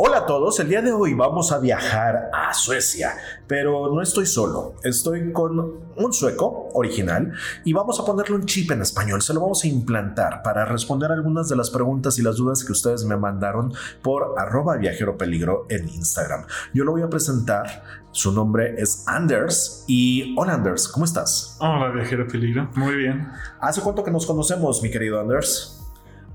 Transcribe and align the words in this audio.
Hola 0.00 0.18
a 0.18 0.26
todos, 0.26 0.60
el 0.60 0.68
día 0.68 0.80
de 0.80 0.92
hoy 0.92 1.12
vamos 1.14 1.50
a 1.50 1.58
viajar 1.58 2.30
a 2.32 2.54
Suecia, 2.54 3.16
pero 3.48 3.92
no 3.92 4.00
estoy 4.00 4.26
solo, 4.26 4.76
estoy 4.84 5.32
con 5.32 5.58
un 5.96 6.12
sueco 6.12 6.68
original 6.72 7.32
y 7.64 7.72
vamos 7.72 7.98
a 7.98 8.04
ponerle 8.04 8.36
un 8.36 8.46
chip 8.46 8.70
en 8.70 8.80
español, 8.82 9.22
se 9.22 9.34
lo 9.34 9.40
vamos 9.40 9.64
a 9.64 9.66
implantar 9.66 10.44
para 10.44 10.64
responder 10.64 11.10
algunas 11.10 11.48
de 11.48 11.56
las 11.56 11.70
preguntas 11.70 12.16
y 12.20 12.22
las 12.22 12.36
dudas 12.36 12.62
que 12.64 12.70
ustedes 12.70 13.04
me 13.06 13.16
mandaron 13.16 13.74
por 14.00 14.36
arroba 14.38 14.76
viajero 14.76 15.18
peligro 15.18 15.66
en 15.68 15.88
Instagram. 15.88 16.44
Yo 16.72 16.84
lo 16.84 16.92
voy 16.92 17.02
a 17.02 17.10
presentar, 17.10 17.82
su 18.12 18.30
nombre 18.30 18.80
es 18.80 19.02
Anders 19.08 19.82
y 19.88 20.32
hola 20.38 20.54
Anders, 20.54 20.86
¿cómo 20.86 21.06
estás? 21.06 21.56
Hola 21.58 21.90
viajero 21.90 22.28
peligro, 22.28 22.70
muy 22.76 22.94
bien. 22.94 23.32
¿Hace 23.60 23.80
cuánto 23.80 24.04
que 24.04 24.12
nos 24.12 24.26
conocemos, 24.26 24.80
mi 24.80 24.92
querido 24.92 25.18
Anders? 25.18 25.77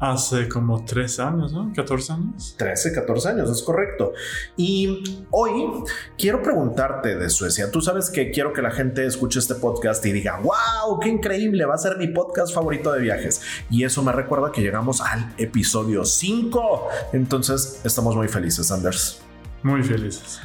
Hace 0.04 0.50
como 0.50 0.84
tres 0.84 1.18
años, 1.22 1.54
¿no? 1.54 1.72
14 1.74 2.12
años. 2.12 2.56
13, 2.58 2.92
14 2.92 3.30
años, 3.30 3.50
es 3.50 3.62
correcto. 3.62 4.12
Y 4.58 5.26
hoy 5.32 5.82
quiero 6.18 6.42
preguntarte 6.42 7.16
de 7.16 7.30
Suecia. 7.30 7.72
Tú 7.72 7.80
sabes 7.80 8.10
que 8.10 8.30
quiero 8.30 8.52
que 8.52 8.62
la 8.62 8.72
gente 8.72 9.06
escuche 9.06 9.40
este 9.40 9.56
podcast 9.56 10.06
y 10.06 10.12
diga, 10.12 10.42
wow, 10.42 11.00
qué 11.00 11.08
increíble, 11.08 11.64
va 11.64 11.76
a 11.76 11.78
ser 11.78 11.96
mi 11.98 12.10
podcast 12.10 12.54
favorito 12.54 12.92
de 12.92 13.00
viajes. 13.00 13.44
Y 13.70 13.86
eso 13.86 14.04
me 14.04 14.12
recuerda 14.12 14.52
que 14.52 14.60
llegamos 14.60 15.00
al 15.00 15.34
episodio 15.38 16.04
5. 16.04 16.90
Entonces, 17.14 17.80
estamos 17.86 18.14
muy 18.18 18.28
felices, 18.28 18.74
Anders. 18.74 19.22
Muy 19.64 19.84
felices 19.84 20.42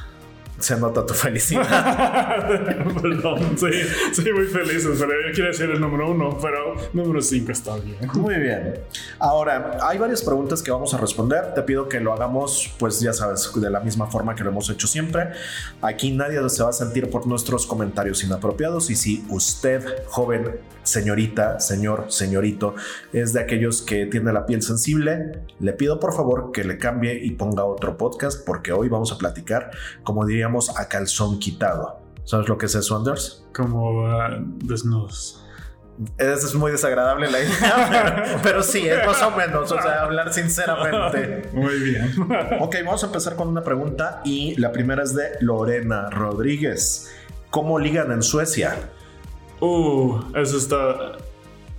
se 0.58 0.78
nota 0.78 1.06
tu 1.06 1.14
felicidad. 1.14 2.46
Perdón, 3.02 3.56
sí, 3.56 3.70
sí, 4.12 4.32
muy 4.32 4.46
feliz, 4.46 4.86
pero 4.98 5.12
yo 5.26 5.32
quiero 5.32 5.48
decir 5.48 5.70
el 5.70 5.80
número 5.80 6.10
uno, 6.10 6.36
pero 6.40 6.74
número 6.92 7.22
cinco 7.22 7.52
está 7.52 7.76
bien. 7.76 7.98
Muy 8.14 8.36
bien. 8.36 8.74
Ahora, 9.18 9.78
hay 9.82 9.98
varias 9.98 10.22
preguntas 10.22 10.62
que 10.62 10.70
vamos 10.70 10.92
a 10.94 10.98
responder. 10.98 11.54
Te 11.54 11.62
pido 11.62 11.88
que 11.88 12.00
lo 12.00 12.12
hagamos, 12.12 12.74
pues 12.78 13.00
ya 13.00 13.12
sabes, 13.12 13.50
de 13.54 13.70
la 13.70 13.80
misma 13.80 14.08
forma 14.08 14.34
que 14.34 14.44
lo 14.44 14.50
hemos 14.50 14.68
hecho 14.70 14.86
siempre. 14.86 15.28
Aquí 15.82 16.12
nadie 16.12 16.38
se 16.48 16.62
va 16.62 16.70
a 16.70 16.72
sentir 16.72 17.10
por 17.10 17.26
nuestros 17.26 17.66
comentarios 17.66 18.22
inapropiados 18.24 18.90
y 18.90 18.96
si 18.96 19.24
usted, 19.28 20.04
joven, 20.06 20.60
señorita, 20.88 21.60
señor, 21.60 22.06
señorito, 22.08 22.74
es 23.12 23.32
de 23.32 23.40
aquellos 23.40 23.82
que 23.82 24.06
tiene 24.06 24.32
la 24.32 24.46
piel 24.46 24.62
sensible, 24.62 25.42
le 25.60 25.72
pido 25.72 26.00
por 26.00 26.14
favor 26.14 26.50
que 26.52 26.64
le 26.64 26.78
cambie 26.78 27.24
y 27.24 27.32
ponga 27.32 27.64
otro 27.64 27.96
podcast 27.96 28.44
porque 28.44 28.72
hoy 28.72 28.88
vamos 28.88 29.12
a 29.12 29.18
platicar, 29.18 29.70
como 30.02 30.24
diría 30.26 30.48
a 30.76 30.88
calzón 30.88 31.38
quitado. 31.38 32.00
¿Sabes 32.24 32.48
lo 32.48 32.58
que 32.58 32.66
es 32.66 32.74
eso, 32.74 32.96
Anders? 32.96 33.46
Como 33.54 34.02
uh, 34.02 34.18
desnudos. 34.64 35.44
Es 36.16 36.54
muy 36.54 36.70
desagradable 36.70 37.30
la 37.30 37.40
idea, 37.40 38.38
pero, 38.42 38.62
sí, 38.62 38.86
es 38.86 39.04
más 39.04 39.20
o 39.22 39.32
menos, 39.32 39.72
o 39.72 39.82
sea, 39.82 40.02
hablar 40.02 40.32
sinceramente. 40.32 41.48
Muy 41.52 41.78
bien. 41.80 42.12
Ok, 42.60 42.76
vamos 42.84 43.02
a 43.02 43.06
empezar 43.06 43.34
con 43.34 43.48
una 43.48 43.62
pregunta 43.62 44.20
y 44.24 44.54
la 44.60 44.70
primera 44.70 45.02
es 45.02 45.14
de 45.14 45.30
Lorena 45.40 46.08
Rodríguez. 46.10 47.10
¿Cómo 47.50 47.78
ligan 47.78 48.12
en 48.12 48.22
Suecia? 48.22 48.76
Uh, 49.60 50.20
eso 50.34 50.56
está... 50.56 51.18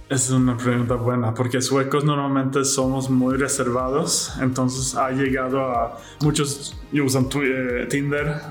Es 0.10 0.32
una 0.32 0.58
pregunta 0.58 0.96
buena, 0.96 1.36
porque 1.36 1.62
suecos 1.62 2.04
normalmente 2.04 2.66
somos 2.66 3.12
muy 3.12 3.38
reservados, 3.38 4.34
entonces 4.42 4.96
ha 4.96 5.12
llegado 5.12 5.62
a 5.62 6.00
muchos 6.22 6.76
usan 6.92 7.30
eh, 7.36 7.86
Tinder, 7.88 8.42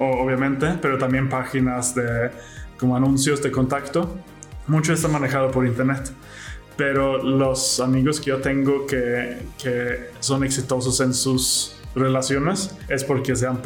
obviamente, 0.00 0.76
pero 0.82 0.98
también 0.98 1.28
páginas 1.28 1.94
de 1.94 2.32
como 2.76 2.96
anuncios 2.96 3.40
de 3.40 3.52
contacto. 3.52 4.16
Mucho 4.66 4.92
está 4.92 5.06
manejado 5.06 5.52
por 5.52 5.64
internet, 5.64 6.12
pero 6.76 7.22
los 7.22 7.78
amigos 7.78 8.18
que 8.18 8.30
yo 8.30 8.40
tengo 8.40 8.84
que, 8.84 9.46
que 9.62 10.10
son 10.18 10.42
exitosos 10.42 10.98
en 10.98 11.14
sus 11.14 11.75
relaciones 11.96 12.76
es 12.88 13.02
porque 13.02 13.34
se 13.34 13.46
han, 13.46 13.60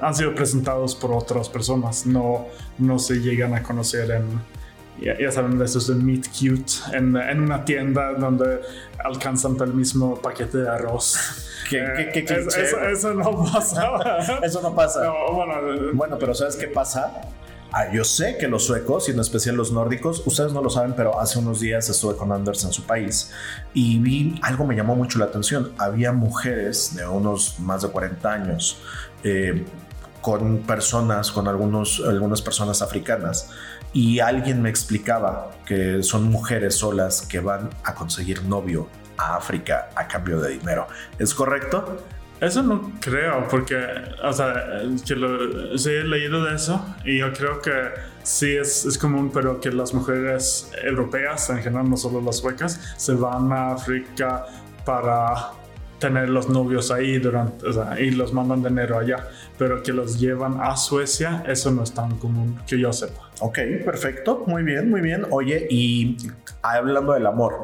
han 0.00 0.14
sido 0.14 0.34
presentados 0.34 0.94
por 0.94 1.12
otras 1.12 1.48
personas, 1.48 2.06
no, 2.06 2.46
no 2.78 2.98
se 2.98 3.20
llegan 3.20 3.54
a 3.54 3.62
conocer 3.62 4.10
en 4.10 4.24
ya, 5.00 5.30
saben 5.30 5.58
de 5.58 5.64
esos 5.64 5.88
de 5.88 5.96
Meet 5.96 6.28
Cute 6.28 6.96
en, 6.96 7.16
en, 7.16 7.40
una 7.40 7.64
tienda 7.64 8.12
donde 8.14 8.60
alcanzan 9.04 9.56
el 9.60 9.74
mismo 9.74 10.14
paquete 10.16 10.58
de 10.58 10.68
arroz. 10.68 11.18
¿Qué, 11.68 12.10
qué, 12.12 12.24
qué, 12.24 12.34
eso, 12.92 13.12
no 13.14 13.44
pasa. 13.44 14.38
eso 14.42 14.62
no 14.62 14.74
pasa. 14.74 15.10
bueno, 15.32 15.54
bueno, 15.94 16.18
pero 16.18 16.34
¿sabes 16.34 16.56
qué 16.56 16.68
pasa? 16.68 17.22
Ah, 17.76 17.90
yo 17.92 18.04
sé 18.04 18.38
que 18.38 18.46
los 18.46 18.66
suecos, 18.66 19.08
y 19.08 19.10
en 19.10 19.18
especial 19.18 19.56
los 19.56 19.72
nórdicos, 19.72 20.22
ustedes 20.26 20.52
no 20.52 20.62
lo 20.62 20.70
saben, 20.70 20.94
pero 20.94 21.18
hace 21.18 21.40
unos 21.40 21.58
días 21.58 21.88
estuve 21.90 22.14
con 22.16 22.30
Anders 22.30 22.62
en 22.62 22.72
su 22.72 22.84
país 22.84 23.32
y 23.72 23.98
vi 23.98 24.38
algo 24.42 24.64
me 24.64 24.76
llamó 24.76 24.94
mucho 24.94 25.18
la 25.18 25.24
atención. 25.24 25.72
Había 25.76 26.12
mujeres 26.12 26.94
de 26.94 27.04
unos 27.04 27.58
más 27.58 27.82
de 27.82 27.88
40 27.88 28.32
años 28.32 28.78
eh, 29.24 29.64
con 30.20 30.58
personas, 30.58 31.32
con 31.32 31.48
algunos, 31.48 32.00
algunas 32.06 32.42
personas 32.42 32.80
africanas 32.80 33.50
y 33.92 34.20
alguien 34.20 34.62
me 34.62 34.70
explicaba 34.70 35.50
que 35.66 36.04
son 36.04 36.30
mujeres 36.30 36.76
solas 36.76 37.22
que 37.22 37.40
van 37.40 37.70
a 37.82 37.96
conseguir 37.96 38.44
novio 38.44 38.86
a 39.16 39.34
África 39.34 39.90
a 39.96 40.06
cambio 40.06 40.40
de 40.40 40.50
dinero. 40.50 40.86
¿Es 41.18 41.34
correcto? 41.34 41.98
Eso 42.44 42.62
no 42.62 42.92
creo, 43.00 43.48
porque, 43.48 43.76
o 44.22 44.32
sea, 44.32 44.82
que 45.06 45.14
lo, 45.14 45.78
sí 45.78 45.88
he 45.88 46.04
leído 46.04 46.44
de 46.44 46.56
eso 46.56 46.84
y 47.02 47.18
yo 47.18 47.32
creo 47.32 47.62
que 47.62 47.72
sí 48.22 48.54
es, 48.54 48.84
es, 48.84 48.98
común, 48.98 49.30
pero 49.32 49.60
que 49.60 49.72
las 49.72 49.94
mujeres 49.94 50.70
europeas, 50.82 51.48
en 51.48 51.62
general, 51.62 51.88
no 51.88 51.96
solo 51.96 52.20
las 52.20 52.36
suecas, 52.36 52.78
se 52.98 53.14
van 53.14 53.50
a 53.50 53.72
África 53.72 54.44
para 54.84 55.52
tener 55.98 56.28
los 56.28 56.50
novios 56.50 56.90
ahí 56.90 57.18
durante, 57.18 57.66
o 57.66 57.72
sea, 57.72 57.98
y 57.98 58.10
los 58.10 58.34
mandan 58.34 58.62
dinero 58.62 58.98
allá, 58.98 59.26
pero 59.56 59.82
que 59.82 59.94
los 59.94 60.20
llevan 60.20 60.60
a 60.60 60.76
Suecia, 60.76 61.44
eso 61.46 61.70
no 61.70 61.82
es 61.82 61.94
tan 61.94 62.18
común 62.18 62.60
que 62.66 62.78
yo 62.78 62.92
sepa. 62.92 63.30
Ok, 63.40 63.58
perfecto, 63.86 64.44
muy 64.46 64.64
bien, 64.64 64.90
muy 64.90 65.00
bien. 65.00 65.24
Oye, 65.30 65.66
y 65.70 66.18
hablando 66.60 67.14
del 67.14 67.26
amor, 67.26 67.62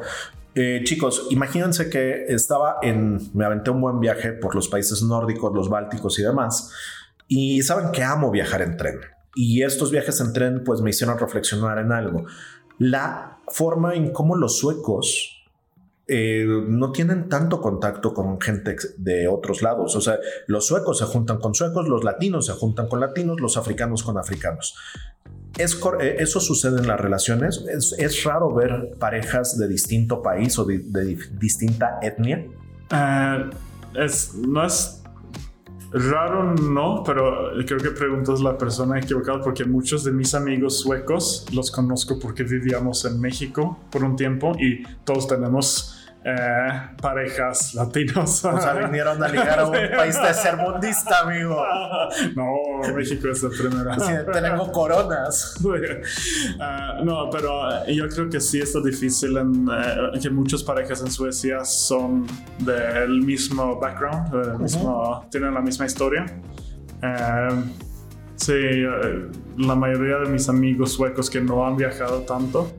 eh, 0.53 0.81
chicos, 0.83 1.27
imagínense 1.29 1.89
que 1.89 2.25
estaba 2.27 2.77
en, 2.81 3.19
me 3.33 3.45
aventé 3.45 3.71
un 3.71 3.81
buen 3.81 3.99
viaje 3.99 4.33
por 4.33 4.53
los 4.53 4.67
países 4.67 5.01
nórdicos, 5.01 5.53
los 5.53 5.69
bálticos 5.69 6.19
y 6.19 6.23
demás, 6.23 6.71
y 7.27 7.61
saben 7.61 7.91
que 7.91 8.03
amo 8.03 8.31
viajar 8.31 8.61
en 8.61 8.75
tren. 8.75 8.99
Y 9.33 9.63
estos 9.63 9.91
viajes 9.91 10.19
en 10.19 10.33
tren 10.33 10.63
pues 10.65 10.81
me 10.81 10.89
hicieron 10.89 11.17
reflexionar 11.17 11.77
en 11.77 11.93
algo. 11.93 12.25
La 12.77 13.39
forma 13.47 13.95
en 13.95 14.11
cómo 14.11 14.35
los 14.35 14.57
suecos 14.57 15.41
eh, 16.07 16.45
no 16.45 16.91
tienen 16.91 17.29
tanto 17.29 17.61
contacto 17.61 18.13
con 18.13 18.41
gente 18.41 18.75
de 18.97 19.29
otros 19.29 19.61
lados. 19.61 19.95
O 19.95 20.01
sea, 20.01 20.19
los 20.47 20.67
suecos 20.67 20.97
se 20.97 21.05
juntan 21.05 21.39
con 21.39 21.55
suecos, 21.55 21.87
los 21.87 22.03
latinos 22.03 22.47
se 22.47 22.53
juntan 22.53 22.89
con 22.89 22.99
latinos, 22.99 23.39
los 23.39 23.55
africanos 23.55 24.03
con 24.03 24.17
africanos. 24.17 24.75
¿Es, 25.57 25.79
eh, 25.99 26.15
¿Eso 26.19 26.39
sucede 26.39 26.79
en 26.79 26.87
las 26.87 26.99
relaciones? 26.99 27.63
¿Es, 27.97 28.23
raro 28.23 28.53
ver 28.53 28.95
parejas 28.99 29.57
de 29.57 29.67
distinto 29.67 30.21
país 30.21 30.57
o 30.57 30.65
de, 30.65 31.17
distinta 31.39 31.99
etnia? 32.01 32.45
Eh, 32.89 33.49
es, 33.95 34.33
no 34.35 34.65
es 34.65 35.01
raro, 35.91 36.55
no, 36.55 37.03
pero 37.05 37.51
creo 37.65 37.79
que 37.79 37.91
preguntas 37.91 38.39
la 38.39 38.57
persona 38.57 38.99
equivocada 38.99 39.41
porque 39.41 39.65
muchos 39.65 40.05
de 40.05 40.11
mis 40.13 40.33
amigos 40.33 40.79
suecos 40.79 41.45
los 41.53 41.69
conozco 41.69 42.17
porque 42.17 42.43
vivíamos 42.43 43.03
en 43.05 43.19
México 43.19 43.77
por 43.91 44.03
un 44.03 44.15
tiempo 44.15 44.53
y 44.57 44.83
todos 45.03 45.27
tenemos 45.27 46.00
eh, 46.23 46.71
parejas 47.01 47.73
latinos. 47.73 48.45
O 48.45 48.61
sea, 48.61 48.73
vinieron 48.73 49.23
a 49.23 49.27
ligar 49.27 49.59
a 49.59 49.65
un 49.65 49.71
país 49.97 50.19
tercermundista, 50.19 51.21
amigo. 51.21 51.63
No, 52.35 52.93
México 52.93 53.29
es 53.29 53.41
la 53.41 53.49
primera. 53.49 53.99
Sí, 53.99 54.13
tenemos 54.31 54.69
coronas. 54.69 55.55
Ah, 56.59 56.99
no, 57.03 57.29
pero 57.31 57.85
yo 57.87 58.07
creo 58.09 58.29
que 58.29 58.39
sí 58.39 58.59
está 58.59 58.79
difícil 58.81 59.37
en, 59.37 59.67
eh, 59.67 60.19
que 60.21 60.29
muchas 60.29 60.63
parejas 60.63 61.01
en 61.01 61.11
Suecia 61.11 61.63
son 61.65 62.27
del 62.59 63.21
mismo 63.21 63.79
background, 63.79 64.59
mismo, 64.59 65.25
tienen 65.31 65.53
la 65.53 65.61
misma 65.61 65.85
historia. 65.85 66.25
Eh, 67.01 67.63
sí, 68.35 68.53
la 69.57 69.75
mayoría 69.75 70.17
de 70.17 70.29
mis 70.29 70.47
amigos 70.49 70.93
suecos 70.93 71.29
que 71.29 71.41
no 71.41 71.65
han 71.65 71.77
viajado 71.77 72.21
tanto, 72.21 72.71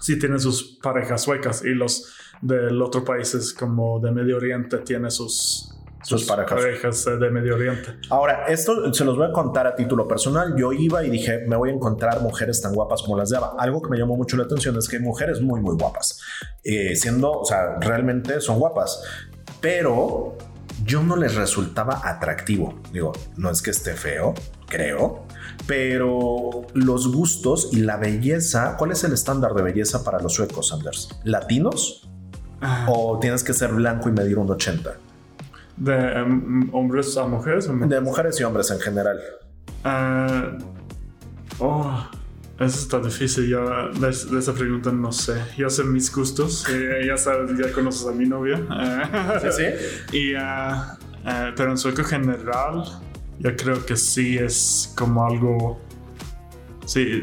sí 0.00 0.18
tienen 0.18 0.38
sus 0.38 0.78
parejas 0.82 1.22
suecas 1.22 1.64
y 1.64 1.70
los 1.70 2.17
del 2.40 2.80
otro 2.80 3.04
países 3.04 3.52
como 3.52 4.00
de 4.00 4.10
Medio 4.10 4.36
Oriente 4.36 4.78
tiene 4.78 5.10
sus, 5.10 5.74
sus, 6.02 6.24
parejas. 6.24 7.04
de 7.04 7.30
Medio 7.30 7.54
Oriente. 7.54 7.96
Ahora, 8.10 8.46
esto 8.46 8.92
se 8.92 9.04
los 9.04 9.16
voy 9.16 9.28
a 9.28 9.32
contar 9.32 9.66
a 9.66 9.74
título 9.74 10.06
personal. 10.06 10.54
Yo 10.56 10.72
iba 10.72 11.04
y 11.04 11.10
dije, 11.10 11.44
me 11.46 11.56
voy 11.56 11.70
a 11.70 11.72
encontrar 11.72 12.20
mujeres 12.22 12.60
tan 12.60 12.74
guapas 12.74 13.02
como 13.02 13.16
las 13.16 13.30
de 13.30 13.36
Ava. 13.36 13.54
Algo 13.58 13.82
que 13.82 13.90
me 13.90 13.98
llamó 13.98 14.16
mucho 14.16 14.36
la 14.36 14.44
atención 14.44 14.76
es 14.76 14.88
que 14.88 14.96
hay 14.96 15.02
mujeres 15.02 15.40
muy, 15.40 15.60
muy 15.60 15.76
guapas. 15.76 16.20
Eh, 16.64 16.94
siendo, 16.96 17.32
o 17.32 17.44
sea, 17.44 17.78
realmente 17.80 18.40
son 18.40 18.58
guapas. 18.58 19.02
Pero 19.60 20.36
yo 20.84 21.02
no 21.02 21.16
les 21.16 21.34
resultaba 21.34 22.00
atractivo. 22.04 22.80
Digo, 22.92 23.12
no 23.36 23.50
es 23.50 23.62
que 23.62 23.70
esté 23.70 23.94
feo, 23.94 24.34
creo, 24.66 25.24
pero 25.66 26.62
los 26.74 27.12
gustos 27.12 27.70
y 27.72 27.80
la 27.80 27.96
belleza, 27.96 28.76
¿cuál 28.78 28.92
es 28.92 29.04
el 29.04 29.12
estándar 29.12 29.54
de 29.54 29.62
belleza 29.62 30.04
para 30.04 30.20
los 30.20 30.34
suecos, 30.34 30.72
Anders? 30.72 31.08
¿Latinos? 31.24 32.08
¿O 32.86 33.18
tienes 33.20 33.44
que 33.44 33.52
ser 33.52 33.72
blanco 33.72 34.08
y 34.08 34.12
medir 34.12 34.38
un 34.38 34.50
80? 34.50 34.96
¿De 35.76 35.94
em, 35.94 36.68
hombres 36.72 37.16
a 37.16 37.26
mujeres? 37.26 37.68
De 37.68 38.00
mujeres 38.00 38.40
y 38.40 38.44
hombres 38.44 38.70
en 38.70 38.80
general. 38.80 39.20
Uh, 39.84 40.58
oh, 41.60 42.08
eso 42.58 42.78
está 42.80 42.98
difícil. 42.98 43.46
Yo 43.48 43.90
de, 43.90 44.08
esa 44.08 44.52
pregunta 44.52 44.90
no 44.90 45.12
sé. 45.12 45.40
Yo 45.56 45.70
sé 45.70 45.84
mis 45.84 46.12
gustos. 46.12 46.66
Eh, 46.68 47.04
ya 47.06 47.16
sabes, 47.16 47.56
ya 47.56 47.72
conoces 47.72 48.08
a 48.08 48.12
mi 48.12 48.26
novia. 48.26 48.58
sí, 49.40 49.48
sí. 49.52 50.16
Y, 50.16 50.34
uh, 50.34 50.38
uh, 50.38 51.54
pero 51.56 51.70
en 51.70 51.78
sueco 51.78 52.02
general, 52.02 52.82
yo 53.38 53.56
creo 53.56 53.86
que 53.86 53.96
sí 53.96 54.36
es 54.36 54.92
como 54.96 55.24
algo. 55.24 55.80
Sí. 56.86 57.22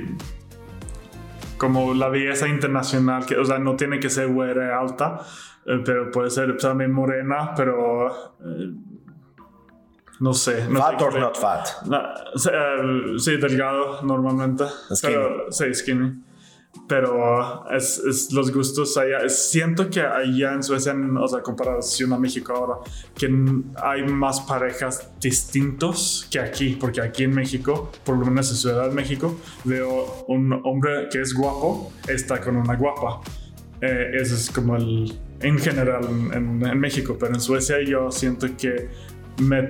Como 1.58 1.94
la 1.94 2.10
belleza 2.10 2.48
internacional, 2.48 3.26
que, 3.26 3.38
o 3.38 3.46
sea, 3.46 3.60
no 3.60 3.76
tiene 3.76 4.00
que 4.00 4.10
ser 4.10 4.28
güera 4.28 4.80
alta, 4.80 5.22
eh, 5.66 5.82
pero 5.86 6.12
puede 6.12 6.30
ser 6.30 6.58
también 6.58 6.92
morena, 6.92 7.54
pero 7.56 8.08
eh, 8.40 8.74
no 10.20 10.34
sé. 10.34 10.68
No 10.70 10.80
fat 10.80 11.02
or 11.02 11.20
not 11.20 11.38
fat. 11.38 11.68
Eh, 11.90 13.16
sí, 13.18 13.38
delgado 13.38 14.02
normalmente. 14.04 14.66
Skinny. 14.94 15.14
Pero, 15.14 15.52
sí, 15.52 15.74
skinny. 15.74 16.14
Pero 16.88 17.70
es, 17.72 17.98
es, 18.00 18.32
los 18.32 18.52
gustos 18.52 18.96
allá. 18.98 19.28
Siento 19.30 19.90
que 19.90 20.02
allá 20.02 20.54
en 20.54 20.62
Suecia, 20.62 20.94
o 20.94 21.28
sea, 21.28 21.42
comparación 21.42 22.14
a 22.14 22.20
México 22.20 22.54
ahora, 22.54 22.76
que 23.16 23.28
hay 23.82 24.04
más 24.04 24.42
parejas 24.42 25.10
distintos 25.20 26.28
que 26.30 26.40
aquí. 26.40 26.78
Porque 26.80 27.02
aquí 27.02 27.24
en 27.24 27.34
México, 27.34 27.92
por 28.04 28.18
lo 28.18 28.26
menos 28.26 28.52
en 28.52 28.58
Ciudad 28.58 28.90
de 28.90 28.96
México, 28.96 29.36
veo 29.64 30.26
un 30.28 30.54
hombre 30.64 31.08
que 31.12 31.22
es 31.22 31.34
guapo, 31.34 31.92
está 32.08 32.40
con 32.40 32.56
una 32.58 32.76
guapa. 32.76 33.22
Eh, 33.82 34.12
ese 34.22 34.36
es 34.36 34.50
como 34.50 34.76
el, 34.76 35.14
en 35.42 35.58
general 35.60 36.06
en, 36.34 36.66
en, 36.66 36.80
México, 36.80 37.18
pero 37.20 37.34
en 37.34 37.42
Suecia 37.42 37.78
yo 37.84 38.12
siento 38.12 38.48
que 38.58 38.90
me, 39.42 39.68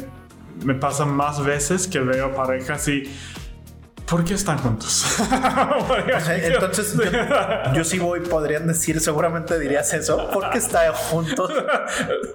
me 0.63 0.75
pasa 0.75 1.05
más 1.05 1.43
veces 1.43 1.87
que 1.87 1.99
veo 1.99 2.33
parejas 2.35 2.87
y 2.87 3.03
¿Por 4.07 4.23
qué 4.23 4.35
están 4.35 4.59
juntos? 4.59 5.19
Entonces, 6.43 6.95
yo, 7.73 7.83
sí 7.83 7.97
voy, 7.97 8.19
podrían 8.19 8.67
decir, 8.67 8.99
seguramente 8.99 9.57
dirías 9.57 9.91
eso. 9.93 10.29
¿Por 10.31 10.49
qué 10.51 10.59
están 10.59 10.93
juntos? 10.93 11.51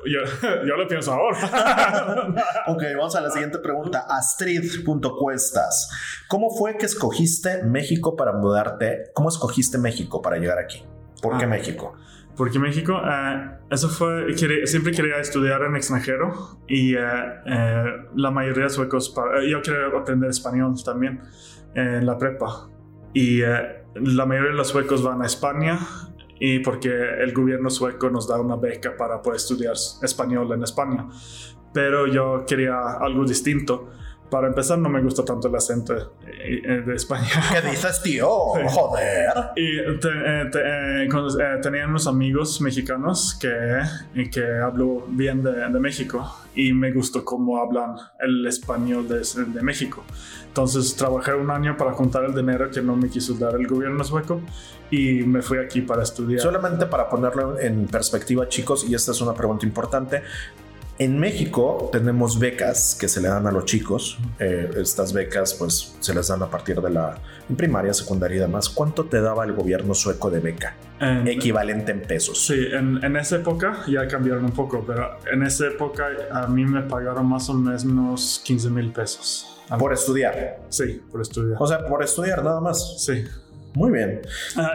yo, 0.05 0.49
yo, 0.67 0.77
lo 0.77 0.89
pienso 0.89 1.13
ahora. 1.13 2.35
ok, 2.67 2.83
vamos 2.97 3.15
a 3.15 3.21
la 3.21 3.31
siguiente 3.31 3.59
pregunta. 3.59 4.05
Astrid.cuestas. 4.09 5.91
¿Cómo 6.29 6.51
fue 6.51 6.77
que 6.77 6.87
escogiste 6.87 7.63
México 7.63 8.17
para 8.17 8.33
mudarte? 8.33 9.11
¿Cómo 9.15 9.29
escogiste 9.29 9.79
México 9.79 10.21
para 10.21 10.39
llegar 10.39 10.59
aquí? 10.59 10.85
¿Por 11.23 11.39
qué 11.39 11.45
ah. 11.45 11.49
México? 11.49 11.95
Porque 12.37 12.59
México, 12.59 12.95
eh, 13.05 13.51
eso 13.71 13.89
fue, 13.89 14.35
siempre 14.67 14.93
quería 14.93 15.19
estudiar 15.19 15.63
en 15.63 15.77
extranjero 15.77 16.59
y 16.67 16.95
eh, 16.95 17.01
eh, 17.45 17.85
la 18.17 18.31
mayoría 18.31 18.65
de 18.65 18.71
suecos, 18.71 19.15
yo 19.47 19.61
quería 19.61 19.87
aprender 19.95 20.31
español 20.31 20.75
también 20.83 21.21
en 21.75 22.07
la 22.07 22.17
prepa. 22.19 22.69
Y 23.13 23.41
la 23.41 24.27
mayoría 24.27 24.51
de 24.51 24.57
los 24.57 24.69
suecos 24.69 25.03
van 25.03 25.23
a 25.23 25.27
España 25.27 25.79
y 26.39 26.61
porque 26.61 26.89
el 26.89 27.33
gobierno 27.33 27.69
sueco 27.69 28.09
nos 28.09 28.27
da 28.27 28.41
una 28.41 28.57
beca 28.57 28.97
para 28.97 29.21
poder 29.21 29.37
estudiar 29.37 29.75
español 30.03 30.53
en 30.53 30.63
España. 30.63 31.09
Pero 31.73 32.07
yo 32.07 32.45
quería 32.47 32.79
algo 33.01 33.25
distinto 33.25 33.91
para 34.31 34.47
empezar, 34.47 34.79
no 34.79 34.89
me 34.89 35.03
gusta 35.03 35.25
tanto 35.25 35.49
el 35.49 35.55
acento 35.55 35.95
eh, 36.27 36.63
eh, 36.65 36.83
de 36.87 36.95
España. 36.95 37.29
¿Qué 37.53 37.69
dices, 37.69 38.01
tío? 38.03 38.29
Joder. 38.69 39.33
Y 39.57 39.79
eh, 39.79 41.61
tenía 41.63 41.87
unos 41.87 42.07
amigos 42.07 42.61
mexicanos 42.61 43.37
que, 43.41 44.29
que 44.31 44.59
hablo 44.63 45.05
bien 45.09 45.43
de, 45.43 45.53
de, 45.69 45.81
México 45.81 46.25
y 46.55 46.73
me 46.73 46.93
gustó 46.93 47.25
cómo 47.25 47.59
hablan 47.59 47.97
el 48.21 48.47
español 48.47 49.09
de, 49.09 49.21
de, 49.21 49.63
México. 49.63 50.05
Entonces 50.47 50.95
trabajé 50.97 51.35
un 51.35 51.51
año 51.51 51.77
para 51.77 51.93
juntar 51.93 52.25
el 52.25 52.35
dinero 52.35 52.71
que 52.71 52.81
no 52.81 52.97
me 52.97 53.09
quiso 53.09 53.35
dar 53.35 53.55
el 53.55 53.67
gobierno 53.67 54.03
sueco 54.05 54.41
y 54.91 55.23
me 55.23 55.43
fui 55.43 55.59
aquí 55.59 55.81
para 55.81 56.03
estudiar. 56.03 56.41
Solamente 56.41 56.87
para 56.87 57.09
ponerlo 57.09 57.59
en 57.59 57.87
perspectiva, 57.87 58.49
chicos, 58.49 58.85
y 58.89 58.95
esta 58.95 59.13
es 59.13 59.21
una 59.21 59.35
pregunta 59.35 59.67
importante. 59.67 60.23
En 61.01 61.19
México 61.19 61.89
tenemos 61.91 62.39
becas 62.39 62.95
que 62.95 63.09
se 63.09 63.23
le 63.23 63.29
dan 63.29 63.47
a 63.47 63.51
los 63.51 63.65
chicos. 63.65 64.19
Eh, 64.39 64.71
estas 64.77 65.15
becas 65.15 65.55
pues 65.55 65.97
se 65.99 66.15
les 66.15 66.29
dan 66.29 66.43
a 66.43 66.51
partir 66.51 66.79
de 66.79 66.91
la 66.91 67.17
primaria, 67.57 67.95
secundaria 67.95 68.37
y 68.37 68.41
demás. 68.41 68.69
¿Cuánto 68.69 69.07
te 69.07 69.23
daba 69.23 69.47
el 69.47 69.55
gobierno 69.55 69.95
sueco 69.95 70.31
de 70.31 70.41
beca? 70.41 70.77
Equivalente 71.25 71.93
en 71.93 72.03
pesos. 72.03 72.47
Sí, 72.47 72.67
en, 72.71 73.03
en, 73.03 73.17
esa 73.17 73.37
época 73.37 73.79
ya 73.89 74.07
cambiaron 74.07 74.45
un 74.45 74.51
poco, 74.51 74.85
pero 74.87 75.17
en 75.33 75.43
esa 75.43 75.69
época 75.69 76.07
a 76.31 76.47
mí 76.49 76.67
me 76.67 76.83
pagaron 76.83 77.27
más 77.27 77.49
o 77.49 77.55
menos 77.55 78.43
15 78.45 78.69
mil 78.69 78.93
pesos. 78.93 79.59
¿Por 79.79 79.95
estudiar? 79.95 80.61
Sí, 80.69 81.01
por 81.11 81.23
estudiar. 81.23 81.57
O 81.63 81.67
sea, 81.67 81.87
por 81.87 82.05
estudiar 82.05 82.45
nada 82.45 82.61
más. 82.61 83.03
Sí. 83.03 83.25
Muy 83.73 83.91
bien. 83.91 84.21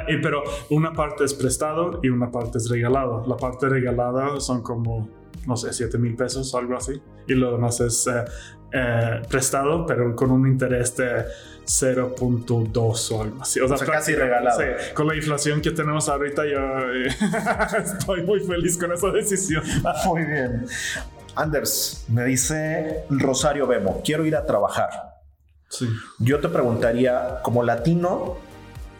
y, 0.07 0.17
pero 0.23 0.41
una 0.71 0.91
parte 0.93 1.23
es 1.23 1.35
prestado 1.35 1.99
y 2.01 2.09
una 2.09 2.31
parte 2.31 2.57
es 2.57 2.67
regalado. 2.67 3.23
La 3.27 3.37
parte 3.37 3.69
regalada 3.69 4.39
son 4.39 4.63
como 4.63 5.07
no 5.45 5.55
sé, 5.55 5.73
7 5.73 5.97
mil 5.97 6.15
pesos 6.15 6.53
o 6.53 6.57
algo 6.57 6.75
así. 6.75 7.01
Y 7.27 7.33
lo 7.33 7.53
demás 7.53 7.79
es 7.81 8.07
eh, 8.07 8.25
eh, 8.73 9.21
prestado, 9.29 9.85
pero 9.85 10.15
con 10.15 10.31
un 10.31 10.47
interés 10.47 10.95
de 10.97 11.25
0.2 11.65 13.11
o 13.11 13.21
algo 13.21 13.41
así. 13.41 13.59
O 13.59 13.67
sea, 13.67 13.85
casi 13.85 14.15
regalado. 14.15 14.59
Sí, 14.59 14.65
con 14.93 15.07
la 15.07 15.15
inflación 15.15 15.61
que 15.61 15.71
tenemos 15.71 16.09
ahorita, 16.09 16.43
yo 16.45 16.59
eh, 16.91 17.07
estoy 17.85 18.23
muy 18.23 18.39
feliz 18.39 18.77
con 18.77 18.91
esa 18.91 19.09
decisión. 19.11 19.63
muy 20.05 20.25
bien. 20.25 20.65
Anders, 21.35 22.05
me 22.09 22.25
dice 22.25 23.03
Rosario 23.09 23.67
Bemo, 23.67 24.01
quiero 24.03 24.25
ir 24.25 24.35
a 24.35 24.45
trabajar. 24.45 24.89
Sí. 25.69 25.87
Yo 26.19 26.39
te 26.39 26.47
preguntaría, 26.47 27.39
como 27.43 27.63
latino, 27.63 28.37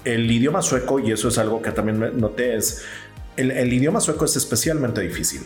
el 0.04 0.30
idioma 0.30 0.62
sueco, 0.62 1.00
y 1.00 1.12
eso 1.12 1.30
es 1.30 1.38
algo 1.38 1.62
que 1.62 1.72
también 1.72 2.20
noté, 2.20 2.56
es 2.56 2.84
el, 3.38 3.52
el 3.52 3.72
idioma 3.72 4.00
sueco 4.00 4.26
es 4.26 4.36
especialmente 4.36 5.02
difícil. 5.02 5.42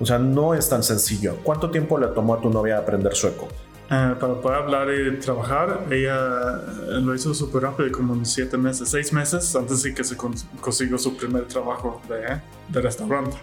O 0.00 0.06
sea, 0.06 0.18
no 0.18 0.54
es 0.54 0.68
tan 0.68 0.82
sencillo. 0.82 1.36
¿Cuánto 1.42 1.70
tiempo 1.70 1.98
le 1.98 2.08
tomó 2.08 2.34
a 2.34 2.40
tu 2.40 2.50
novia 2.50 2.78
aprender 2.78 3.14
sueco? 3.14 3.48
Eh, 3.90 4.14
para 4.18 4.34
poder 4.34 4.58
hablar 4.58 4.88
y 4.92 5.18
trabajar, 5.18 5.86
ella 5.90 6.60
lo 7.00 7.14
hizo 7.14 7.34
súper 7.34 7.62
rápido, 7.62 7.92
como 7.92 8.14
en 8.14 8.24
siete 8.24 8.56
meses, 8.56 8.88
seis 8.88 9.12
meses 9.12 9.54
antes 9.54 9.82
de 9.82 9.94
que 9.94 10.02
se 10.02 10.16
consiguió 10.16 10.98
su 10.98 11.16
primer 11.16 11.46
trabajo 11.46 12.00
de, 12.08 12.40
de 12.68 12.80
restaurante. 12.80 13.36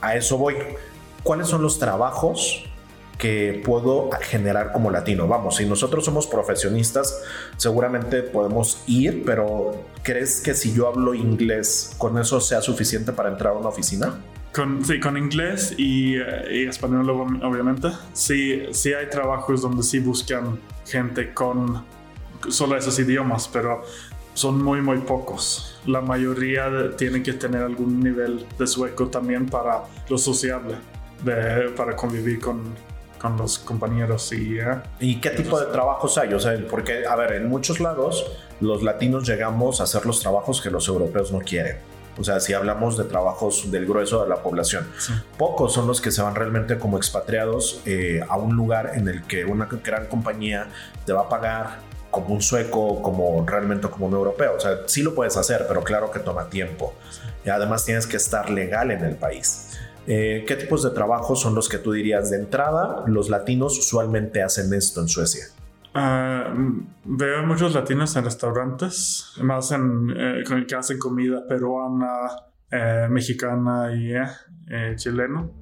A 0.00 0.16
eso 0.16 0.38
voy. 0.38 0.56
¿Cuáles 1.22 1.48
son 1.48 1.62
los 1.62 1.78
trabajos 1.78 2.64
que 3.22 3.62
puedo 3.64 4.10
generar 4.22 4.72
como 4.72 4.90
latino. 4.90 5.28
Vamos, 5.28 5.54
si 5.58 5.64
nosotros 5.64 6.04
somos 6.04 6.26
profesionistas, 6.26 7.22
seguramente 7.56 8.20
podemos 8.24 8.82
ir, 8.88 9.22
pero 9.24 9.84
¿crees 10.02 10.40
que 10.40 10.54
si 10.54 10.74
yo 10.74 10.88
hablo 10.88 11.14
inglés, 11.14 11.94
con 11.98 12.18
eso 12.18 12.40
sea 12.40 12.60
suficiente 12.60 13.12
para 13.12 13.28
entrar 13.28 13.54
a 13.54 13.58
una 13.58 13.68
oficina? 13.68 14.20
Con, 14.54 14.84
sí, 14.84 15.00
con 15.00 15.16
inglés 15.16 15.74
y, 15.78 16.16
eh, 16.16 16.68
español 16.68 17.08
obviamente. 17.10 17.88
Sí, 18.12 18.64
sí 18.72 18.92
hay 18.92 19.08
trabajos 19.08 19.62
donde 19.62 19.82
sí 19.82 19.98
buscan 19.98 20.60
gente 20.86 21.32
con 21.32 21.84
solo 22.48 22.76
esos 22.76 22.98
idiomas, 22.98 23.48
pero 23.48 23.82
son 24.34 24.62
muy, 24.62 24.80
muy 24.80 24.98
pocos. 24.98 25.80
La 25.86 26.00
mayoría 26.00 26.96
tiene 26.96 27.22
que 27.22 27.34
tener 27.34 27.62
algún 27.62 28.00
nivel 28.00 28.46
de 28.58 28.66
sueco 28.66 29.08
también 29.08 29.46
para 29.46 29.84
lo 30.08 30.18
sociable, 30.18 30.76
para 31.76 31.96
convivir 31.96 32.40
con, 32.40 32.74
con 33.22 33.36
los 33.36 33.58
compañeros 33.60 34.32
y... 34.32 34.58
Eh, 34.58 34.64
¿Y 35.00 35.20
qué 35.20 35.30
tipo 35.30 35.58
de 35.58 35.66
trabajos 35.66 36.18
hay? 36.18 36.34
O 36.34 36.40
sea, 36.40 36.58
porque, 36.68 37.06
a 37.06 37.14
ver, 37.16 37.32
en 37.34 37.48
muchos 37.48 37.80
lados 37.80 38.26
los 38.60 38.82
latinos 38.82 39.26
llegamos 39.26 39.80
a 39.80 39.84
hacer 39.84 40.04
los 40.04 40.20
trabajos 40.20 40.60
que 40.60 40.70
los 40.70 40.88
europeos 40.88 41.32
no 41.32 41.38
quieren. 41.38 41.76
O 42.18 42.24
sea, 42.24 42.40
si 42.40 42.52
hablamos 42.52 42.98
de 42.98 43.04
trabajos 43.04 43.70
del 43.70 43.86
grueso 43.86 44.22
de 44.22 44.28
la 44.28 44.42
población, 44.42 44.86
pocos 45.38 45.72
son 45.72 45.86
los 45.86 46.00
que 46.00 46.10
se 46.10 46.20
van 46.20 46.34
realmente 46.34 46.78
como 46.78 46.96
expatriados 46.96 47.80
eh, 47.86 48.20
a 48.28 48.36
un 48.36 48.54
lugar 48.54 48.92
en 48.94 49.08
el 49.08 49.22
que 49.22 49.44
una 49.44 49.68
gran 49.82 50.06
compañía 50.06 50.68
te 51.06 51.12
va 51.12 51.22
a 51.22 51.28
pagar 51.28 51.78
como 52.10 52.34
un 52.34 52.42
sueco, 52.42 53.00
como 53.00 53.44
realmente 53.46 53.88
como 53.88 54.06
un 54.06 54.12
europeo. 54.12 54.54
O 54.56 54.60
sea, 54.60 54.80
sí 54.86 55.02
lo 55.02 55.14
puedes 55.14 55.36
hacer, 55.36 55.64
pero 55.66 55.82
claro 55.82 56.10
que 56.10 56.18
toma 56.20 56.50
tiempo. 56.50 56.94
Y 57.44 57.48
además 57.48 57.84
tienes 57.84 58.06
que 58.06 58.18
estar 58.18 58.50
legal 58.50 58.90
en 58.90 59.02
el 59.02 59.16
país. 59.16 59.70
Eh, 60.06 60.44
¿Qué 60.46 60.56
tipos 60.56 60.82
de 60.82 60.90
trabajos 60.90 61.40
son 61.40 61.54
los 61.54 61.68
que 61.68 61.78
tú 61.78 61.92
dirías 61.92 62.30
de 62.30 62.36
entrada? 62.36 63.04
Los 63.06 63.30
latinos 63.30 63.78
usualmente 63.78 64.42
hacen 64.42 64.72
esto 64.74 65.00
en 65.00 65.08
Suecia. 65.08 65.46
Ah, 65.94 66.54
veo 67.04 67.46
muchos 67.46 67.74
latinos 67.74 68.16
en 68.16 68.24
restaurantes, 68.24 69.34
más 69.42 69.72
en 69.72 70.10
eh, 70.16 70.42
que 70.66 70.74
hacen 70.74 70.98
comida 70.98 71.46
peruana, 71.46 72.30
eh, 72.70 73.08
mexicana 73.10 73.94
y 73.94 74.14
eh, 74.14 74.96
chileno. 74.96 75.52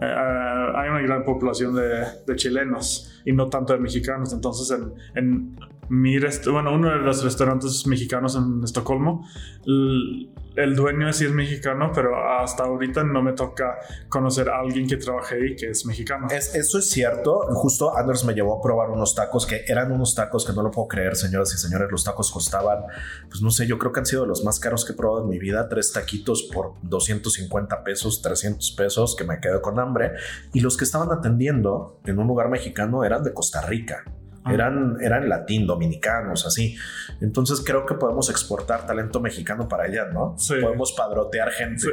hay 0.00 0.88
una 0.90 1.00
gran 1.00 1.24
población 1.24 1.74
de, 1.74 2.36
chilenos 2.36 3.22
y 3.24 3.32
no 3.32 3.48
tanto 3.48 3.72
de 3.72 3.78
mexicanos, 3.80 4.32
entonces 4.34 4.78
en, 5.14 5.56
mi 5.90 6.16
bueno, 6.52 6.72
uno 6.72 6.88
de 6.90 6.98
los 6.98 7.24
restaurantes 7.24 7.84
mexicanos 7.84 8.36
en 8.36 8.62
Estocolmo, 8.62 9.26
el 9.66 10.76
dueño 10.76 11.12
sí 11.12 11.24
es 11.24 11.32
mexicano, 11.32 11.90
pero 11.92 12.16
hasta 12.38 12.62
ahorita 12.62 13.02
no 13.02 13.22
me 13.22 13.32
toca 13.32 13.76
conocer 14.08 14.48
a 14.50 14.60
alguien 14.60 14.86
que 14.86 14.96
trabaje 14.98 15.34
ahí 15.34 15.56
que 15.56 15.70
es 15.70 15.84
mexicano. 15.86 16.28
Es, 16.30 16.54
eso 16.54 16.78
es 16.78 16.88
cierto. 16.90 17.40
Justo 17.54 17.96
Anders 17.96 18.24
me 18.24 18.34
llevó 18.34 18.58
a 18.58 18.62
probar 18.62 18.90
unos 18.90 19.16
tacos 19.16 19.46
que 19.46 19.64
eran 19.66 19.90
unos 19.90 20.14
tacos 20.14 20.46
que 20.46 20.52
no 20.52 20.62
lo 20.62 20.70
puedo 20.70 20.86
creer, 20.86 21.16
señoras 21.16 21.52
y 21.54 21.58
señores. 21.58 21.88
Los 21.90 22.04
tacos 22.04 22.30
costaban, 22.30 22.84
pues 23.28 23.42
no 23.42 23.50
sé, 23.50 23.66
yo 23.66 23.76
creo 23.76 23.90
que 23.90 23.98
han 23.98 24.06
sido 24.06 24.26
los 24.26 24.44
más 24.44 24.60
caros 24.60 24.84
que 24.84 24.92
he 24.92 24.96
probado 24.96 25.24
en 25.24 25.28
mi 25.28 25.40
vida. 25.40 25.68
Tres 25.68 25.92
taquitos 25.92 26.48
por 26.54 26.74
250 26.82 27.82
pesos, 27.82 28.22
300 28.22 28.70
pesos, 28.72 29.16
que 29.16 29.24
me 29.24 29.40
quedo 29.40 29.60
con 29.60 29.80
hambre. 29.80 30.12
Y 30.52 30.60
los 30.60 30.76
que 30.76 30.84
estaban 30.84 31.10
atendiendo 31.10 32.00
en 32.04 32.20
un 32.20 32.28
lugar 32.28 32.48
mexicano 32.48 33.04
eran 33.04 33.24
de 33.24 33.32
Costa 33.32 33.62
Rica. 33.62 34.04
Ah. 34.42 34.54
Eran, 34.54 34.96
eran 35.02 35.28
latín, 35.28 35.66
dominicanos, 35.66 36.46
así. 36.46 36.74
Entonces 37.20 37.62
creo 37.64 37.84
que 37.84 37.94
podemos 37.94 38.30
exportar 38.30 38.86
talento 38.86 39.20
mexicano 39.20 39.68
para 39.68 39.84
allá, 39.84 40.06
¿no? 40.06 40.34
Podemos 40.48 40.92
padrotear 40.92 41.50
gente. 41.50 41.88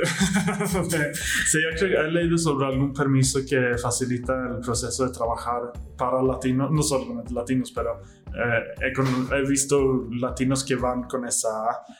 Sí, 0.65 1.57
sí 1.75 1.85
he 1.85 2.11
leído 2.11 2.37
sobre 2.37 2.67
algún 2.67 2.93
permiso 2.93 3.39
que 3.47 3.77
facilita 3.77 4.33
el 4.47 4.61
proceso 4.61 5.05
de 5.07 5.13
trabajar 5.13 5.73
para 5.97 6.21
latinos, 6.21 6.71
no 6.71 6.81
solamente 6.81 7.33
latinos, 7.33 7.71
pero 7.71 8.01
eh, 8.27 8.91
he, 9.33 9.41
visto 9.47 10.07
latinos 10.11 10.63
que 10.63 10.75
van 10.75 11.03
con 11.03 11.25
esa, 11.25 11.49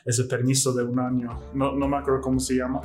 ese 0.04 0.24
permiso 0.24 0.72
de 0.72 0.82
un 0.82 0.98
año. 0.98 1.38
No, 1.52 1.74
no 1.74 1.88
me 1.88 1.98
acuerdo 1.98 2.22
cómo 2.22 2.40
se 2.40 2.54
llama 2.54 2.80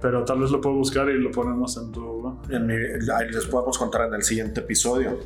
pero 0.00 0.24
tal 0.24 0.40
vez 0.40 0.50
lo 0.50 0.60
puedo 0.60 0.76
buscar 0.76 1.08
y 1.08 1.20
lo 1.20 1.30
ponemos 1.30 1.76
en 1.76 1.92
tu... 1.92 2.38
En 2.50 2.70
ahí 2.70 3.28
les 3.30 3.46
podemos 3.46 3.78
contar 3.78 4.08
en 4.08 4.14
el 4.14 4.22
siguiente 4.22 4.60
episodio. 4.60 5.18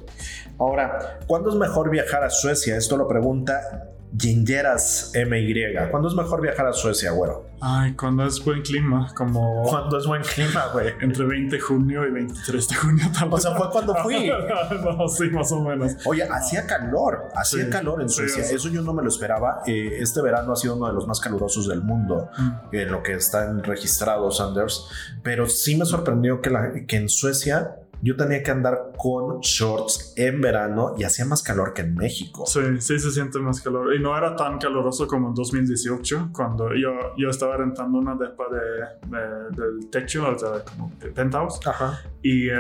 Ahora, 0.59 1.21
¿cuándo 1.27 1.51
es 1.51 1.57
mejor 1.57 1.91
viajar 1.91 2.25
a 2.25 2.31
Suecia? 2.31 2.77
Esto 2.77 2.97
lo 2.97 3.09
pregunta 3.09 3.91
Gingeras 4.19 5.13
MY. 5.15 5.55
¿Cuándo 5.91 6.09
es 6.09 6.15
mejor 6.15 6.41
viajar 6.41 6.67
a 6.67 6.73
Suecia, 6.73 7.13
güero? 7.13 7.51
Ay, 7.61 7.93
cuando 7.93 8.25
es 8.25 8.43
buen 8.43 8.63
clima, 8.63 9.13
como... 9.15 9.63
Cuando 9.69 9.99
es 9.99 10.07
buen 10.07 10.23
clima, 10.23 10.69
güey. 10.73 10.95
Entre 11.01 11.25
20 11.25 11.57
de 11.57 11.61
junio 11.61 12.07
y 12.07 12.11
23 12.11 12.69
de 12.69 12.75
junio, 12.75 13.05
vez. 13.09 13.23
O 13.31 13.39
sea, 13.39 13.55
fue 13.55 13.71
cuando 13.71 13.95
fui. 13.97 14.31
no, 14.83 15.09
sí, 15.09 15.29
más 15.31 15.53
o 15.53 15.61
menos. 15.63 15.97
Oye, 16.07 16.23
hacía 16.25 16.67
calor, 16.67 17.29
hacía 17.35 17.69
calor 17.69 18.01
en 18.01 18.09
Suecia. 18.09 18.43
eso 18.43 18.69
yo 18.69 18.83
no 18.83 18.95
me 18.95 19.03
lo 19.03 19.09
esperaba. 19.09 19.63
Eh, 19.67 19.99
este 20.01 20.23
verano 20.23 20.53
ha 20.53 20.57
sido 20.57 20.77
uno 20.77 20.87
de 20.87 20.95
los 20.95 21.07
más 21.07 21.21
calurosos 21.21 21.69
del 21.69 21.83
mundo, 21.83 22.31
mm. 22.37 22.75
en 22.75 22.91
lo 22.91 23.03
que 23.03 23.15
están 23.15 23.63
registrados, 23.63 24.41
Anders. 24.41 24.89
Pero 25.23 25.47
sí 25.47 25.77
me 25.77 25.85
sorprendió 25.85 26.41
que, 26.41 26.51
la, 26.51 26.73
que 26.87 26.97
en 26.97 27.09
Suecia 27.09 27.80
yo 28.03 28.17
tenía 28.17 28.43
que 28.43 28.51
andar 28.51 28.93
con 28.97 29.41
shorts 29.41 30.15
en 30.17 30.41
verano 30.41 30.95
y 30.97 31.05
hacía 31.05 31.25
más 31.25 31.43
calor 31.43 31.75
que 31.75 31.83
en 31.83 31.95
México. 31.95 32.45
Sí, 32.47 32.61
sí 32.79 32.99
se 32.99 33.11
siente 33.11 33.39
más 33.39 33.61
calor. 33.61 33.95
Y 33.95 34.01
no 34.01 34.17
era 34.17 34.35
tan 34.37 34.59
caluroso 34.59 35.07
como 35.07 35.29
en 35.29 35.35
2018, 35.35 36.31
cuando 36.33 36.75
yo, 36.75 37.15
yo 37.17 37.29
estaba 37.29 37.57
rentando 37.57 37.99
una 37.99 38.15
depa 38.15 38.45
de, 38.51 39.61
del 39.61 39.91
techo, 39.91 40.29
o 40.29 40.39
sea, 40.39 40.65
como 40.65 40.93
de 40.99 41.09
penthouse. 41.09 41.61
Ajá. 41.67 42.01
Y 42.23 42.49
eh, 42.49 42.55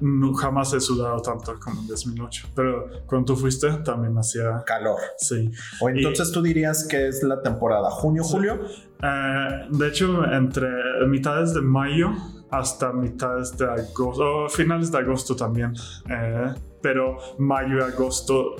no, 0.00 0.32
jamás 0.34 0.72
he 0.72 0.80
sudado 0.80 1.20
tanto 1.20 1.58
como 1.58 1.80
en 1.80 1.86
2008. 1.88 2.48
Pero 2.54 2.86
cuando 3.06 3.34
tú 3.34 3.40
fuiste, 3.40 3.70
también 3.84 4.16
hacía 4.16 4.62
calor. 4.64 5.00
Sí. 5.18 5.50
O 5.80 5.88
entonces 5.88 6.30
tú 6.30 6.42
dirías 6.42 6.86
que 6.86 7.08
es 7.08 7.22
la 7.22 7.42
temporada 7.42 7.90
junio, 7.90 8.22
julio. 8.22 8.60
Eh, 9.02 9.66
de 9.70 9.88
hecho, 9.88 10.24
entre 10.32 10.68
mitades 11.06 11.54
de 11.54 11.60
mayo 11.60 12.12
hasta 12.58 12.92
mitades 12.92 13.56
de 13.56 13.66
agosto, 13.66 14.44
o 14.44 14.48
finales 14.48 14.90
de 14.90 14.98
agosto 14.98 15.34
también. 15.36 15.74
Eh, 16.08 16.54
pero 16.82 17.18
mayo 17.38 17.78
y 17.78 17.82
agosto, 17.82 18.56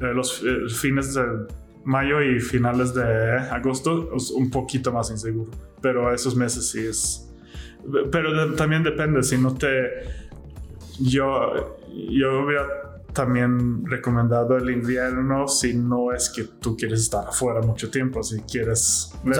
eh, 0.00 0.12
los 0.14 0.42
eh, 0.42 0.68
fines 0.68 1.14
de 1.14 1.24
mayo 1.84 2.20
y 2.20 2.40
finales 2.40 2.94
de 2.94 3.38
agosto 3.50 4.14
es 4.14 4.30
un 4.30 4.50
poquito 4.50 4.92
más 4.92 5.10
inseguro. 5.10 5.50
Pero 5.80 6.12
esos 6.12 6.34
meses 6.34 6.70
sí 6.70 6.86
es. 6.86 7.32
Pero 8.10 8.54
también 8.54 8.82
depende, 8.82 9.22
si 9.22 9.38
no 9.38 9.54
te. 9.54 9.68
Yo, 10.98 11.76
yo 12.10 12.44
hubiera 12.44 12.95
también 13.16 13.86
recomendado 13.86 14.58
el 14.58 14.68
invierno 14.68 15.48
si 15.48 15.72
no 15.72 16.12
es 16.12 16.28
que 16.28 16.44
tú 16.44 16.76
quieres 16.76 17.00
estar 17.00 17.26
afuera 17.26 17.62
mucho 17.62 17.90
tiempo, 17.90 18.22
si 18.22 18.42
quieres 18.42 19.10
ver 19.24 19.36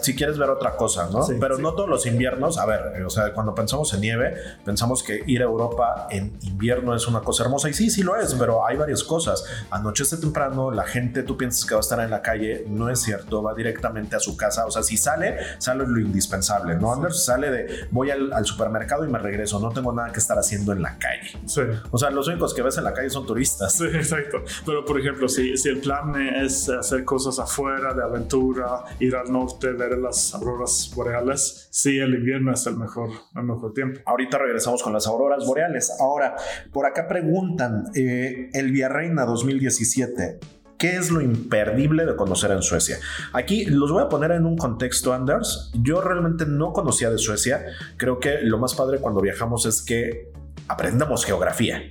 si, 0.00 0.14
quieres 0.14 0.38
ver 0.38 0.48
otra 0.48 0.76
cosa, 0.76 1.10
¿no? 1.10 1.26
Pero 1.40 1.58
no 1.58 1.74
todos 1.74 1.88
los 1.88 2.06
inviernos, 2.06 2.58
a 2.58 2.64
ver, 2.64 3.02
o 3.04 3.10
sea, 3.10 3.34
cuando 3.34 3.56
pensamos 3.56 3.92
en 3.92 4.02
nieve, 4.02 4.36
pensamos 4.64 5.02
que 5.02 5.24
ir 5.26 5.42
a 5.42 5.46
Europa 5.46 6.06
en 6.10 6.38
invierno 6.42 6.94
es 6.94 7.08
una 7.08 7.20
cosa 7.20 7.42
hermosa 7.42 7.68
y 7.68 7.74
sí, 7.74 7.90
sí 7.90 8.04
lo 8.04 8.14
es, 8.14 8.34
pero 8.34 8.64
hay 8.64 8.76
varias 8.76 9.02
cosas. 9.02 9.44
Anochece 9.70 10.18
temprano, 10.18 10.70
la 10.70 10.84
gente, 10.84 11.24
tú 11.24 11.36
piensas 11.36 11.66
que 11.66 11.74
va 11.74 11.80
a 11.80 11.82
estar 11.82 11.98
en 11.98 12.10
la 12.10 12.22
calle, 12.22 12.66
no 12.68 12.88
es 12.88 13.00
cierto, 13.00 13.42
va 13.42 13.52
directamente 13.52 14.14
a 14.14 14.20
su 14.20 14.36
casa, 14.36 14.64
o 14.64 14.70
sea, 14.70 14.84
si 14.84 14.96
sale, 14.96 15.38
sale 15.58 15.84
lo 15.84 15.98
indispensable, 15.98 16.76
¿no? 16.76 16.92
Anders 16.92 17.24
sale 17.24 17.50
de 17.50 17.88
voy 17.90 18.12
al, 18.12 18.32
al 18.32 18.46
supermercado 18.46 19.04
y 19.04 19.08
me 19.08 19.18
regreso, 19.18 19.58
no 19.58 19.70
tengo 19.70 19.92
nada 19.92 20.12
que 20.12 20.20
estar 20.20 20.38
haciendo 20.38 20.70
en 20.70 20.82
la 20.82 20.98
calle. 20.98 21.32
Sí. 21.46 21.62
O 21.90 21.98
sea, 21.98 22.10
los 22.10 22.28
únicos 22.28 22.54
que 22.54 22.62
ves 22.62 22.78
en 22.78 22.84
la 22.84 22.94
calle 22.94 23.07
son 23.10 23.26
turistas. 23.26 23.72
Sí, 23.72 23.84
exacto. 23.84 24.42
Pero 24.64 24.84
por 24.84 24.98
ejemplo, 25.00 25.28
si, 25.28 25.56
si 25.56 25.68
el 25.68 25.80
plan 25.80 26.14
es 26.20 26.68
hacer 26.68 27.04
cosas 27.04 27.38
afuera, 27.38 27.94
de 27.94 28.02
aventura, 28.02 28.84
ir 29.00 29.16
al 29.16 29.30
norte, 29.30 29.72
ver 29.72 29.98
las 29.98 30.34
auroras 30.34 30.90
boreales, 30.94 31.68
sí, 31.70 31.98
el 31.98 32.14
invierno 32.14 32.52
es 32.52 32.66
el 32.66 32.76
mejor, 32.76 33.10
el 33.34 33.42
mejor 33.44 33.72
tiempo. 33.72 34.00
Ahorita 34.06 34.38
regresamos 34.38 34.82
con 34.82 34.92
las 34.92 35.06
auroras 35.06 35.46
boreales. 35.46 35.90
Ahora, 36.00 36.36
por 36.72 36.86
acá 36.86 37.06
preguntan, 37.06 37.84
eh, 37.94 38.50
el 38.52 38.72
Villarreina 38.72 39.24
2017. 39.24 40.40
¿Qué 40.78 40.96
es 40.96 41.10
lo 41.10 41.20
imperdible 41.20 42.06
de 42.06 42.14
conocer 42.14 42.52
en 42.52 42.62
Suecia? 42.62 42.98
Aquí 43.32 43.64
los 43.64 43.90
voy 43.90 44.04
a 44.04 44.08
poner 44.08 44.30
en 44.30 44.46
un 44.46 44.56
contexto, 44.56 45.12
Anders. 45.12 45.72
Yo 45.74 46.00
realmente 46.00 46.46
no 46.46 46.72
conocía 46.72 47.10
de 47.10 47.18
Suecia. 47.18 47.64
Creo 47.96 48.20
que 48.20 48.42
lo 48.42 48.58
más 48.58 48.76
padre 48.76 49.00
cuando 49.00 49.20
viajamos 49.20 49.66
es 49.66 49.82
que 49.82 50.30
aprendamos 50.68 51.24
geografía 51.24 51.82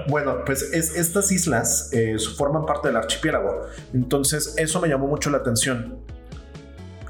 bueno, 0.07 0.46
pues 0.46 0.62
estas 0.72 1.29
islas 1.31 1.89
eh, 1.91 2.15
forman 2.38 2.65
parte 2.65 2.88
del 2.88 2.96
archipiélago. 2.96 3.63
Entonces, 3.93 4.53
eso 4.57 4.79
me 4.79 4.88
llamó 4.88 5.07
mucho 5.07 5.29
la 5.29 5.39
atención 5.39 6.06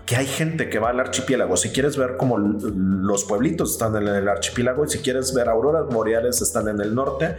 que 0.07 0.15
hay 0.15 0.25
gente 0.25 0.69
que 0.69 0.79
va 0.79 0.89
al 0.89 0.99
archipiélago. 1.01 1.57
Si 1.57 1.69
quieres 1.69 1.97
ver 1.97 2.15
como 2.15 2.37
los 2.37 3.25
pueblitos 3.25 3.73
están 3.73 3.95
en 3.97 4.07
el 4.07 4.27
archipiélago 4.29 4.85
y 4.85 4.89
si 4.89 4.99
quieres 4.99 5.33
ver 5.33 5.49
auroras 5.49 5.85
boreales 5.93 6.41
están 6.41 6.69
en 6.69 6.79
el 6.79 6.95
norte, 6.95 7.35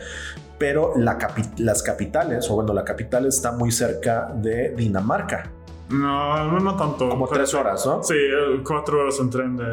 pero 0.59 0.93
las 0.97 1.83
capitales, 1.83 2.49
o 2.51 2.57
bueno, 2.57 2.75
la 2.75 2.85
capital 2.85 3.25
está 3.25 3.53
muy 3.53 3.73
cerca 3.73 4.31
de 4.35 4.75
Dinamarca. 4.77 5.51
No, 5.89 6.61
no, 6.61 6.77
tanto. 6.77 7.09
Como 7.09 7.27
tres 7.27 7.55
horas, 7.55 7.87
¿no? 7.87 8.03
Sí, 8.03 8.15
cuatro 8.63 9.01
horas 9.01 9.19
en 9.19 9.31
tren 9.31 9.57
de... 9.57 9.65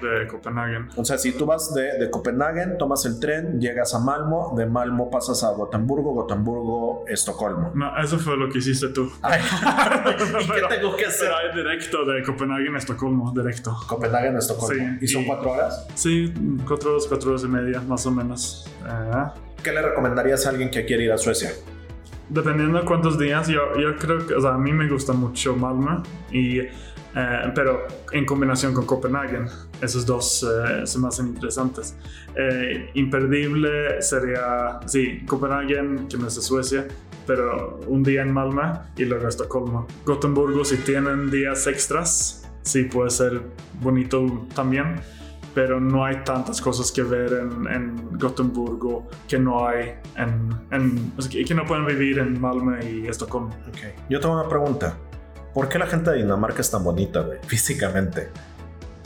de 0.00 0.26
Copenhague. 0.26 0.86
O 0.96 1.04
sea, 1.04 1.18
si 1.18 1.32
tú 1.32 1.46
vas 1.46 1.74
de, 1.74 1.98
de, 1.98 2.10
Copenhague, 2.10 2.66
tomas 2.78 3.04
el 3.06 3.18
tren, 3.18 3.60
llegas 3.60 3.94
a 3.94 3.98
Malmo, 3.98 4.54
de 4.56 4.66
Malmo 4.66 5.10
pasas 5.10 5.42
a 5.44 5.50
Gotemburgo, 5.50 6.12
Gotemburgo, 6.12 7.04
Estocolmo. 7.08 7.72
No, 7.74 7.96
eso 7.96 8.18
fue 8.18 8.36
lo 8.36 8.48
que 8.48 8.58
hiciste 8.58 8.88
tú. 8.88 9.10
¿Y 9.24 10.50
qué 10.50 10.62
tengo 10.68 10.96
que 10.96 11.06
hacer? 11.06 11.28
Era 11.28 11.54
directo 11.54 12.04
de 12.04 12.22
Copenhague 12.22 12.68
a 12.74 12.78
Estocolmo, 12.78 13.32
directo. 13.34 13.76
Copenhague 13.88 14.28
a 14.28 14.38
Estocolmo. 14.38 14.98
Sí, 14.98 15.04
¿Y 15.04 15.08
son 15.08 15.24
cuatro 15.24 15.52
horas? 15.52 15.86
Sí, 15.94 16.32
cuatro 16.66 16.92
horas, 16.92 17.06
cuatro 17.08 17.30
horas 17.30 17.44
y 17.44 17.48
media, 17.48 17.80
más 17.80 18.06
o 18.06 18.10
menos. 18.10 18.70
Eh. 18.86 19.42
¿Qué 19.62 19.72
le 19.72 19.82
recomendarías 19.82 20.46
a 20.46 20.50
alguien 20.50 20.70
que 20.70 20.84
quiere 20.84 21.04
ir 21.04 21.12
a 21.12 21.18
Suecia? 21.18 21.50
Dependiendo 22.28 22.78
de 22.78 22.84
cuántos 22.84 23.18
días, 23.18 23.48
yo, 23.48 23.76
yo 23.78 23.96
creo 23.96 24.26
que, 24.26 24.34
o 24.34 24.40
sea, 24.40 24.54
a 24.54 24.58
mí 24.58 24.72
me 24.72 24.88
gusta 24.88 25.12
mucho 25.12 25.54
Malmo 25.54 26.02
y 26.32 26.60
eh, 27.16 27.50
pero 27.54 27.86
en 28.12 28.26
combinación 28.26 28.74
con 28.74 28.84
Copenhague, 28.84 29.46
esos 29.80 30.04
dos 30.04 30.42
eh, 30.44 30.86
se 30.86 30.98
me 30.98 31.08
hacen 31.08 31.28
interesantes. 31.28 31.96
Eh, 32.34 32.90
imperdible 32.92 34.02
sería, 34.02 34.80
sí, 34.84 35.24
Copenhague, 35.26 36.06
que 36.10 36.18
no 36.18 36.26
es 36.26 36.34
de 36.34 36.42
Suecia, 36.42 36.86
pero 37.26 37.80
un 37.86 38.02
día 38.02 38.20
en 38.20 38.32
Malmö 38.32 38.80
y 38.98 39.06
luego 39.06 39.28
Estocolmo. 39.28 39.86
Gotemburgo, 40.04 40.62
si 40.62 40.76
tienen 40.76 41.30
días 41.30 41.66
extras, 41.66 42.46
sí 42.60 42.84
puede 42.84 43.08
ser 43.08 43.40
bonito 43.80 44.46
también, 44.54 44.96
pero 45.54 45.80
no 45.80 46.04
hay 46.04 46.16
tantas 46.22 46.60
cosas 46.60 46.92
que 46.92 47.02
ver 47.02 47.32
en, 47.32 47.66
en 47.66 48.18
Gotemburgo 48.18 49.08
que 49.26 49.38
no 49.38 49.66
hay 49.66 49.94
en, 50.16 50.50
en, 50.70 51.12
que 51.46 51.54
no 51.54 51.64
pueden 51.64 51.86
vivir 51.86 52.18
en 52.18 52.38
Malmö 52.38 52.78
y 52.84 53.06
Estocolmo. 53.06 53.56
Okay. 53.70 53.94
Yo 54.10 54.20
tengo 54.20 54.34
una 54.38 54.48
pregunta. 54.50 54.98
¿Por 55.56 55.68
qué 55.70 55.78
la 55.78 55.86
gente 55.86 56.10
de 56.10 56.18
Dinamarca 56.18 56.60
es 56.60 56.70
tan 56.70 56.84
bonita, 56.84 57.22
güey? 57.22 57.38
Físicamente. 57.46 58.28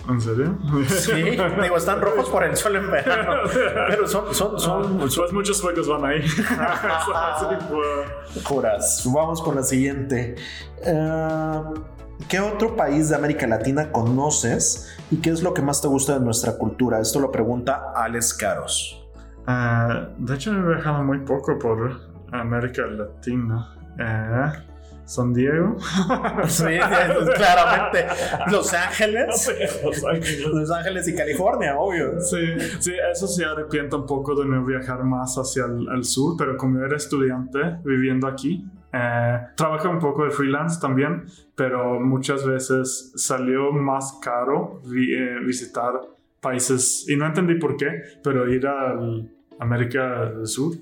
¿En 0.08 0.20
serio? 0.20 0.58
Sí, 0.88 1.12
digo, 1.12 1.76
están 1.76 2.00
rojos 2.00 2.28
por 2.28 2.42
el 2.42 2.56
sol 2.56 2.74
en 2.74 2.90
verano. 2.90 3.42
Pero 3.88 4.08
son. 4.08 4.34
son, 4.34 4.58
son, 4.58 4.98
pues 4.98 5.16
muchos 5.32 5.58
suecos 5.58 5.86
van 5.86 6.06
ahí. 6.06 6.28
Juras. 8.44 9.08
Vamos 9.14 9.40
con 9.40 9.54
la 9.54 9.62
siguiente. 9.62 10.34
Eh, 10.84 11.62
¿Qué 12.28 12.40
otro 12.40 12.74
país 12.74 13.10
de 13.10 13.14
América 13.14 13.46
Latina 13.46 13.92
conoces 13.92 14.98
y 15.12 15.18
qué 15.18 15.30
es 15.30 15.44
lo 15.44 15.54
que 15.54 15.62
más 15.62 15.80
te 15.80 15.86
gusta 15.86 16.18
de 16.18 16.24
nuestra 16.24 16.58
cultura? 16.58 16.98
Esto 16.98 17.20
lo 17.20 17.30
pregunta 17.30 17.92
Alex 17.94 18.34
Caros. 18.34 19.08
Uh, 19.46 20.08
de 20.18 20.34
hecho, 20.34 20.50
he 20.50 20.60
viajado 20.60 21.04
muy 21.04 21.20
poco 21.20 21.56
por 21.60 21.92
América 22.32 22.82
Latina. 22.88 23.76
Uh, 24.00 24.69
San 25.10 25.32
Diego. 25.32 25.76
Sí, 26.46 26.64
claramente. 26.64 28.06
Los 28.50 28.72
Ángeles. 28.72 29.52
Los 30.52 30.70
Ángeles. 30.70 31.08
y 31.08 31.16
California, 31.16 31.76
obvio. 31.76 32.20
Sí, 32.20 32.38
sí, 32.78 32.92
eso 33.10 33.26
sí 33.26 33.42
arrepiento 33.42 33.98
un 33.98 34.06
poco 34.06 34.36
de 34.36 34.46
no 34.46 34.64
viajar 34.64 35.02
más 35.02 35.34
hacia 35.36 35.64
el, 35.64 36.04
sur, 36.04 36.36
pero 36.38 36.56
como 36.56 36.78
era 36.84 36.96
estudiante 36.96 37.58
viviendo 37.84 38.28
aquí, 38.28 38.64
eh, 38.92 39.40
trabajé 39.56 39.88
un 39.88 39.98
poco 39.98 40.24
de 40.24 40.30
freelance 40.30 40.80
también, 40.80 41.24
pero 41.56 41.98
muchas 41.98 42.46
veces 42.46 43.12
salió 43.16 43.72
más 43.72 44.18
caro 44.22 44.80
eh, 44.86 45.38
visitar 45.44 45.94
países, 46.40 47.06
y 47.08 47.16
no 47.16 47.26
entendí 47.26 47.56
por 47.56 47.76
qué, 47.76 48.02
pero 48.22 48.48
ir 48.48 48.66
a 48.66 48.94
América 49.58 50.30
del 50.30 50.46
Sur 50.46 50.74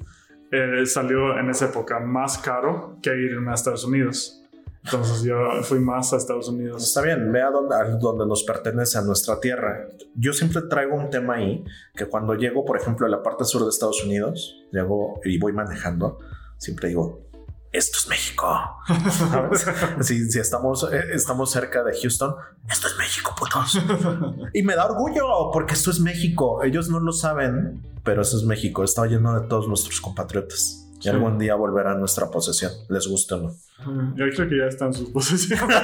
eh, 0.50 0.86
salió 0.86 1.38
en 1.38 1.50
esa 1.50 1.66
época 1.66 2.00
más 2.00 2.38
caro 2.38 2.96
que 3.02 3.10
irme 3.10 3.50
a 3.50 3.54
Estados 3.54 3.84
Unidos. 3.84 4.42
Entonces 4.84 5.22
yo 5.22 5.36
fui 5.62 5.80
más 5.80 6.12
a 6.12 6.16
Estados 6.16 6.48
Unidos. 6.48 6.82
Está 6.82 7.02
bien, 7.02 7.30
ve 7.30 7.42
a 7.42 7.50
donde, 7.50 7.74
a 7.74 7.84
donde, 7.84 8.26
nos 8.26 8.44
pertenece, 8.44 8.96
a 8.96 9.02
nuestra 9.02 9.38
tierra. 9.38 9.86
Yo 10.14 10.32
siempre 10.32 10.62
traigo 10.62 10.96
un 10.96 11.10
tema 11.10 11.34
ahí, 11.34 11.64
que 11.94 12.06
cuando 12.06 12.34
llego, 12.34 12.64
por 12.64 12.78
ejemplo, 12.78 13.06
a 13.06 13.10
la 13.10 13.22
parte 13.22 13.44
sur 13.44 13.62
de 13.62 13.68
Estados 13.68 14.02
Unidos, 14.04 14.56
llego 14.72 15.20
y 15.24 15.38
voy 15.38 15.52
manejando, 15.52 16.18
siempre 16.56 16.88
digo, 16.88 17.27
esto 17.72 17.98
es 17.98 18.08
México. 18.08 18.46
si, 20.00 20.30
si 20.30 20.38
estamos, 20.38 20.88
eh, 20.92 21.02
estamos 21.12 21.50
cerca 21.50 21.82
de 21.82 21.98
Houston, 22.00 22.34
esto 22.70 22.86
es 22.88 22.96
México, 22.96 23.34
putos. 23.38 23.78
y 24.54 24.62
me 24.62 24.74
da 24.74 24.86
orgullo 24.86 25.50
porque 25.52 25.74
esto 25.74 25.90
es 25.90 26.00
México. 26.00 26.62
Ellos 26.62 26.88
no 26.88 27.00
lo 27.00 27.12
saben, 27.12 27.82
pero 28.04 28.22
eso 28.22 28.36
es 28.36 28.44
México. 28.44 28.84
Está 28.84 29.06
lleno 29.06 29.38
de 29.38 29.46
todos 29.46 29.68
nuestros 29.68 30.00
compatriotas. 30.00 30.84
Y 31.00 31.08
algún 31.08 31.38
día 31.38 31.54
volverá 31.54 31.92
a 31.92 31.94
nuestra 31.94 32.28
posesión, 32.28 32.72
les 32.88 33.06
gusta 33.06 33.36
o 33.36 33.38
no. 33.38 34.16
Yo 34.16 34.24
creo 34.34 34.48
que 34.48 34.58
ya 34.58 34.64
está 34.64 34.86
en 34.86 34.94
sus 34.94 35.10
posesiones. 35.10 35.76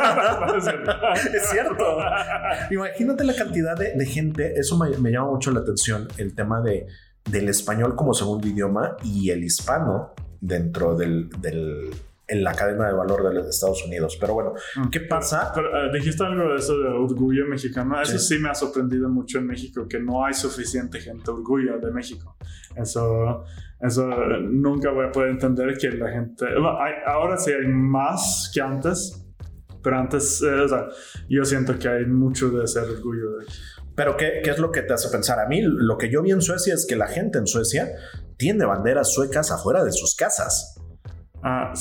es 1.33 1.51
cierto. 1.51 1.99
Imagínate 2.73 3.23
la 3.23 3.37
cantidad 3.37 3.77
de, 3.77 4.07
gente. 4.07 4.59
Eso 4.59 4.77
me, 4.77 4.91
me, 4.99 5.13
llama 5.13 5.31
mucho 5.31 5.53
la 5.53 5.61
atención. 5.61 6.09
El 6.17 6.35
tema 6.35 6.61
de, 6.63 6.89
del 7.31 7.49
español 7.49 7.95
como 7.95 8.13
segundo 8.13 8.49
idioma 8.49 8.97
y 9.05 9.31
el 9.31 9.45
hispano 9.45 10.15
dentro 10.45 10.95
del, 10.95 11.31
del 11.41 11.91
en 12.27 12.43
la 12.43 12.55
cadena 12.55 12.87
de 12.87 12.95
valor 12.95 13.23
de 13.29 13.35
los 13.35 13.49
Estados 13.49 13.85
Unidos. 13.85 14.17
Pero 14.21 14.35
bueno, 14.35 14.55
mm. 14.77 14.89
¿qué 14.89 15.01
pasa? 15.01 15.53
Pero, 15.55 15.69
eh, 15.69 15.91
dijiste 15.93 16.25
algo 16.25 16.51
de 16.51 16.57
eso 16.57 16.79
de 16.79 16.89
orgullo 16.89 17.47
mexicano. 17.47 18.01
Eso 18.01 18.19
sí. 18.19 18.39
me 18.39 18.49
ha 18.49 18.55
sorprendido 18.55 19.09
mucho 19.09 19.39
en 19.39 19.47
México, 19.47 19.87
que 19.89 20.01
no 20.01 20.25
hay 20.25 20.35
suficiente 20.35 21.01
gente 21.01 21.31
orgullo 21.31 21.79
de 21.79 21.91
México. 21.91 22.37
Eso, 22.77 23.45
eso 23.81 24.09
nunca 24.41 24.91
voy 24.91 25.07
a 25.07 25.13
poder 25.13 25.31
entender 25.31 25.77
que 25.79 25.91
la 25.93 26.11
gente... 26.11 26.47
ahora 27.07 27.37
sí 27.37 27.53
hay 27.53 27.67
más 27.67 28.51
que 28.53 28.61
antes, 28.61 29.21
pero 29.83 29.99
antes, 29.99 30.43
eh, 30.43 30.61
o 30.61 30.69
sea, 30.69 30.87
yo 31.29 31.45
siento 31.45 31.79
que 31.79 31.89
hay 31.89 32.07
mucho 32.07 32.51
de 32.51 32.65
ese 32.65 32.81
orgullo. 32.81 33.39
De... 33.39 33.47
Pero 33.95 34.17
¿qué, 34.17 34.41
¿qué 34.43 34.51
es 34.51 34.59
lo 34.59 34.73
que 34.73 34.83
te 34.83 34.95
hace 34.95 35.11
pensar? 35.11 35.39
A 35.39 35.47
mí 35.47 35.61
lo 35.63 35.99
que 35.99 36.11
yo 36.11 36.23
vi 36.23 36.31
en 36.31 36.41
Suecia 36.41 36.75
es 36.75 36.87
que 36.87 36.97
la 36.97 37.07
gente 37.07 37.39
en 37.39 37.47
Suecia 37.47 37.89
tiene 38.37 38.65
banderas 38.65 39.13
suecas 39.13 39.51
afuera 39.51 39.85
de 39.85 39.93
sus 39.93 40.15
casas. 40.17 40.81
Ah, 41.43 41.73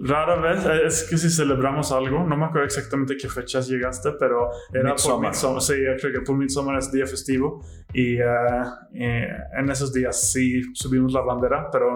rara 0.00 0.36
vez, 0.36 0.64
eh, 0.64 0.86
es 0.86 1.04
que 1.04 1.18
si 1.18 1.30
celebramos 1.30 1.92
algo, 1.92 2.24
no 2.24 2.36
me 2.36 2.46
acuerdo 2.46 2.66
exactamente 2.66 3.16
qué 3.16 3.28
fechas 3.28 3.68
llegaste, 3.68 4.12
pero 4.18 4.50
era 4.72 4.94
por 4.94 5.20
Midsommar. 5.20 5.62
Sí, 5.62 5.74
creo 6.00 6.12
que 6.12 6.20
por 6.20 6.36
Midsommar 6.36 6.78
es 6.78 6.90
día 6.92 7.06
festivo 7.06 7.64
y, 7.92 8.20
uh, 8.20 8.64
en 8.92 9.70
esos 9.70 9.92
días 9.92 10.30
sí 10.30 10.62
subimos 10.74 11.12
la 11.12 11.22
bandera, 11.22 11.68
pero 11.70 11.94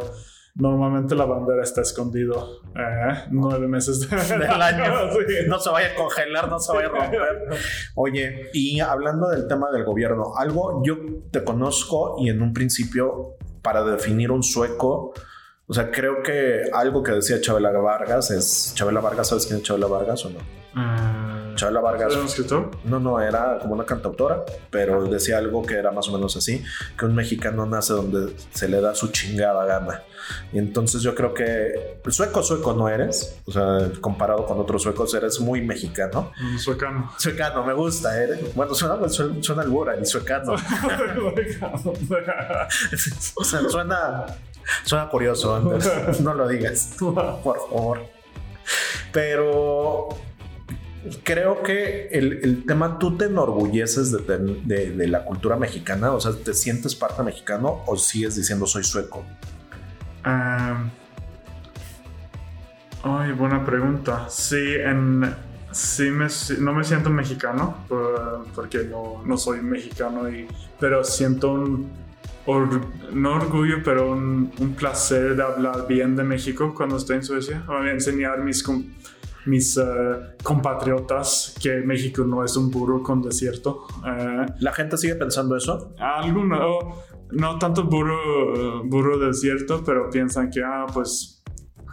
normalmente 0.54 1.14
la 1.14 1.24
bandera 1.24 1.62
está 1.62 1.80
escondido 1.80 2.60
eh, 2.74 3.24
nueve 3.30 3.66
meses 3.66 4.08
del 4.28 4.42
año. 4.42 5.10
No 5.48 5.58
se 5.58 5.70
vaya 5.70 5.92
a 5.92 5.94
congelar, 5.94 6.48
no 6.48 6.58
se 6.58 6.72
vaya 6.72 6.88
a 6.88 6.90
romper. 6.90 7.20
Oye, 7.94 8.50
y 8.52 8.80
hablando 8.80 9.28
del 9.28 9.46
tema 9.46 9.70
del 9.70 9.84
gobierno, 9.84 10.36
algo 10.36 10.82
yo 10.84 10.96
te 11.30 11.42
conozco 11.44 12.16
y 12.18 12.28
en 12.30 12.42
un 12.42 12.52
principio 12.52 13.36
para 13.62 13.84
definir 13.84 14.30
un 14.30 14.42
sueco, 14.42 15.14
o 15.66 15.74
sea, 15.74 15.90
creo 15.90 16.22
que 16.22 16.64
algo 16.72 17.02
que 17.02 17.12
decía 17.12 17.40
Chabela 17.40 17.70
Vargas 17.70 18.30
es. 18.30 18.72
Chabela 18.74 19.00
Vargas, 19.00 19.28
¿sabes 19.28 19.46
quién 19.46 19.58
es 19.60 19.64
Chabela 19.64 19.86
Vargas 19.86 20.24
o 20.26 20.30
no? 20.30 20.38
Uh, 20.74 21.31
Chabela 21.54 21.80
Vargas. 21.80 22.12
¿Era 22.12 22.20
un 22.20 22.26
escritor? 22.26 22.70
No, 22.84 23.00
no, 23.00 23.20
era 23.20 23.58
como 23.60 23.74
una 23.74 23.84
cantautora, 23.84 24.42
pero 24.70 25.04
decía 25.04 25.38
algo 25.38 25.62
que 25.62 25.74
era 25.74 25.90
más 25.90 26.08
o 26.08 26.12
menos 26.12 26.36
así: 26.36 26.62
que 26.98 27.04
un 27.04 27.14
mexicano 27.14 27.66
nace 27.66 27.92
donde 27.92 28.34
se 28.52 28.68
le 28.68 28.80
da 28.80 28.94
su 28.94 29.08
chingada 29.08 29.64
gana. 29.64 30.02
Y 30.52 30.58
entonces 30.58 31.02
yo 31.02 31.14
creo 31.14 31.34
que 31.34 31.98
sueco, 32.08 32.42
sueco 32.42 32.72
no 32.74 32.88
eres. 32.88 33.40
O 33.46 33.52
sea, 33.52 33.90
comparado 34.00 34.46
con 34.46 34.60
otros 34.60 34.82
suecos, 34.82 35.12
eres 35.14 35.40
muy 35.40 35.62
mexicano. 35.62 36.32
Mm, 36.40 36.58
suecano. 36.58 37.12
Suecano, 37.18 37.64
me 37.64 37.74
gusta. 37.74 38.16
Eres, 38.22 38.54
bueno, 38.54 38.74
suena, 38.74 39.08
suena, 39.08 39.42
suena 39.42 39.62
albura, 39.62 39.94
el 39.94 40.06
suecano. 40.06 40.52
o 43.36 43.44
sea, 43.44 43.68
suena 43.68 44.26
Suena 44.84 45.08
curioso, 45.08 45.58
no 46.20 46.34
lo 46.34 46.48
digas, 46.48 46.96
por 46.98 47.14
favor. 47.44 48.06
Pero 49.12 50.08
creo 51.24 51.62
que 51.62 52.08
el, 52.08 52.64
tema, 52.66 52.98
tú 52.98 53.16
te 53.16 53.26
enorgulleces 53.26 54.12
de, 54.12 55.06
la 55.08 55.24
cultura 55.24 55.56
mexicana, 55.56 56.12
o 56.12 56.20
sea, 56.20 56.32
¿te 56.32 56.54
sientes 56.54 56.94
parte 56.94 57.22
mexicano 57.22 57.82
o 57.86 57.96
sigues 57.96 58.36
diciendo 58.36 58.66
soy 58.66 58.84
sueco? 58.84 59.24
ay, 63.04 63.32
buena 63.32 63.64
pregunta. 63.64 64.26
Sí, 64.28 64.74
en, 64.76 65.34
sí 65.72 66.10
me, 66.10 66.28
no 66.60 66.72
me 66.72 66.84
siento 66.84 67.10
mexicano 67.10 67.78
porque 68.54 68.84
no, 68.84 69.22
no 69.24 69.36
soy 69.36 69.60
mexicano, 69.60 70.28
y, 70.30 70.46
pero 70.78 71.02
siento 71.02 71.52
un 71.52 72.02
no 73.12 73.34
orgullo, 73.34 73.82
pero 73.84 74.12
un, 74.12 74.50
placer 74.76 75.36
de 75.36 75.42
hablar 75.42 75.86
bien 75.86 76.16
de 76.16 76.24
México 76.24 76.74
cuando 76.76 76.96
estoy 76.96 77.16
en 77.16 77.24
Suecia. 77.24 77.64
A 77.68 77.88
enseñar 77.90 78.42
mis, 78.42 78.64
mis 79.46 79.76
eh, 79.76 79.82
compatriotas 80.42 81.54
que 81.60 81.80
México 81.80 82.24
no 82.24 82.44
es 82.44 82.56
un 82.56 82.70
burro 82.70 83.02
con 83.02 83.22
desierto. 83.22 83.86
Eh, 84.06 84.46
¿La 84.60 84.72
gente 84.72 84.96
sigue 84.96 85.14
pensando 85.16 85.56
eso? 85.56 85.94
Alguno, 85.98 86.94
no 87.32 87.58
tanto 87.58 87.84
burro, 87.84 88.84
burro 88.84 89.18
desierto, 89.18 89.82
pero 89.84 90.10
piensan 90.10 90.50
que, 90.50 90.62
ah, 90.62 90.86
pues, 90.92 91.42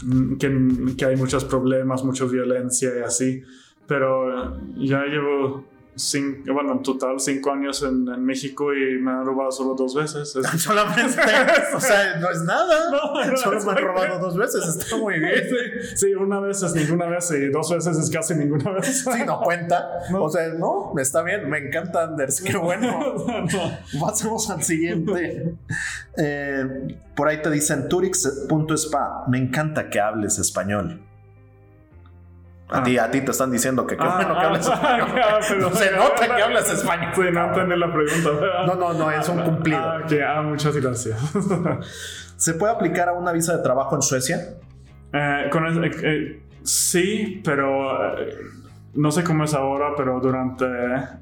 mm, 0.05 0.35
que, 0.37 0.95
que 0.97 1.05
hay 1.05 1.15
muchos 1.15 1.45
problemas, 1.45 2.03
mucha 2.03 2.25
violencia 2.25 2.91
y 2.99 3.01
así. 3.01 3.41
Pero 3.87 4.59
ya 4.77 5.03
llevo 5.05 5.65
cinco, 5.99 6.53
bueno, 6.53 6.73
en 6.73 6.83
total 6.83 7.19
cinco 7.19 7.51
años 7.51 7.83
en, 7.83 8.07
en, 8.07 8.25
México 8.25 8.73
y 8.73 8.99
me 8.99 9.11
han 9.11 9.25
robado 9.25 9.51
solo 9.51 9.75
dos 9.75 9.93
veces. 9.93 10.33
Solamente, 10.57 11.19
o 11.75 11.79
sea, 11.79 12.17
no 12.17 12.29
es 12.29 12.41
nada. 12.43 12.89
No, 12.91 13.37
solo 13.37 13.63
me 13.63 13.71
han 13.71 13.77
robado 13.77 14.19
dos 14.19 14.37
veces, 14.37 14.65
está 14.67 14.97
muy 14.97 15.19
bien. 15.19 15.43
Sí, 15.95 16.13
una 16.13 16.39
vez 16.39 16.63
es 16.63 16.73
ninguna 16.73 17.07
vez 17.07 17.29
y 17.31 17.47
dos 17.49 17.71
veces 17.71 17.97
es 17.97 18.09
casi 18.09 18.35
ninguna 18.35 18.71
vez. 18.71 19.03
Sí, 19.03 19.23
no 19.25 19.41
cuenta. 19.41 19.89
O 20.13 20.29
sea, 20.29 20.47
no, 20.49 20.93
está 20.97 21.21
bien, 21.21 21.49
me 21.49 21.57
encanta 21.59 22.03
Anders, 22.03 22.41
qué 22.41 22.57
bueno. 22.57 23.15
Pasemos 23.99 24.49
al 24.49 24.63
siguiente. 24.63 25.55
Eh, 26.17 26.97
por 27.15 27.27
ahí 27.27 27.41
te 27.41 27.49
dicen 27.49 27.89
Turix.spa, 27.89 29.25
me 29.27 29.37
encanta 29.37 29.89
que 29.89 29.99
hables 29.99 30.39
español. 30.39 31.08
A, 32.71 32.83
ti, 32.83 32.97
a 32.99 33.09
ti 33.09 33.21
te 33.21 33.31
están 33.31 33.49
diciendo 33.49 33.87
que 33.87 33.97
qué 33.97 34.05
ah, 34.07 34.15
bueno 34.17 34.39
que 34.39 34.45
hablas 34.45 34.69
ah, 34.69 34.99
español. 35.39 35.73
se 35.73 35.91
nota 35.95 36.35
que 36.35 36.41
hablas 36.41 36.71
español. 36.71 37.11
Sí, 37.15 37.21
no 37.31 37.45
entendí 37.47 37.75
la 37.75 37.91
pregunta. 37.91 38.29
No, 38.67 38.75
no, 38.75 38.93
no, 38.93 39.11
es 39.11 39.27
un 39.27 39.41
cumplido. 39.41 39.79
Ah, 39.79 40.03
ah 40.35 40.41
muchas 40.43 40.75
gracias. 40.77 41.19
¿Se 42.37 42.53
puede 42.53 42.71
aplicar 42.71 43.09
a 43.09 43.13
una 43.13 43.31
visa 43.31 43.57
de 43.57 43.63
trabajo 43.63 43.95
en 43.95 44.01
Suecia? 44.03 44.37
Eh, 45.11 45.49
eh, 45.51 45.91
eh, 46.03 46.43
sí, 46.63 47.41
pero 47.43 48.15
no 48.93 49.11
sé 49.11 49.23
cómo 49.23 49.45
es 49.45 49.53
ahora, 49.55 49.93
pero 49.97 50.19
durante, 50.19 50.65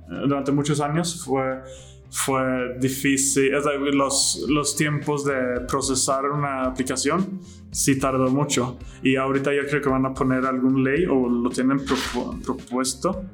durante 0.08 0.52
muchos 0.52 0.82
años 0.82 1.24
fue 1.24 1.62
fue 2.10 2.78
difícil, 2.80 3.52
los, 3.94 4.46
los 4.50 4.76
tiempos 4.76 5.26
de 5.26 5.62
procesar 5.68 6.26
una 6.26 6.64
aplicación 6.64 7.42
sí 7.72 8.00
tardó 8.00 8.30
mucho 8.30 8.80
y 9.04 9.18
ahorita 9.18 9.54
yo 9.54 9.66
creo 9.68 9.82
que 9.82 9.90
van 9.90 10.06
a 10.06 10.14
poner 10.14 10.46
algún 10.46 10.84
ley 10.84 11.06
o 11.06 11.28
lo 11.28 11.50
tienen 11.50 11.80
propuesto 11.86 13.26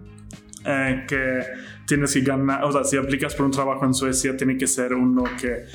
eh, 0.65 1.05
que 1.07 1.41
tienes 1.85 2.13
que 2.13 2.21
ganar, 2.21 2.63
o 2.63 2.71
sea, 2.71 2.83
si 2.83 2.97
aplicas 2.97 3.35
por 3.35 3.45
un 3.45 3.51
trabajo 3.51 3.85
en 3.85 3.93
Suecia 3.93 4.35
tiene 4.37 4.57
que 4.57 4.65
ser 4.65 4.93
uno 4.93 5.23
que 5.39 5.65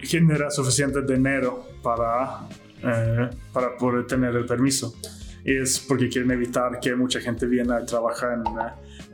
genera 0.00 0.50
suficiente 0.50 1.02
dinero 1.02 1.66
para, 1.82 2.48
eh, 2.82 3.28
para 3.52 3.76
poder 3.76 4.06
tener 4.06 4.34
el 4.34 4.46
permiso. 4.46 4.94
Y 5.44 5.58
es 5.58 5.78
porque 5.78 6.08
quieren 6.08 6.30
evitar 6.30 6.80
que 6.80 6.96
mucha 6.96 7.20
gente 7.20 7.46
viene 7.46 7.74
a 7.74 7.84
trabajar 7.84 8.32
en 8.32 8.42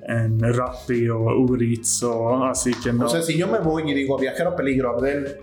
en 0.07 0.41
Rappi 0.41 1.09
o 1.09 1.19
Uber 1.19 1.63
Eats 1.63 2.03
o 2.03 2.45
así 2.45 2.73
que 2.75 2.93
no. 2.93 3.07
O 3.07 3.09
sea, 3.09 3.23
si 3.23 3.37
yo 3.37 3.47
me 3.47 3.59
voy 3.59 3.91
y 3.91 3.95
digo 3.95 4.19
viajero 4.19 4.57
peligro, 4.57 4.91
Abdel, 4.91 5.41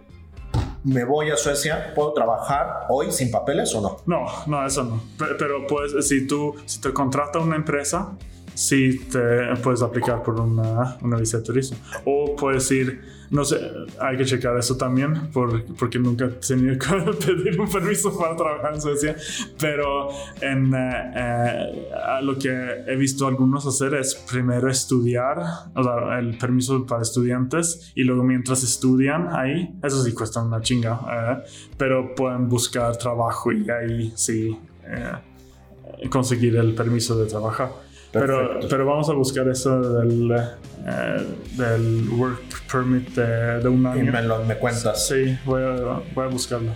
me 0.84 1.04
voy 1.04 1.30
a 1.30 1.38
Suecia, 1.38 1.94
¿puedo 1.94 2.14
trabajar 2.14 2.86
hoy 2.90 3.12
sin 3.12 3.32
papeles 3.32 3.74
o 3.76 3.82
no? 3.82 3.98
No, 4.06 4.26
no, 4.48 4.66
eso 4.66 4.84
no. 4.84 5.02
Pero, 5.38 5.68
pues, 5.68 6.08
si 6.08 6.26
tú, 6.26 6.56
si 6.66 6.80
te 6.80 6.94
contrata 6.94 7.40
una 7.40 7.56
empresa, 7.56 8.18
sí 8.60 9.00
te 9.12 9.56
puedes 9.64 9.82
aplicar 9.82 10.22
por 10.22 10.40
una, 10.40 10.98
una 11.02 11.18
visa 11.18 11.38
de 11.38 11.44
turismo. 11.44 11.78
O 12.06 12.36
puedes 12.36 12.70
ir 12.72 13.00
no 13.32 13.46
sé, 13.46 13.60
hay 14.00 14.18
que 14.18 14.26
checar 14.26 14.58
eso 14.58 14.76
también 14.76 15.30
porque 15.32 16.00
nunca 16.00 16.26
he 16.26 16.30
tenido 16.30 16.78
que 16.80 17.26
pedir 17.26 17.60
un 17.60 17.70
permiso 17.70 18.18
para 18.18 18.36
trabajar 18.36 18.74
en 18.74 18.82
Suecia. 18.82 19.16
Pero 19.60 20.10
en, 20.42 20.74
eh, 20.74 21.12
eh, 21.16 22.22
lo 22.24 22.38
que 22.38 22.50
he 22.88 22.96
visto 22.96 23.28
algunos 23.28 23.66
hacer 23.68 23.94
es 23.94 24.16
primero 24.16 24.70
estudiar, 24.70 25.38
o 25.76 25.84
sea, 25.84 26.20
el 26.20 26.38
permiso 26.38 26.86
para 26.86 27.02
estudiantes 27.02 27.92
y 27.96 28.04
luego 28.04 28.24
mientras 28.24 28.64
estudian 28.64 29.28
ahí, 29.32 29.76
eso 29.84 30.04
sí 30.04 30.14
cuesta 30.14 30.42
una 30.42 30.62
chinga, 30.62 31.00
eh, 31.12 31.50
pero 31.78 32.16
pueden 32.16 32.50
buscar 32.50 32.98
trabajo 32.98 33.52
y 33.52 33.70
ahí 33.70 34.12
sí 34.16 34.58
conseguir 36.10 36.56
el 36.56 36.74
permiso 36.74 37.20
de 37.20 37.28
trabajar. 37.28 37.70
Pero, 38.12 38.60
pero, 38.68 38.88
vamos 38.88 39.08
a 39.10 39.14
buscar 39.14 39.48
eso 39.48 40.00
del, 40.00 40.32
eh, 40.32 40.48
del 41.56 42.10
work 42.10 42.42
permit 42.72 43.08
de, 43.10 43.68
un 43.68 43.86
año. 43.86 44.04
Y 44.04 44.10
me, 44.10 44.24
lo, 44.24 44.44
me 44.46 44.56
cuentas. 44.56 45.08
Sí, 45.08 45.38
voy 45.46 45.62
a, 45.62 46.02
voy 46.16 46.26
a, 46.26 46.28
buscarlo. 46.28 46.72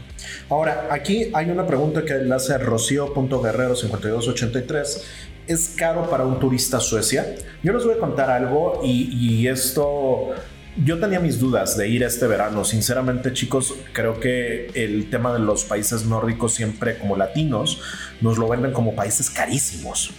Ahora, 0.49 0.89
aquí 0.91 1.31
hay 1.33 1.49
una 1.49 1.65
pregunta 1.65 2.05
que 2.05 2.13
le 2.15 2.35
hace 2.35 2.55
Rocío.guerrero5283. 2.59 5.01
¿Es 5.47 5.73
caro 5.75 6.07
para 6.09 6.25
un 6.25 6.39
turista 6.39 6.79
Suecia? 6.79 7.35
Yo 7.63 7.73
les 7.73 7.83
voy 7.83 7.95
a 7.95 7.97
contar 7.97 8.29
algo 8.29 8.81
y, 8.83 9.09
y 9.11 9.47
esto 9.47 10.35
yo 10.77 10.99
tenía 10.99 11.19
mis 11.19 11.39
dudas 11.39 11.77
de 11.77 11.87
ir 11.87 12.03
este 12.03 12.27
verano. 12.27 12.63
Sinceramente, 12.63 13.33
chicos, 13.33 13.73
creo 13.91 14.19
que 14.19 14.67
el 14.73 15.09
tema 15.09 15.33
de 15.33 15.39
los 15.39 15.65
países 15.65 16.05
nórdicos 16.05 16.53
siempre 16.53 16.97
como 16.97 17.17
latinos 17.17 17.81
nos 18.21 18.37
lo 18.37 18.47
venden 18.47 18.71
como 18.71 18.95
países 18.95 19.29
carísimos. 19.29 20.13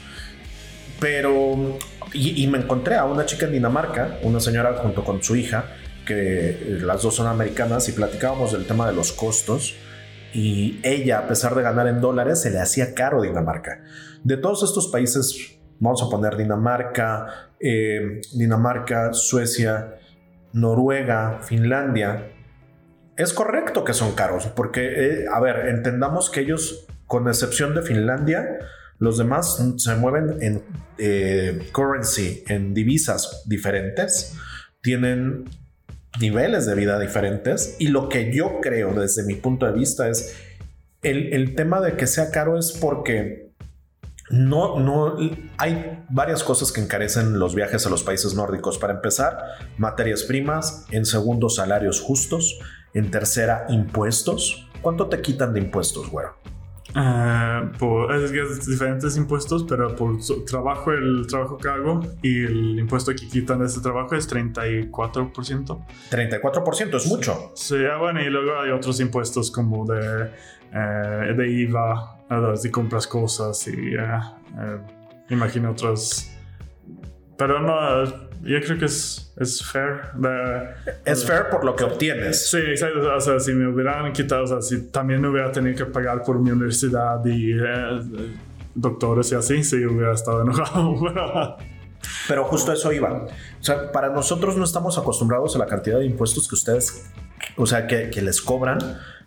Pero, 1.00 1.78
y, 2.12 2.46
me 2.46 2.58
encontré 2.58 2.96
a 2.96 3.04
una 3.04 3.26
chica 3.26 3.46
en 3.46 3.52
Dinamarca, 3.52 4.18
una 4.22 4.40
señora 4.40 4.74
junto 4.74 5.04
con 5.04 5.22
su 5.22 5.36
hija, 5.36 5.66
que 6.06 6.78
las 6.82 7.02
dos 7.02 7.16
son 7.16 7.26
americanas 7.26 7.88
y 7.88 7.92
platicábamos 7.92 8.52
del 8.52 8.66
tema 8.66 8.86
de 8.86 8.94
los 8.94 9.12
costos. 9.12 9.74
Y 10.32 10.80
ella, 10.82 11.18
a 11.18 11.28
pesar 11.28 11.54
de 11.54 11.62
ganar 11.62 11.86
en 11.86 12.00
dólares, 12.00 12.40
se 12.40 12.50
le 12.50 12.60
hacía 12.60 12.94
caro 12.94 13.22
Dinamarca. 13.22 13.82
De 14.22 14.36
todos 14.36 14.62
estos 14.62 14.88
países, 14.88 15.58
vamos 15.78 16.02
a 16.02 16.08
poner 16.08 16.36
Dinamarca, 16.36 17.50
eh, 17.60 18.20
Dinamarca, 18.32 19.12
Suecia, 19.12 19.94
Noruega, 20.52 21.40
Finlandia, 21.42 22.30
es 23.16 23.32
correcto 23.32 23.84
que 23.84 23.92
son 23.92 24.12
caros, 24.12 24.46
porque, 24.46 24.82
eh, 24.86 25.24
a 25.32 25.40
ver, 25.40 25.68
entendamos 25.68 26.30
que 26.30 26.40
ellos, 26.40 26.86
con 27.06 27.28
excepción 27.28 27.74
de 27.74 27.82
Finlandia, 27.82 28.58
los 28.98 29.18
demás 29.18 29.60
se 29.76 29.96
mueven 29.96 30.36
en 30.40 30.62
eh, 30.98 31.68
currency, 31.72 32.44
en 32.46 32.74
divisas 32.74 33.42
diferentes, 33.46 34.34
tienen 34.80 35.44
niveles 36.20 36.66
de 36.66 36.74
vida 36.74 36.98
diferentes 36.98 37.76
y 37.78 37.88
lo 37.88 38.08
que 38.08 38.34
yo 38.34 38.60
creo 38.60 38.94
desde 38.94 39.24
mi 39.24 39.34
punto 39.34 39.66
de 39.66 39.72
vista 39.72 40.08
es 40.08 40.36
el, 41.02 41.54
tema 41.54 41.80
de 41.80 41.96
que 41.96 42.06
sea 42.06 42.30
caro 42.30 42.58
es 42.58 42.72
porque 42.72 43.52
no, 44.30 44.78
no 44.80 45.16
hay 45.58 46.04
varias 46.08 46.42
cosas 46.42 46.72
que 46.72 46.80
encarecen 46.80 47.38
los 47.38 47.54
viajes 47.54 47.86
a 47.86 47.90
los 47.90 48.02
países 48.02 48.34
nórdicos. 48.34 48.78
Para 48.78 48.94
empezar, 48.94 49.38
materias 49.76 50.22
primas, 50.22 50.86
en 50.90 51.04
segundo, 51.04 51.50
salarios 51.50 52.00
justos, 52.00 52.58
en 52.94 53.10
tercera, 53.10 53.66
impuestos. 53.68 54.66
¿Cuánto 54.80 55.08
te 55.08 55.20
quitan 55.20 55.52
de 55.52 55.60
impuestos, 55.60 56.10
güero? 56.10 56.36
Uh, 56.96 57.76
por 57.76 58.14
es, 58.14 58.66
diferentes 58.66 59.16
impuestos, 59.16 59.64
pero 59.64 59.96
por 59.96 60.16
trabajo, 60.46 60.92
el 60.92 61.26
trabajo 61.26 61.58
que 61.58 61.68
hago 61.68 62.00
y 62.22 62.44
el 62.44 62.78
impuesto 62.78 63.10
que 63.12 63.26
quitan 63.26 63.58
de 63.58 63.66
ese 63.66 63.80
trabajo 63.80 64.14
es 64.14 64.32
34%. 64.32 65.86
34% 66.10 66.96
es 66.96 67.06
mucho. 67.06 67.50
Sí, 67.54 67.76
ah, 67.90 67.96
bueno, 67.98 68.22
y 68.22 68.30
luego 68.30 68.60
hay 68.60 68.70
otros 68.70 69.00
impuestos 69.00 69.50
como 69.50 69.84
de, 69.84 70.30
uh, 70.72 71.36
de 71.36 71.50
IVA, 71.50 72.16
si 72.56 72.70
compras 72.70 73.08
cosas 73.08 73.66
y 73.66 73.96
uh, 73.96 74.80
imagino 75.30 75.72
otros. 75.72 76.30
Pero 77.36 77.60
no, 77.60 78.04
yo 78.44 78.60
creo 78.60 78.78
que 78.78 78.84
es, 78.84 79.32
es 79.38 79.64
fair. 79.64 80.00
es 81.04 81.24
fair 81.24 81.48
por 81.50 81.64
lo 81.64 81.74
que 81.74 81.84
obtienes. 81.84 82.50
Sí, 82.50 82.58
exacto. 82.58 83.14
O 83.14 83.20
sea, 83.20 83.40
si 83.40 83.52
me 83.52 83.68
hubieran 83.68 84.12
quitado, 84.12 84.44
o 84.44 84.46
sea, 84.46 84.62
si 84.62 84.90
también 84.90 85.20
me 85.20 85.28
hubiera 85.28 85.50
tenido 85.50 85.76
que 85.76 85.86
pagar 85.86 86.22
por 86.22 86.38
mi 86.38 86.50
universidad 86.50 87.24
y 87.24 87.52
eh, 87.52 88.34
doctores 88.74 89.32
y 89.32 89.34
así, 89.34 89.64
sí 89.64 89.84
hubiera 89.84 90.12
estado 90.12 90.42
enojado. 90.42 90.94
Pero 92.28 92.44
justo 92.44 92.72
eso 92.72 92.92
iba. 92.92 93.12
O 93.12 93.28
sea, 93.64 93.90
para 93.90 94.10
nosotros 94.10 94.56
no 94.56 94.64
estamos 94.64 94.98
acostumbrados 94.98 95.56
a 95.56 95.58
la 95.58 95.66
cantidad 95.66 95.98
de 95.98 96.06
impuestos 96.06 96.46
que 96.48 96.54
ustedes, 96.54 97.10
o 97.56 97.66
sea, 97.66 97.86
que, 97.86 98.10
que 98.10 98.20
les 98.20 98.42
cobran, 98.42 98.78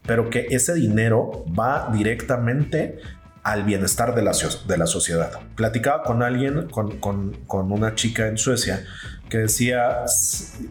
pero 0.06 0.30
que 0.30 0.47
ese 0.49 0.73
dinero 0.73 1.43
va 1.58 1.89
directamente 1.91 2.99
al 3.47 3.63
bienestar 3.63 4.13
de 4.13 4.21
la, 4.21 4.33
de 4.67 4.77
la 4.77 4.86
sociedad. 4.88 5.39
Platicaba 5.55 6.03
con 6.03 6.21
alguien, 6.21 6.67
con, 6.67 6.99
con, 6.99 7.71
una 7.71 7.95
chica 7.95 8.27
en 8.27 8.38
Suecia, 8.38 8.83
que 9.29 9.38
decía, 9.38 10.03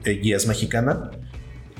y 0.04 0.34
es 0.34 0.46
mexicana, 0.46 1.10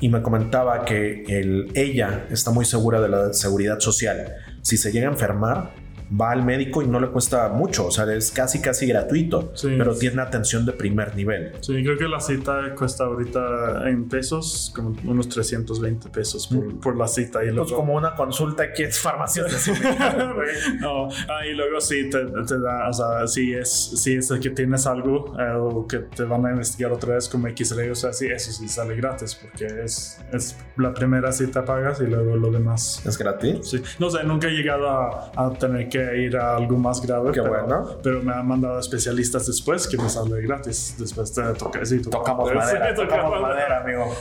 y 0.01 0.09
me 0.09 0.23
comentaba 0.23 0.85
que 0.85 1.23
el, 1.27 1.71
ella 1.75 2.25
está 2.31 2.49
muy 2.49 2.65
segura 2.65 2.99
de 2.99 3.09
la 3.09 3.33
seguridad 3.33 3.79
social. 3.79 4.33
Si 4.63 4.75
se 4.75 4.91
llega 4.91 5.07
a 5.07 5.11
enfermar, 5.11 5.75
va 6.09 6.31
al 6.31 6.43
médico 6.43 6.81
y 6.81 6.87
no 6.87 6.99
le 6.99 7.07
cuesta 7.07 7.49
mucho, 7.49 7.87
o 7.87 7.91
sea, 7.91 8.11
es 8.13 8.31
casi 8.31 8.61
casi 8.61 8.87
gratuito, 8.87 9.51
pero 9.61 9.95
tiene 9.95 10.21
atención 10.21 10.65
de 10.65 10.73
primer 10.73 11.15
nivel. 11.15 11.53
Sí, 11.61 11.83
creo 11.83 11.97
que 11.97 12.07
la 12.07 12.19
cita 12.19 12.73
cuesta 12.75 13.05
ahorita 13.05 13.89
en 13.89 14.07
pesos 14.07 14.71
como 14.75 14.95
unos 15.05 15.27
320 15.29 16.09
pesos 16.09 16.47
por, 16.81 16.95
mm. 16.95 16.97
la 16.97 17.07
cita. 17.07 17.43
Y 17.43 17.51
pues 17.51 17.71
como 17.71 17.95
una 17.95 18.15
consulta 18.15 18.63
aquí 18.63 18.83
en 18.83 18.91
farmacias 18.91 19.47
no, 20.81 21.07
ah, 21.07 21.45
y 21.45 21.53
luego 21.53 21.81
sí 21.81 22.09
te, 22.09 22.23
da, 22.25 22.89
o 22.89 22.93
sea, 22.93 23.27
si 23.27 23.53
es, 23.53 23.69
si 23.69 24.15
es 24.15 24.31
que 24.41 24.49
tienes 24.49 24.87
algo 24.87 25.35
eh, 25.39 25.53
o 25.57 25.87
que 25.87 25.99
te 25.99 26.23
van 26.23 26.45
a 26.45 26.51
investigar 26.51 26.91
otra 26.91 27.15
vez 27.15 27.27
como 27.27 27.47
X-ray, 27.47 27.89
o 27.89 27.95
sea, 27.95 28.13
sí, 28.13 28.27
eso 28.27 28.51
sí 28.51 28.67
sale 28.67 28.95
gratis 28.95 29.35
porque 29.35 29.65
es, 29.83 30.21
es 30.31 30.57
la 30.77 30.93
primera 30.93 31.31
cita 31.31 31.65
pagas 31.65 32.01
y 32.01 32.05
luego 32.05 32.35
lo 32.35 32.51
demás. 32.51 33.05
¿Es 33.05 33.17
gratis? 33.17 33.69
Sí, 33.69 33.81
no 33.99 34.09
sé, 34.09 34.23
nunca 34.23 34.47
he 34.47 34.51
llegado 34.51 34.89
a, 34.89 35.31
a 35.35 35.53
tener 35.53 35.89
que 35.89 35.96
que 35.97 36.21
ir 36.21 36.37
a 36.37 36.55
algo 36.55 36.77
más 36.77 37.01
grave. 37.01 37.31
Qué 37.31 37.41
pero, 37.41 37.53
bueno. 37.53 37.97
pero 38.03 38.21
me 38.21 38.33
han 38.33 38.47
mandado 38.47 38.79
especialistas 38.79 39.47
después 39.47 39.87
que 39.87 39.97
me 39.97 40.09
sale 40.09 40.41
gratis. 40.41 40.95
Después 40.97 41.33
de 41.33 41.53
tocar. 41.53 41.85
Sí, 41.85 42.01
Tocamos 42.01 42.49
sí, 42.49 42.55
madera, 42.55 42.93
tocamos 42.95 43.09
tocamos 43.09 43.41
madera, 43.41 43.81
amigo. 43.81 44.13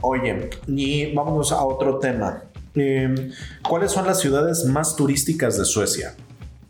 Oye, 0.00 0.50
y 0.66 1.14
vámonos 1.14 1.52
a 1.52 1.62
otro 1.62 1.98
tema. 1.98 2.42
Eh, 2.74 3.32
¿Cuáles 3.62 3.92
son 3.92 4.06
las 4.06 4.20
ciudades 4.20 4.64
más 4.64 4.96
turísticas 4.96 5.58
de 5.58 5.64
Suecia? 5.64 6.14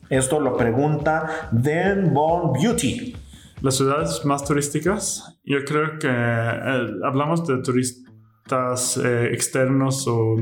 Esto 0.08 0.40
lo 0.40 0.56
pregunta 0.56 1.48
Den 1.52 2.14
Von 2.14 2.52
Beauty. 2.52 3.14
Las 3.60 3.76
ciudades 3.76 4.24
más 4.24 4.44
turísticas, 4.44 5.38
yo 5.44 5.64
creo 5.64 5.98
que 5.98 6.08
eh, 6.08 6.90
hablamos 7.04 7.46
de 7.46 7.60
turistas 7.60 8.96
eh, 8.96 9.30
externos 9.32 10.06
o 10.06 10.36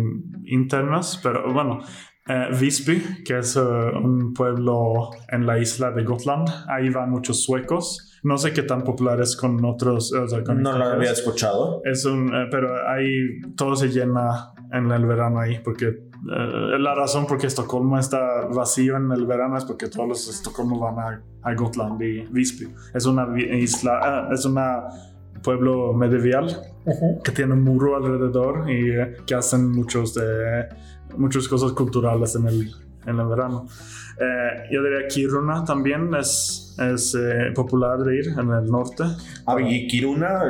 internos, 0.44 1.18
pero 1.22 1.52
bueno, 1.52 1.80
eh, 2.28 2.48
Visby, 2.58 3.22
que 3.24 3.38
es 3.38 3.56
eh, 3.56 3.60
un 3.60 4.34
pueblo 4.34 5.10
en 5.28 5.46
la 5.46 5.58
isla 5.58 5.92
de 5.92 6.02
Gotland, 6.02 6.48
ahí 6.68 6.90
van 6.90 7.10
muchos 7.10 7.42
suecos. 7.42 8.18
No 8.22 8.36
sé 8.36 8.52
qué 8.52 8.62
tan 8.62 8.82
popular 8.82 9.20
es 9.20 9.36
con 9.36 9.64
otros. 9.64 10.12
o 10.12 10.28
sea, 10.28 10.42
con 10.42 10.60
No 10.60 10.76
lo 10.76 10.84
había 10.84 11.12
escuchado. 11.12 11.82
Es 11.84 12.04
un, 12.04 12.34
eh, 12.34 12.48
pero 12.50 12.88
ahí 12.88 13.40
todo 13.56 13.76
se 13.76 13.88
llena 13.88 14.52
en 14.72 14.90
el 14.90 15.06
verano 15.06 15.38
ahí, 15.38 15.60
porque 15.62 15.86
eh, 15.86 16.78
la 16.78 16.94
razón 16.96 17.26
por 17.26 17.38
qué 17.38 17.46
Estocolmo 17.46 17.98
está 17.98 18.46
vacío 18.46 18.96
en 18.96 19.12
el 19.12 19.26
verano 19.26 19.56
es 19.56 19.64
porque 19.64 19.86
todos 19.86 20.08
los 20.08 20.26
de 20.26 20.32
Estocolmo 20.32 20.80
van 20.80 20.98
a, 20.98 21.22
a 21.42 21.54
Gotland 21.54 22.02
y 22.02 22.22
Visby. 22.22 22.74
Es 22.92 23.06
una 23.06 23.28
isla, 23.38 24.00
ah, 24.02 24.28
es 24.32 24.44
una 24.44 24.88
pueblo 25.46 25.92
medieval 25.92 26.48
que 27.22 27.30
tiene 27.30 27.52
un 27.52 27.62
muro 27.62 27.96
alrededor 27.96 28.68
y 28.68 28.90
eh, 28.90 29.16
que 29.26 29.34
hacen 29.36 29.70
muchos 29.70 30.14
de 30.14 30.66
muchas 31.16 31.48
cosas 31.48 31.72
culturales 31.72 32.34
en 32.36 32.46
el, 32.48 32.72
en 33.06 33.18
el 33.18 33.26
verano. 33.26 33.66
Eh, 34.18 34.68
yo 34.72 34.82
diría 34.82 35.06
Kiruna 35.08 35.64
también 35.64 36.14
es, 36.14 36.74
es 36.78 37.14
eh, 37.14 37.52
popular 37.54 37.98
de 37.98 38.16
ir 38.16 38.28
en 38.28 38.50
el 38.50 38.66
norte. 38.66 39.04
Ah, 39.46 39.56
y 39.60 39.86
Kiruna, 39.86 40.40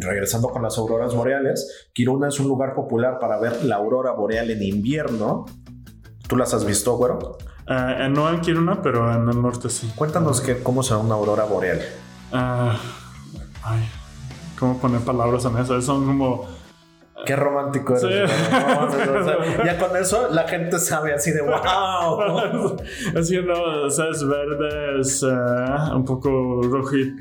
regresando 0.00 0.48
con 0.48 0.62
las 0.62 0.76
auroras 0.78 1.14
boreales, 1.14 1.90
Kiruna 1.92 2.28
es 2.28 2.40
un 2.40 2.48
lugar 2.48 2.74
popular 2.74 3.18
para 3.20 3.38
ver 3.38 3.64
la 3.64 3.76
aurora 3.76 4.12
boreal 4.12 4.50
en 4.50 4.62
invierno. 4.62 5.46
¿Tú 6.28 6.36
las 6.36 6.54
has 6.54 6.64
visto, 6.64 6.96
güero? 6.96 7.38
Eh, 7.66 7.96
eh, 8.00 8.08
no 8.08 8.28
en 8.28 8.40
Kiruna, 8.40 8.82
pero 8.82 9.12
en 9.12 9.28
el 9.28 9.40
norte 9.40 9.70
sí. 9.70 9.90
Cuéntanos 9.94 10.40
que, 10.40 10.62
cómo 10.62 10.82
será 10.82 10.98
una 10.98 11.14
aurora 11.14 11.44
boreal. 11.44 11.80
Ah, 12.32 12.76
ay, 13.62 13.82
¿cómo 14.58 14.78
poner 14.78 15.00
palabras 15.00 15.44
en 15.44 15.56
eso? 15.58 15.80
Son 15.80 16.04
como... 16.04 16.63
Qué 17.24 17.36
romántico 17.36 17.96
eres. 17.96 18.30
Sí. 18.30 18.34
güero. 18.50 19.20
O 19.20 19.24
sea, 19.24 19.64
ya 19.64 19.78
con 19.78 19.96
eso 19.96 20.28
la 20.30 20.46
gente 20.48 20.78
sabe 20.78 21.14
así 21.14 21.30
de 21.30 21.42
wow. 21.42 22.76
es 23.14 23.30
que 23.30 23.42
no, 23.42 23.84
o 23.86 23.90
sea, 23.90 24.08
es 24.10 24.26
verde, 24.26 25.00
es 25.00 25.22
eh, 25.22 25.94
un 25.94 26.04
poco 26.04 26.60
rojo 26.62 26.96
y... 26.96 27.14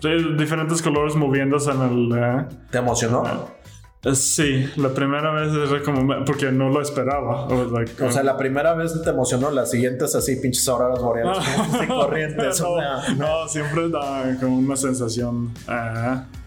sí, 0.00 0.08
diferentes 0.36 0.82
colores 0.82 1.16
moviéndose 1.16 1.70
en 1.70 1.82
el... 1.82 2.18
eh, 2.18 2.44
¿Te 2.70 2.78
emocionó? 2.78 3.24
eh, 4.04 4.14
sí, 4.14 4.70
la 4.76 4.90
primera 4.90 5.32
vez 5.32 5.52
era 5.52 5.82
como... 5.82 6.24
Porque 6.24 6.52
no 6.52 6.68
lo 6.68 6.80
esperaba. 6.80 7.48
Like, 7.48 8.04
O 8.04 8.10
sea, 8.12 8.22
la 8.22 8.36
primera 8.36 8.74
vez 8.74 9.02
te 9.02 9.10
emocionó, 9.10 9.50
las 9.50 9.70
siguientes 9.70 10.14
así, 10.14 10.36
pinches 10.36 10.68
auroras 10.68 11.00
boreales, 11.00 11.38
así 11.74 11.86
corrientes. 11.86 12.60
no, 12.60 13.14
no, 13.16 13.48
siempre 13.48 13.88
da 13.88 14.36
como 14.40 14.58
una 14.58 14.76
sensación, 14.76 15.50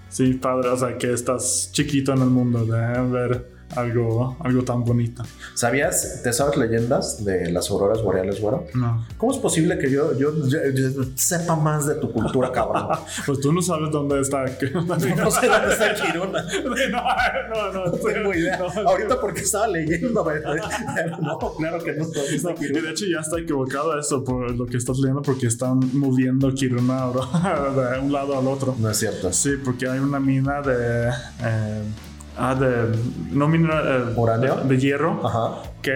sí, 0.10 0.34
padre, 0.34 0.70
o 0.70 0.78
sea, 0.78 0.98
que 0.98 1.14
estás 1.14 1.70
chiquito 1.72 2.14
en 2.14 2.22
el 2.22 2.30
mundo 2.30 2.66
de 2.66 3.02
ver 3.10 3.59
algo, 3.76 4.36
algo 4.40 4.64
tan 4.64 4.84
bonito. 4.84 5.24
¿Sabías, 5.54 6.22
te 6.24 6.32
sabes 6.34 6.58
leyendas 6.58 7.24
de 7.26 7.52
las 7.52 7.70
auroras 7.70 8.02
boreales, 8.02 8.40
güero? 8.42 8.66
No. 8.74 9.06
¿Cómo 9.18 9.32
es 9.32 9.38
posible 9.38 9.78
que 9.78 9.90
yo, 9.92 10.18
yo, 10.18 10.32
yo- 10.48 10.70
yo 10.74 11.04
sepa 11.16 11.56
más 11.56 11.86
de 11.88 11.96
tu 11.96 12.12
cultura, 12.12 12.52
cabrón? 12.54 12.88
Pues 13.26 13.40
tú 13.40 13.52
no 13.54 13.62
sabes 13.62 13.92
dónde 13.92 14.20
está. 14.22 14.40
No 14.80 15.30
sé 15.32 15.48
dónde 15.48 15.74
está 15.74 15.94
Kiruna. 15.96 16.44
no, 16.92 17.00
no, 17.50 17.74
no, 17.74 17.86
No 17.86 17.92
tengo 17.94 18.34
idea. 18.34 18.58
no, 18.58 18.90
Ahorita 18.90 19.20
porque 19.20 19.42
estaba 19.42 19.68
leyendo. 19.68 20.26
No, 21.22 21.40
claro 21.58 21.80
que 21.84 21.94
no. 21.94 22.06
¿Dónde 22.06 22.36
está 22.36 22.52
Y 22.52 22.56
Kiruna? 22.56 22.82
de 22.82 22.92
hecho 22.92 23.06
ya 23.12 23.20
está 23.22 23.40
equivocado 23.40 23.98
eso 24.00 24.24
por 24.24 24.52
lo 24.52 24.66
que 24.66 24.78
estás 24.78 24.98
leyendo 25.00 25.22
porque 25.22 25.48
están 25.48 25.80
moviendo 25.98 26.54
Kiruna 26.54 27.00
ahora 27.00 27.94
de 27.94 28.00
un 28.00 28.12
lado 28.12 28.38
al 28.38 28.48
otro. 28.48 28.76
No 28.80 28.90
es 28.90 28.98
cierto. 28.98 29.32
Sí, 29.34 29.52
porque 29.64 29.88
hay 29.88 30.00
una 30.00 30.20
mina 30.20 30.62
de... 30.62 31.10
eh, 31.44 31.82
ah, 32.40 32.56
de... 32.56 32.96
No 33.32 33.48
mina... 33.48 33.82
eh. 33.86 34.16
De, 34.40 34.68
de 34.76 34.78
hierro. 34.82 35.26
Ajá. 35.26 35.62
que 35.82 35.92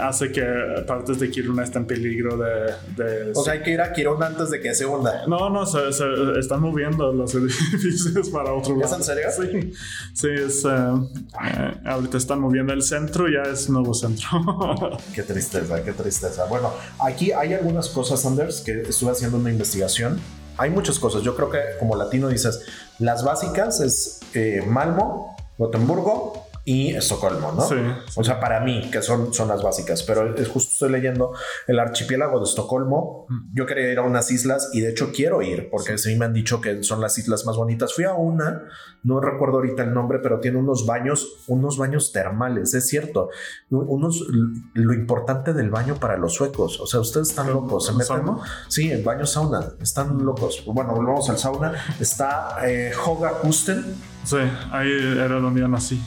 hace 0.00 0.32
que 0.32 0.42
partes 0.86 1.18
de 1.20 1.30
Kiruna 1.30 1.64
estén 1.64 1.82
en 1.82 1.88
peligro 1.88 2.36
de... 2.36 2.72
de- 2.96 3.32
O 3.34 3.42
sea, 3.42 3.54
hay 3.54 3.62
que 3.62 3.70
ir 3.72 3.80
a 3.80 3.92
Kiruna 3.92 4.26
antes 4.26 4.50
de 4.50 4.60
que 4.60 4.74
se 4.74 4.86
hunda. 4.86 5.26
no, 5.26 5.50
no, 5.50 5.66
se, 5.66 5.92
se 5.92 6.04
están 6.38 6.60
moviendo 6.60 7.12
los 7.12 7.34
edificios 7.74 8.28
para 8.30 8.52
otro 8.52 8.76
lado. 8.76 8.86
¿Es 8.86 8.92
en 8.92 9.02
serio? 9.04 9.28
Sí, 9.36 9.72
sí 10.14 10.28
es, 10.34 10.64
eh, 10.64 10.68
eh, 10.68 11.74
ahorita 11.84 12.16
están 12.16 12.40
moviendo 12.40 12.72
el 12.72 12.82
centro, 12.82 13.26
ya 13.28 13.42
es 13.50 13.68
nuevo 13.70 13.94
centro. 13.94 14.28
Qué 15.14 15.22
tristeza, 15.22 15.82
qué 15.84 15.92
tristeza. 15.92 16.44
Bueno, 16.46 16.72
aquí 17.00 17.32
hay 17.32 17.54
algunas 17.54 17.88
cosas, 17.88 18.24
Anders, 18.26 18.60
que 18.60 18.82
estuve 18.82 19.10
haciendo 19.12 19.36
una 19.38 19.50
investigación. 19.50 20.18
Hay 20.56 20.70
muchas 20.70 20.98
cosas. 20.98 21.22
Yo 21.22 21.36
creo 21.36 21.50
que 21.50 21.58
como 21.78 21.94
latino 21.94 22.28
dices, 22.28 22.60
las 22.98 23.24
básicas 23.24 23.80
es 23.80 24.20
eh, 24.34 24.62
Malmo, 24.66 25.36
Gotemburgo 25.58 26.47
y 26.70 26.94
Estocolmo, 26.94 27.52
¿no? 27.52 27.62
Sí, 27.62 27.76
O 28.16 28.22
sea, 28.22 28.38
para 28.38 28.60
mí, 28.60 28.90
que 28.92 29.00
son, 29.00 29.32
son 29.32 29.48
las 29.48 29.62
básicas, 29.62 30.02
pero 30.02 30.34
es 30.36 30.48
justo 30.48 30.70
estoy 30.72 30.90
leyendo 30.90 31.32
el 31.66 31.78
archipiélago 31.78 32.40
de 32.40 32.44
Estocolmo. 32.44 33.26
Yo 33.54 33.64
quería 33.64 33.90
ir 33.90 33.98
a 33.98 34.02
unas 34.02 34.30
islas 34.30 34.68
y 34.74 34.82
de 34.82 34.90
hecho 34.90 35.10
quiero 35.10 35.40
ir 35.40 35.70
porque 35.70 35.96
sí 35.96 36.14
me 36.16 36.26
han 36.26 36.34
dicho 36.34 36.60
que 36.60 36.82
son 36.82 37.00
las 37.00 37.16
islas 37.16 37.46
más 37.46 37.56
bonitas. 37.56 37.94
Fui 37.94 38.04
a 38.04 38.12
una, 38.12 38.64
no 39.02 39.18
recuerdo 39.18 39.56
ahorita 39.56 39.82
el 39.82 39.94
nombre, 39.94 40.18
pero 40.22 40.40
tiene 40.40 40.58
unos 40.58 40.84
baños, 40.84 41.42
unos 41.46 41.78
baños 41.78 42.12
termales, 42.12 42.74
es 42.74 42.86
cierto. 42.86 43.30
Unos, 43.70 44.26
lo 44.74 44.92
importante 44.92 45.54
del 45.54 45.70
baño 45.70 45.94
para 45.94 46.18
los 46.18 46.34
suecos. 46.34 46.80
O 46.80 46.86
sea, 46.86 47.00
ustedes 47.00 47.30
están 47.30 47.50
locos, 47.50 47.86
se 47.86 47.92
¿Un 47.92 47.96
meten. 47.98 48.16
sauna? 48.26 48.38
Sí, 48.68 48.90
el 48.90 49.02
baño 49.02 49.24
sauna, 49.24 49.72
están 49.80 50.18
locos. 50.22 50.62
Bueno, 50.66 50.94
volvemos 50.94 51.30
al 51.30 51.38
sauna. 51.38 51.72
Está 51.98 52.58
eh, 52.66 52.92
Hogakusten. 53.06 53.86
sí, 54.24 54.36
ahí 54.70 54.90
era 55.16 55.40
donde 55.40 55.62
yo 55.62 55.68
nací. 55.68 55.98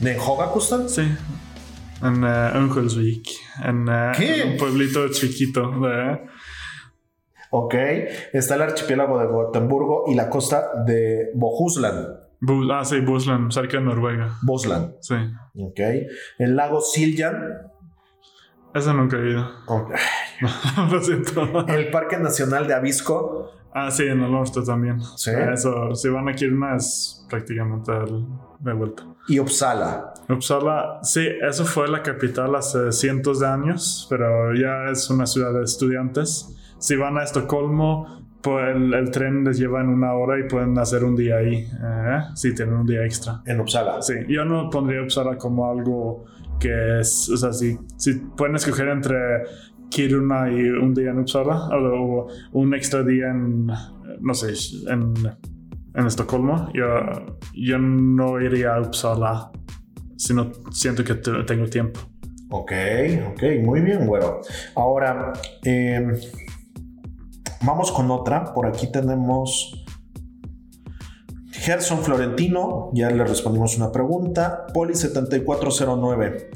¿De 0.00 0.16
Hogakusten? 0.18 0.88
Sí. 0.88 1.02
En 2.02 2.22
uh, 2.22 2.26
Örnsköldsvik, 2.56 3.28
en, 3.64 3.86
¿Qué? 4.16 4.42
en 4.42 4.52
un 4.52 4.56
pueblito 4.56 5.08
chiquito. 5.10 5.70
De, 5.80 6.20
Ok, 7.50 7.74
está 8.34 8.56
el 8.56 8.62
archipiélago 8.62 9.18
de 9.18 9.26
Gotemburgo 9.26 10.04
y 10.06 10.14
la 10.14 10.28
costa 10.28 10.64
de 10.84 11.30
Bohuslan, 11.34 12.06
Bu- 12.42 12.70
ah, 12.72 12.84
sí, 12.84 13.00
Busland, 13.00 13.50
cerca 13.50 13.78
de 13.78 13.84
Noruega. 13.84 14.36
Bosland. 14.42 14.96
Sí. 15.00 15.14
Ok, 15.58 15.80
el 16.38 16.54
lago 16.54 16.80
Siljan, 16.82 17.56
Ese 18.74 18.92
nunca 18.92 19.16
he 19.16 19.30
ido. 19.30 19.48
ok, 19.66 19.90
Lo 20.92 21.02
siento. 21.02 21.66
el 21.68 21.90
Parque 21.90 22.18
Nacional 22.18 22.66
de 22.68 22.74
Avisco, 22.74 23.50
Ah, 23.86 23.90
sí, 23.90 24.04
en 24.04 24.20
el 24.22 24.30
norte 24.32 24.60
también. 24.66 25.00
Sí. 25.16 25.30
Eso, 25.52 25.94
si 25.94 26.08
van 26.08 26.28
a 26.28 26.32
Kiruna 26.34 26.76
es 26.76 27.24
prácticamente 27.28 27.92
el- 27.92 28.26
de 28.60 28.72
vuelta. 28.72 29.04
y 29.28 29.38
Uppsala. 29.38 30.14
Uppsala, 30.28 30.98
sí, 31.02 31.24
eso 31.48 31.64
fue 31.64 31.86
la 31.88 32.02
capital 32.02 32.54
hace 32.56 32.90
cientos 32.92 33.40
de 33.40 33.46
años, 33.46 34.06
pero 34.10 34.52
ya 34.54 34.90
es 34.90 35.08
una 35.10 35.26
ciudad 35.26 35.52
de 35.52 35.62
estudiantes. 35.64 36.56
Si 36.78 36.96
van 36.96 37.18
a 37.18 37.22
Estocolmo, 37.22 38.24
pues 38.42 38.74
el, 38.74 38.94
el 38.94 39.10
tren 39.10 39.44
les 39.44 39.58
lleva 39.58 39.80
en 39.80 39.88
una 39.88 40.14
hora 40.14 40.38
y 40.38 40.48
pueden 40.48 40.76
hacer 40.78 41.04
un 41.04 41.14
día 41.14 41.36
ahí. 41.36 41.56
Eh, 41.56 42.18
sí, 42.34 42.54
tienen 42.54 42.74
un 42.76 42.86
día 42.86 43.04
extra. 43.04 43.42
En 43.46 43.60
Uppsala. 43.60 44.00
Sí, 44.02 44.14
yo 44.28 44.44
no 44.44 44.70
pondría 44.70 45.02
Uppsala 45.02 45.36
como 45.36 45.70
algo 45.70 46.24
que 46.58 47.00
es, 47.00 47.28
o 47.30 47.36
sea, 47.36 47.52
si, 47.52 47.78
si 47.96 48.14
pueden 48.14 48.56
escoger 48.56 48.88
entre 48.88 49.16
Kiruna 49.90 50.50
y 50.50 50.60
un 50.68 50.94
día 50.94 51.10
en 51.10 51.20
Uppsala 51.20 51.68
o, 51.76 52.28
un 52.52 52.74
extra 52.74 53.02
día 53.02 53.28
en, 53.30 53.66
no 54.20 54.34
sé, 54.34 54.52
en, 54.92 55.14
en 55.94 56.06
Estocolmo, 56.06 56.70
yo, 56.74 56.86
yo 57.54 57.78
no 57.78 58.40
iría 58.40 58.74
a 58.74 58.80
Uppsala 58.80 59.50
si 60.16 60.34
no 60.34 60.50
siento 60.70 61.04
que 61.04 61.14
te- 61.14 61.42
tengo 61.44 61.66
tiempo. 61.66 62.00
Ok, 62.50 62.72
ok, 63.32 63.42
muy 63.62 63.80
bien, 63.82 64.06
güero. 64.06 64.40
Ahora, 64.74 65.32
eh, 65.64 66.06
vamos 67.62 67.92
con 67.92 68.10
otra. 68.10 68.52
Por 68.54 68.66
aquí 68.66 68.90
tenemos 68.90 69.84
Gerson 71.68 72.02
Florentino, 72.02 72.90
ya 72.94 73.10
le 73.10 73.22
respondimos 73.26 73.76
una 73.76 73.92
pregunta. 73.92 74.64
Poli7409. 74.72 76.46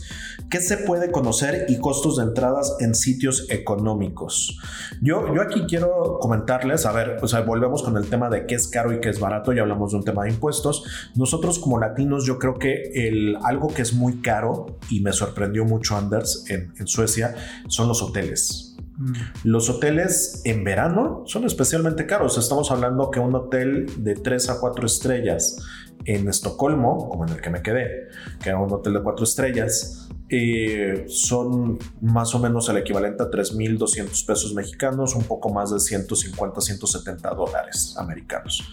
¿Qué 0.48 0.59
se 0.62 0.79
puede 0.79 1.11
conocer 1.11 1.66
y 1.68 1.81
costos 1.81 2.16
de 2.16 2.22
entradas 2.22 2.77
en 2.81 2.94
sitios 2.94 3.46
económicos? 3.51 4.59
Yo, 5.03 5.35
yo 5.35 5.42
aquí 5.42 5.64
quiero 5.68 6.18
comentarles, 6.18 6.87
a 6.87 6.92
ver, 6.92 7.18
o 7.20 7.29
sea, 7.29 7.42
volvemos 7.42 7.83
con 7.83 7.98
el 7.98 8.09
tema 8.09 8.31
de 8.31 8.46
qué 8.46 8.55
es 8.55 8.68
caro 8.68 8.90
y 8.90 9.01
qué 9.01 9.11
es 9.11 9.20
barato, 9.20 9.53
ya 9.53 9.61
hablamos 9.61 9.90
de 9.90 9.98
un 9.98 10.05
tema 10.05 10.25
de 10.25 10.31
impuestos. 10.31 11.11
Nosotros 11.14 11.59
como 11.59 11.79
latinos, 11.79 12.25
yo 12.25 12.38
creo 12.38 12.59
que 12.59 12.92
el, 12.94 13.37
algo 13.42 13.68
que 13.68 13.83
es 13.83 13.92
muy 13.92 14.22
caro 14.22 14.79
y 14.88 15.01
me 15.01 15.12
sorprendió 15.12 15.66
mucho, 15.66 15.94
Anders, 15.94 16.46
en, 16.48 16.72
en 16.79 16.87
Suecia, 16.87 17.35
son 17.68 17.87
los 17.87 18.01
hoteles. 18.01 18.72
Mm. 19.03 19.12
Los 19.45 19.69
hoteles 19.69 20.43
en 20.45 20.65
verano 20.65 21.25
son 21.27 21.45
especialmente 21.45 22.07
caros. 22.07 22.38
Estamos 22.38 22.71
hablando 22.71 23.11
que 23.11 23.21
un 23.21 23.35
hotel 23.35 23.87
de 23.99 24.15
3 24.15 24.51
a 24.51 24.61
4 24.61 24.87
estrellas 24.87 25.57
en 26.05 26.29
Estocolmo, 26.29 27.09
como 27.09 27.27
en 27.27 27.33
el 27.33 27.41
que 27.41 27.51
me 27.51 27.62
quedé, 27.62 28.09
que 28.43 28.51
era 28.51 28.59
un 28.59 28.73
hotel 28.73 28.95
de 28.95 29.03
4 29.03 29.25
estrellas, 29.25 30.09
eh, 30.29 31.05
son 31.09 31.79
más 32.01 32.35
o 32.35 32.38
menos 32.38 32.69
el 32.69 32.79
equivalente 32.79 33.23
a 33.23 33.31
3.200 33.31 34.27
pesos 34.27 34.55
mexicanos, 34.55 35.15
un 35.15 35.25
poco 35.25 35.53
más 35.53 35.73
de 35.73 35.81
150, 35.81 36.61
170 36.61 37.31
dólares 37.35 37.95
americanos. 37.99 38.65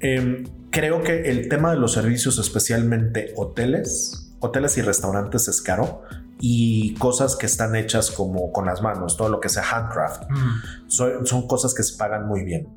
Em, 0.00 0.44
creo 0.70 1.02
que 1.02 1.30
el 1.30 1.48
tema 1.48 1.70
de 1.70 1.78
los 1.78 1.92
servicios, 1.92 2.38
especialmente 2.38 3.32
hoteles, 3.36 4.34
hoteles 4.40 4.76
y 4.76 4.82
restaurantes 4.82 5.48
es 5.48 5.62
caro 5.62 6.02
y 6.40 6.94
cosas 6.94 7.36
que 7.36 7.46
están 7.46 7.76
hechas 7.76 8.10
como 8.10 8.52
con 8.52 8.66
las 8.66 8.82
manos, 8.82 9.16
todo 9.16 9.28
lo 9.28 9.40
que 9.40 9.48
sea 9.48 9.62
handcraft, 9.62 10.24
mm. 10.30 10.88
son, 10.88 11.46
cosas 11.46 11.74
que 11.74 11.82
se 11.82 11.96
pagan 11.96 12.26
muy 12.26 12.44
bien. 12.44 12.68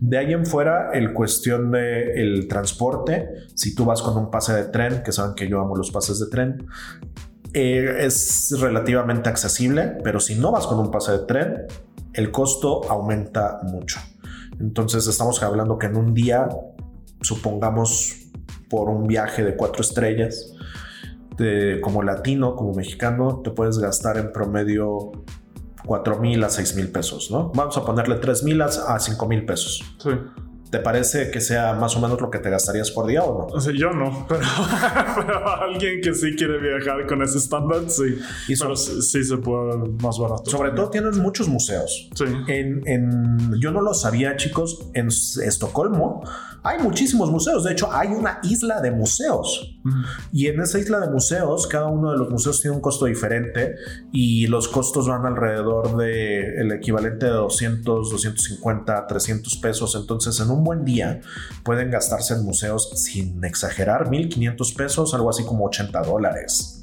De 0.00 0.18
ahí 0.18 0.32
en 0.32 0.46
fuera, 0.46 0.90
el 0.92 1.12
cuestión 1.12 1.70
del 1.70 2.48
transporte, 2.48 3.28
si 3.54 3.74
tú 3.74 3.84
vas 3.84 4.00
con 4.02 4.16
un 4.16 4.30
pase 4.30 4.54
de 4.54 4.64
tren, 4.64 5.02
que 5.02 5.12
saben 5.12 5.34
que 5.34 5.48
yo 5.48 5.60
amo 5.60 5.76
los 5.76 5.90
pases 5.90 6.18
de 6.18 6.26
tren, 6.28 6.66
eh, 7.52 7.98
es 8.00 8.54
relativamente 8.58 9.28
accesible, 9.28 9.98
pero 10.02 10.20
si 10.20 10.34
no 10.34 10.50
vas 10.52 10.66
con 10.66 10.78
un 10.78 10.90
pase 10.90 11.12
de 11.12 11.18
tren, 11.20 11.66
el 12.14 12.30
costo 12.30 12.90
aumenta 12.90 13.60
mucho. 13.62 14.00
Entonces 14.58 15.06
estamos 15.06 15.42
hablando 15.42 15.78
que 15.78 15.86
en 15.86 15.96
un 15.96 16.14
día, 16.14 16.48
supongamos 17.20 18.28
por 18.68 18.88
un 18.88 19.06
viaje 19.06 19.44
de 19.44 19.56
cuatro 19.56 19.82
estrellas, 19.82 20.52
como 21.82 22.02
latino, 22.02 22.54
como 22.54 22.74
mexicano, 22.74 23.40
te 23.42 23.50
puedes 23.50 23.78
gastar 23.78 24.18
en 24.18 24.32
promedio 24.32 25.12
4 25.86 26.18
mil 26.18 26.42
a 26.44 26.50
6 26.50 26.76
mil 26.76 26.88
pesos, 26.88 27.30
¿no? 27.30 27.50
Vamos 27.54 27.76
a 27.76 27.84
ponerle 27.84 28.16
3 28.16 28.42
mil 28.44 28.60
a 28.62 28.98
5 28.98 29.28
mil 29.28 29.44
pesos. 29.44 29.82
Sí. 29.98 30.10
¿Te 30.70 30.80
parece 30.80 31.30
que 31.30 31.40
sea 31.40 31.72
más 31.72 31.96
o 31.96 32.00
menos 32.00 32.20
lo 32.20 32.30
que 32.30 32.38
te 32.40 32.50
gastarías 32.50 32.90
por 32.90 33.06
día 33.06 33.22
o 33.22 33.38
no? 33.38 33.46
O 33.46 33.60
sea, 33.60 33.72
yo 33.74 33.90
no, 33.90 34.26
pero, 34.28 35.48
alguien 35.62 36.02
que 36.02 36.12
sí 36.12 36.36
quiere 36.36 36.58
viajar 36.58 37.06
con 37.06 37.22
ese 37.22 37.38
estándar, 37.38 37.80
sí. 37.88 38.18
Y 38.48 38.56
pero 38.56 38.76
sí, 38.76 39.24
se 39.24 39.38
puede 39.38 39.78
más 40.02 40.18
barato. 40.18 40.50
Sobre 40.50 40.72
todo 40.72 40.90
tienen 40.90 41.18
muchos 41.18 41.48
museos. 41.48 42.10
Sí. 42.14 42.24
En, 42.48 42.82
en, 42.86 43.58
yo 43.60 43.70
no 43.70 43.80
lo 43.80 43.94
sabía, 43.94 44.36
chicos, 44.36 44.90
en 44.92 45.08
Estocolmo 45.08 46.22
hay 46.62 46.82
muchísimos 46.82 47.30
museos. 47.30 47.64
De 47.64 47.72
hecho, 47.72 47.92
hay 47.92 48.08
una 48.08 48.40
isla 48.42 48.80
de 48.80 48.90
museos. 48.90 49.76
Y 50.32 50.48
en 50.48 50.60
esa 50.60 50.78
isla 50.78 51.00
de 51.00 51.10
museos, 51.10 51.66
cada 51.66 51.86
uno 51.86 52.12
de 52.12 52.18
los 52.18 52.28
museos 52.30 52.60
tiene 52.60 52.76
un 52.76 52.82
costo 52.82 53.06
diferente 53.06 53.76
y 54.12 54.46
los 54.46 54.68
costos 54.68 55.08
van 55.08 55.24
alrededor 55.24 55.96
de 55.96 56.60
el 56.60 56.72
equivalente 56.72 57.26
de 57.26 57.32
200, 57.32 58.10
250, 58.10 59.06
300 59.06 59.56
pesos. 59.56 59.94
Entonces, 59.94 60.38
en 60.40 60.50
un 60.50 60.64
buen 60.64 60.84
día 60.84 61.20
pueden 61.64 61.90
gastarse 61.90 62.34
en 62.34 62.44
museos 62.44 62.90
sin 62.94 63.42
exagerar 63.44 64.10
1500 64.10 64.72
pesos, 64.72 65.14
algo 65.14 65.30
así 65.30 65.44
como 65.44 65.64
80 65.66 66.02
dólares. 66.02 66.77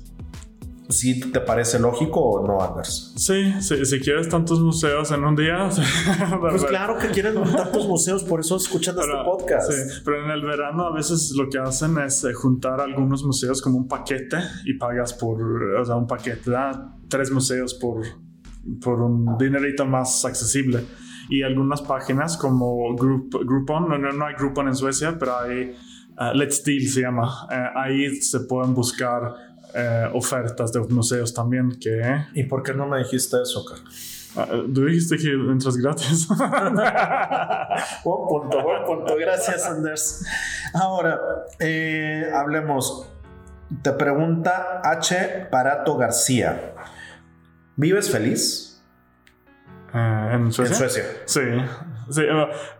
¿Sí 0.89 1.19
te 1.31 1.39
parece 1.39 1.79
lógico 1.79 2.19
o 2.19 2.47
no, 2.47 2.61
Anders? 2.61 3.13
Sí, 3.15 3.53
si 3.61 3.99
quieres 3.99 4.29
tantos 4.29 4.59
museos 4.59 5.11
en 5.11 5.23
un 5.23 5.35
día. 5.35 5.69
pues 6.39 6.63
claro 6.65 6.97
que 6.97 7.07
quieren 7.09 7.35
tantos 7.35 7.87
museos, 7.87 8.23
por 8.23 8.39
eso 8.39 8.57
escuchan 8.57 8.95
este 8.99 9.13
podcast. 9.23 9.71
Sí, 9.71 10.01
pero 10.03 10.23
en 10.23 10.31
el 10.31 10.45
verano 10.45 10.85
a 10.85 10.93
veces 10.93 11.33
lo 11.35 11.49
que 11.49 11.57
hacen 11.57 11.97
es 11.97 12.23
eh, 12.23 12.33
juntar 12.33 12.81
algunos 12.81 13.23
museos 13.23 13.61
como 13.61 13.77
un 13.77 13.87
paquete 13.87 14.37
y 14.65 14.77
pagas 14.77 15.13
por, 15.13 15.41
o 15.41 15.85
sea, 15.85 15.95
un 15.95 16.07
paquete, 16.07 16.51
da 16.51 16.95
tres 17.09 17.31
museos 17.31 17.73
por, 17.73 18.03
por 18.81 19.01
un 19.01 19.37
dinerito 19.37 19.85
más 19.85 20.23
accesible. 20.25 20.83
Y 21.29 21.41
algunas 21.41 21.81
páginas 21.81 22.37
como 22.37 22.95
Group, 22.95 23.39
Groupon, 23.43 23.89
no, 23.89 23.97
no 23.97 24.25
hay 24.25 24.35
Groupon 24.35 24.67
en 24.67 24.75
Suecia, 24.75 25.17
pero 25.17 25.39
hay 25.39 25.75
uh, 26.19 26.35
Let's 26.35 26.63
Deal 26.63 26.83
se 26.83 27.01
llama. 27.01 27.47
Eh, 27.51 27.65
ahí 27.75 28.15
se 28.17 28.41
pueden 28.41 28.73
buscar 28.73 29.33
eh, 29.77 30.09
ofertas 30.13 30.71
de 30.71 30.79
museos 30.79 31.33
también 31.33 31.77
que... 31.77 32.01
¿Y 32.33 32.43
por 32.43 32.63
qué 32.63 32.73
no 32.73 32.87
me 32.87 32.99
dijiste 32.99 33.41
eso, 33.41 33.65
Carl? 33.65 33.81
Ah, 34.37 34.47
tú 34.73 34.85
dijiste 34.85 35.17
que 35.17 35.31
entras 35.31 35.75
gratis. 35.75 36.27
buen 38.05 38.27
punto, 38.27 38.63
buen 38.63 38.85
punto. 38.85 39.17
Gracias, 39.17 39.65
Anders. 39.65 40.25
Ahora, 40.73 41.19
eh, 41.59 42.31
hablemos. 42.33 43.05
Te 43.81 43.91
pregunta 43.91 44.79
H. 44.81 45.47
Parato 45.51 45.97
García. 45.97 46.73
¿Vives 47.75 48.09
feliz? 48.09 48.81
Eh, 49.93 50.29
¿en, 50.31 50.53
Suecia? 50.53 50.87
Sí. 51.25 51.41
sí 52.11 52.21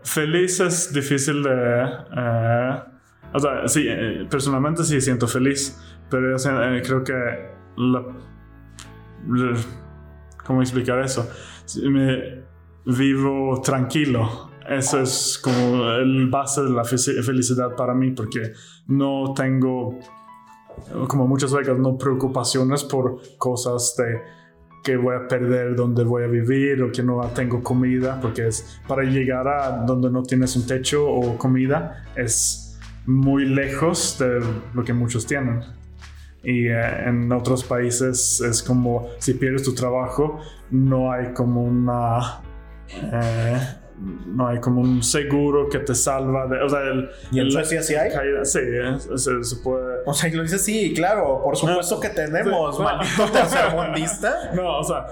feliz 0.04 0.62
es 0.62 0.94
difícil 0.94 1.44
de... 1.44 1.84
o 3.34 3.40
sea, 3.40 3.68
sí, 3.68 3.86
personalmente 4.30 4.86
sí 4.86 5.02
siento 5.02 5.28
feliz 5.28 5.78
pero 6.10 6.38
yo 6.38 6.52
eh, 6.52 6.82
creo 6.84 7.04
que 7.04 7.14
la, 7.78 8.04
¿Cómo 10.46 10.62
explicar 10.62 11.00
eso? 11.00 11.28
Vivo 12.86 13.62
tranquilo. 13.62 14.52
Eso 14.68 15.02
es 15.02 15.40
como 15.44 15.90
el 15.92 16.30
base 16.30 16.64
de 16.64 16.70
la 16.70 16.84
felicidad 16.84 17.76
para 17.76 17.94
mí 17.94 18.12
porque 18.12 18.54
no 18.88 19.34
tengo, 19.36 20.00
como 21.08 21.28
muchas 21.28 21.54
veces, 21.54 21.78
no 21.78 21.98
preocupaciones 21.98 22.84
por 22.84 23.20
cosas 23.38 23.96
de 23.98 24.22
que 24.84 24.98
voy 24.98 25.16
a 25.16 25.28
perder 25.28 25.76
donde 25.76 26.04
voy 26.04 26.24
a 26.24 26.28
vivir 26.28 26.82
o 26.84 26.92
que 26.92 27.02
no 27.02 27.20
tengo 27.34 27.64
comida, 27.64 28.20
porque 28.22 28.48
es 28.48 28.80
para 28.88 29.04
llegar 29.04 29.48
a 29.48 29.84
donde 29.84 30.12
no 30.12 30.22
tienes 30.22 30.56
un 30.56 30.68
techo 30.68 31.08
o 31.08 31.38
comida 31.40 32.06
es 32.16 32.80
muy 33.08 33.46
lejos 33.46 34.18
de 34.20 34.42
lo 34.74 34.84
que 34.84 34.94
muchos 34.94 35.26
tienen. 35.26 35.62
Y 36.46 36.68
eh, 36.68 37.08
en 37.08 37.32
otros 37.32 37.64
países 37.64 38.40
es 38.42 38.62
como 38.62 39.10
si 39.18 39.34
pierdes 39.34 39.64
tu 39.64 39.74
trabajo, 39.74 40.40
no 40.72 41.12
hay 41.12 41.34
como 41.34 41.64
una... 41.64 42.42
Eh, 42.88 43.58
no 43.98 44.48
hay 44.48 44.60
como 44.60 44.82
un 44.82 45.02
seguro 45.02 45.70
que 45.70 45.80
te 45.80 45.96
salva 45.96 46.48
de. 46.48 46.62
O 46.62 46.70
sea, 46.70 46.82
el, 46.82 47.10
¿Y 47.32 47.40
en 47.40 47.52
Suecia 47.52 47.82
sí 47.82 47.96
hay? 47.96 48.12
sí, 48.44 48.60
se, 49.16 49.44
se, 49.44 49.56
puede. 49.58 50.00
O 50.06 50.14
sea, 50.14 50.30
y 50.30 50.34
lo 50.34 50.44
dice 50.44 50.60
sí, 50.60 50.94
claro, 50.94 51.42
por 51.44 51.56
supuesto 51.56 52.00
que 52.00 52.10
tenemos, 52.10 52.80
maldito 52.80 53.26
tercermundista. 53.32 54.52
No, 54.56 54.80
o 54.80 54.84
sea, 54.84 55.06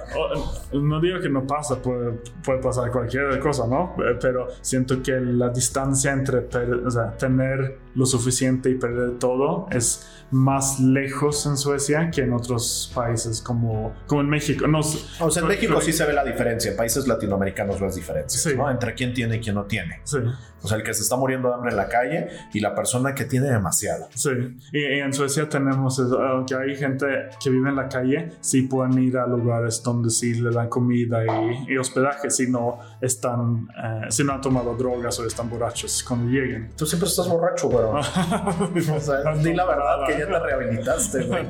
no 0.74 1.00
digo 1.00 1.20
que 1.20 1.30
no 1.30 1.46
pasa, 1.46 1.82
puede, 1.82 2.12
puede 2.44 2.60
pasar 2.60 2.92
cualquier 2.92 3.40
cosa, 3.40 3.68
¿no? 3.68 3.96
Pero 4.22 4.48
siento 4.62 5.02
que 5.02 5.14
la 5.14 5.50
distancia 5.50 6.12
entre 6.12 6.40
o 6.86 6.92
sea, 6.92 7.12
tener 7.18 7.78
lo 7.96 8.06
suficiente 8.06 8.70
y 8.70 8.76
perder 8.76 9.20
todo 9.20 9.68
es 9.72 10.08
más 10.32 10.80
lejos 10.80 11.46
en 11.46 11.58
Suecia 11.58 12.10
que 12.10 12.22
en 12.22 12.34
otros 12.34 12.92
países 12.94 13.42
como, 13.42 13.94
como 14.08 14.22
en 14.22 14.30
México. 14.30 14.68
No, 14.68 14.80
o 14.80 15.32
sea, 15.32 15.42
en 15.42 15.48
México 15.48 15.80
sí 15.80 15.94
se 15.94 16.06
ve 16.06 16.14
la 16.14 16.24
diferencia, 16.24 16.72
en 16.72 16.78
países 16.78 17.08
latinoamericanos 17.08 17.80
las 17.80 17.96
diferencias, 17.96 18.56
¿no? 18.56 18.70
Entre 18.70 18.94
quién 18.96 19.14
tiene 19.14 19.38
y 19.38 19.40
quién 19.40 19.56
no 19.56 19.66
tiene. 19.66 20.02
Sí. 20.04 20.18
O 20.64 20.68
sea, 20.68 20.78
el 20.78 20.84
que 20.84 20.94
se 20.94 21.02
está 21.02 21.18
muriendo 21.18 21.50
de 21.50 21.56
hambre 21.56 21.72
en 21.72 21.78
la 21.78 21.90
calle 21.90 22.30
y 22.54 22.62
la 22.62 22.74
persona 22.74 23.14
que 23.14 23.26
tiene 23.26 23.48
demasiado. 23.48 24.08
Sí, 24.16 24.30
y, 24.72 24.84
en 24.84 25.14
Suecia 25.14 25.50
tenemos, 25.50 26.00
aunque 26.00 26.56
hay 26.56 26.76
gente 26.76 27.06
que 27.42 27.50
vive 27.50 27.70
en 27.70 27.76
la 27.76 27.90
calle, 27.90 28.32
sí 28.40 28.64
pueden 28.64 28.98
ir 29.04 29.18
a 29.18 29.28
lugares 29.28 29.84
donde 29.84 30.10
sí 30.10 30.36
le 30.36 30.52
dan 30.52 30.70
comida 30.70 31.22
y, 31.68 31.78
hospedaje 31.78 32.30
si 32.30 32.50
no 32.50 32.80
están, 33.02 33.68
eh, 33.78 34.06
si 34.10 34.24
no 34.24 34.34
han 34.34 34.42
tomado 34.42 34.74
drogas 34.76 35.20
o 35.20 35.26
están 35.26 35.50
borrachos 35.50 36.02
cuando 36.04 36.32
lleguen. 36.32 36.72
Tú 36.78 36.86
siempre 36.86 37.10
estás 37.10 37.28
borracho, 37.28 37.68
güey. 37.68 37.83
o 37.92 39.00
sea, 39.00 39.36
di 39.36 39.54
la 39.54 39.66
verdad 39.66 40.08
que 40.08 40.18
ya 40.18 40.28
te 40.28 40.40
rehabilitaste, 40.40 41.24
güey. 41.26 41.48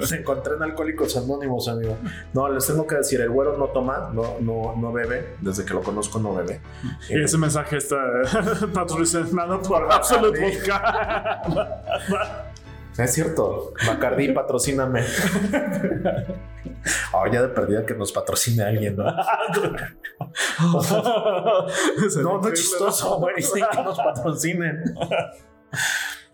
Se 0.06 0.16
encontré 0.16 0.54
en 0.54 0.62
Alcohólicos 0.62 1.16
Anónimos, 1.16 1.68
amigo. 1.68 1.96
No, 2.32 2.48
les 2.48 2.66
tengo 2.66 2.86
que 2.86 2.96
decir, 2.96 3.20
el 3.20 3.30
güero 3.30 3.56
no 3.56 3.66
toma, 3.66 4.10
no, 4.12 4.36
no, 4.40 4.74
no 4.76 4.92
bebe, 4.92 5.36
desde 5.40 5.64
que 5.64 5.74
lo 5.74 5.82
conozco 5.82 6.18
no 6.18 6.34
bebe. 6.34 6.60
Y 7.08 7.22
ese 7.22 7.38
mensaje 7.38 7.78
está 7.78 7.96
patrocinado 8.74 9.60
por 9.62 9.92
Absolute 9.92 10.40
Vodka. 10.40 11.42
Es 12.98 13.12
cierto, 13.12 13.72
Bacardi, 13.86 14.32
patrocíname. 14.34 15.04
Oh, 17.12 17.26
ya 17.26 17.42
de 17.42 17.48
perdida 17.48 17.84
que 17.84 17.94
nos 17.94 18.12
patrocine 18.12 18.62
alguien, 18.62 18.96
¿no? 18.96 19.04
no, 20.62 22.40
no 22.40 22.48
es 22.48 22.54
chistoso, 22.54 23.18
güey. 23.18 23.34
que 23.36 23.82
nos 23.82 23.98
patrocinen. 23.98 24.82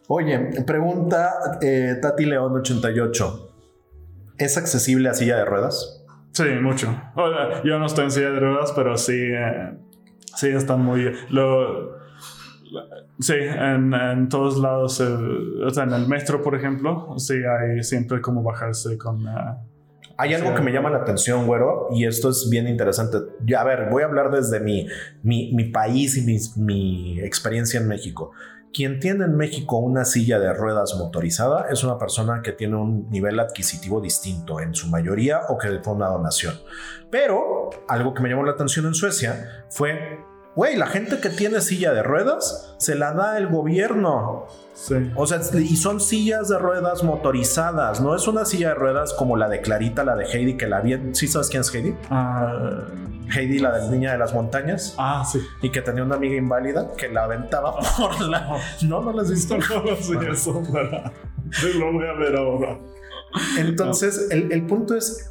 Oye, 0.09 0.63
pregunta 0.67 1.59
eh, 1.61 1.97
Tati 2.01 2.27
León 2.27 2.57
88. 2.57 3.49
¿Es 4.39 4.57
accesible 4.57 5.09
a 5.09 5.15
silla 5.15 5.37
de 5.37 5.45
ruedas? 5.45 6.05
Sí, 6.33 6.45
mucho. 6.61 6.95
yo 7.65 7.79
no 7.79 7.87
estoy 7.87 8.05
en 8.05 8.11
silla 8.11 8.31
de 8.31 8.41
ruedas, 8.41 8.73
pero 8.73 8.97
sí, 8.97 9.19
eh, 9.19 9.79
sí 10.37 10.49
están 10.49 10.81
muy... 10.81 11.13
Lo, 11.31 12.02
Sí, 13.19 13.35
en, 13.39 14.29
todos 14.29 14.59
lados, 14.59 15.01
o 15.01 15.71
sea, 15.71 15.85
en 15.85 15.93
el 15.93 16.07
metro, 16.07 16.43
por 16.43 16.55
ejemplo, 16.55 17.15
sí 17.19 17.35
hay 17.35 17.83
siempre 17.83 18.21
como 18.21 18.43
bajarse 18.43 18.99
con, 18.99 19.27
uh, 19.27 19.57
Hay 20.17 20.35
algo 20.35 20.55
que 20.55 20.63
me 20.63 20.73
llama 20.73 20.91
la 20.91 20.99
atención, 20.99 21.47
güero, 21.47 21.89
y 21.93 22.07
esto 22.07 22.31
es 22.31 22.49
bien 22.51 22.69
interesante. 22.69 23.19
Ya, 23.45 23.61
a 23.61 23.65
ver, 23.65 23.89
voy 23.91 24.03
a 24.03 24.07
hablar 24.07 24.31
desde 24.31 24.61
mi, 24.61 24.87
mi, 25.23 25.53
mi 25.55 25.65
país 25.65 26.17
y 26.17 26.23
mi, 26.23 26.39
mi 26.57 27.21
experiencia 27.21 27.81
en 27.81 27.89
México. 27.89 28.33
Quien 28.73 29.01
tiene 29.01 29.27
en 29.27 29.37
México 29.37 29.77
una 29.77 30.07
silla 30.07 30.39
de 30.39 30.55
ruedas 30.55 30.95
motorizada 30.99 31.67
es 31.71 31.85
una 31.85 31.99
persona 31.99 32.41
que 32.43 32.53
tiene 32.53 32.77
un 32.77 33.11
nivel 33.11 33.39
adquisitivo 33.39 34.01
distinto 34.01 34.61
en 34.61 34.75
su 34.75 34.89
mayoría 34.89 35.41
o 35.51 35.59
que 35.59 35.81
fue 35.83 35.93
una 35.93 36.09
donación. 36.09 36.55
Pero 37.11 37.69
algo 37.87 38.15
que 38.15 38.23
me 38.23 38.31
llamó 38.31 38.45
la 38.45 38.53
atención 38.53 38.87
en 38.87 38.95
Suecia 38.95 39.67
fue 39.69 40.19
Güey, 40.55 40.77
la 40.77 40.87
gente 40.87 41.19
que 41.21 41.31
tiene 41.31 41.63
silla 41.63 41.93
de 41.95 42.03
ruedas 42.03 42.75
se 42.79 42.95
la 42.95 43.13
da 43.13 43.39
el 43.39 43.49
gobierno. 43.49 44.47
Sí. 44.75 45.11
O 45.17 45.27
sea, 45.27 45.41
y 45.59 45.77
son 45.77 45.99
sillas 46.01 46.49
de 46.49 46.59
ruedas 46.59 47.03
motorizadas. 47.05 48.01
No 48.03 48.15
es 48.15 48.29
una 48.29 48.45
silla 48.45 48.69
de 48.69 48.75
ruedas 48.75 49.15
como 49.15 49.37
la 49.39 49.49
de 49.49 49.63
Clarita, 49.63 50.05
la 50.05 50.15
de 50.15 50.27
Heidi, 50.27 50.57
que 50.59 50.67
la 50.67 50.81
vi. 50.81 51.15
¿Sí 51.15 51.27
sabes 51.27 51.49
quién 51.49 51.63
es 51.63 51.75
Heidi? 51.75 51.95
Ah, 52.11 52.85
Heidi, 53.35 53.61
la 53.61 53.79
de 53.79 53.89
Niña 53.91 54.13
de 54.13 54.19
las 54.19 54.35
Montañas. 54.35 54.95
ah, 54.99 55.25
sí. 55.31 55.41
Y 55.63 55.71
que 55.71 55.81
tenía 55.81 56.03
una 56.05 56.17
amiga 56.17 56.37
inválida 56.37 56.91
que 56.99 57.09
la 57.09 57.25
aventaba 57.25 57.75
por 57.97 58.21
la. 58.21 58.59
No, 58.83 59.01
no 59.01 59.13
las 59.13 59.27
has 59.27 59.31
visto. 59.33 59.57
No 59.57 59.97
sé 59.97 60.31
eso, 60.31 60.63
lo 61.79 61.93
voy 61.93 62.07
a 62.07 62.13
ver 62.13 62.37
ahora. 62.37 62.79
Entonces, 63.59 64.29
el, 64.31 64.53
el 64.53 64.67
punto 64.67 64.95
es. 64.97 65.31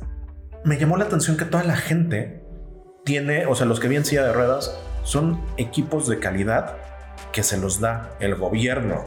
Me 0.63 0.79
llamó 0.79 0.97
la 0.97 1.05
atención 1.05 1.37
que 1.37 1.45
toda 1.45 1.63
la 1.63 1.75
gente 1.75 2.43
tiene, 3.03 3.45
o 3.47 3.55
sea, 3.55 3.65
los 3.65 3.79
que 3.79 3.87
vi 3.87 3.95
en 3.97 4.05
silla 4.05 4.23
de 4.23 4.33
ruedas 4.33 4.77
son 5.03 5.41
equipos 5.57 6.07
de 6.07 6.19
calidad 6.19 6.77
que 7.31 7.43
se 7.43 7.57
los 7.57 7.79
da 7.79 8.11
el 8.19 8.35
gobierno. 8.35 9.05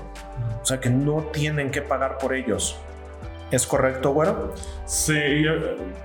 O 0.62 0.64
sea, 0.64 0.80
que 0.80 0.90
no 0.90 1.22
tienen 1.32 1.70
que 1.70 1.82
pagar 1.82 2.18
por 2.18 2.34
ellos. 2.34 2.76
¿Es 3.50 3.66
correcto, 3.66 4.12
güero? 4.12 4.52
Sí, 4.86 5.14
yo 5.42 5.52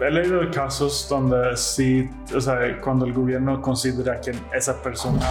he 0.05 0.11
leído 0.11 0.41
casos 0.51 1.07
donde 1.09 1.55
sí, 1.55 2.09
o 2.35 2.39
sea, 2.39 2.79
cuando 2.81 3.05
el 3.05 3.13
gobierno 3.13 3.61
considera 3.61 4.19
que 4.21 4.33
esa 4.53 4.81
persona, 4.81 5.25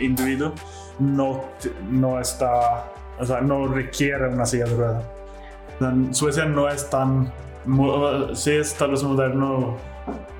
individuo, 0.00 0.54
no, 0.98 1.44
no 1.90 2.20
está, 2.20 2.92
o 3.18 3.24
sea, 3.24 3.40
no 3.40 3.66
requiere 3.66 4.28
una 4.28 4.46
silla 4.46 4.64
de 4.64 4.74
ruedas. 4.76 5.04
Suecia 6.16 6.44
no 6.44 6.68
es 6.68 6.88
tan, 6.88 7.32
sí 8.34 8.52
es 8.52 8.74
tal 8.74 8.92
vez 8.92 9.02
moderno. 9.02 9.76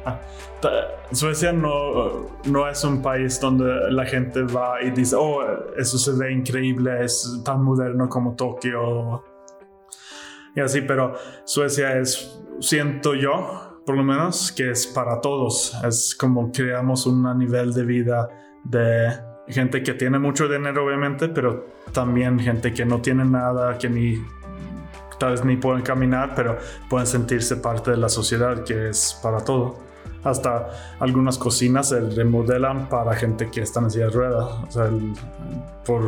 Suecia 1.13 1.53
no, 1.53 2.27
no 2.45 2.69
es 2.69 2.83
un 2.85 3.01
país 3.01 3.41
donde 3.41 3.91
la 3.91 4.05
gente 4.05 4.43
va 4.43 4.83
y 4.83 4.91
dice, 4.91 5.17
oh, 5.17 5.43
eso 5.77 5.99
se 5.99 6.13
ve 6.13 6.33
increíble, 6.33 7.05
es 7.05 7.41
tan 7.45 7.63
moderno 7.63 8.09
como 8.09 8.35
Tokio 8.35 9.23
y 10.59 10.61
así, 10.61 10.81
pero 10.81 11.15
Suecia 11.45 11.99
es, 11.99 12.41
siento 12.59 13.15
yo, 13.15 13.81
por 13.87 13.97
lo 13.97 14.03
menos, 14.03 14.51
que 14.51 14.71
es 14.73 14.89
para 14.89 15.21
todos. 15.21 15.73
Es 15.85 16.17
como 16.17 16.51
creamos 16.51 17.07
un 17.07 17.39
nivel 17.39 17.73
de 17.73 17.85
vida 17.85 18.29
de 18.65 19.13
gente 19.47 19.85
que 19.85 19.95
tiene 19.95 20.19
mucho 20.19 20.49
dinero, 20.49 20.85
obviamente, 20.85 21.29
pero 21.29 21.67
también 21.93 22.41
gente 22.41 22.73
que 22.75 22.85
no 22.85 23.01
tiene 23.01 23.25
nada, 23.25 23.79
que 23.79 23.89
ni 23.89 24.17
tal 25.21 25.33
vez 25.33 25.45
ni 25.45 25.57
pueden 25.57 25.83
caminar, 25.83 26.33
pero 26.35 26.59
pueden 26.91 27.07
sentirse 27.07 27.57
parte 27.57 27.93
de 27.93 27.97
la 27.97 28.09
sociedad, 28.09 28.65
que 28.65 28.89
es 28.89 29.19
para 29.23 29.45
todo. 29.45 29.88
Hasta 30.29 30.69
algunas 31.01 31.39
cocinas 31.39 31.89
se 31.89 32.01
remodelan 32.01 32.89
para 32.89 33.15
gente 33.15 33.51
que 33.51 33.63
está 33.63 33.81
en 33.81 33.91
silla 33.91 34.05
de 34.07 34.11
ruedas, 34.11 34.45
o 34.45 34.71
sea, 34.71 34.85
el- 34.87 35.13
por, 35.85 36.03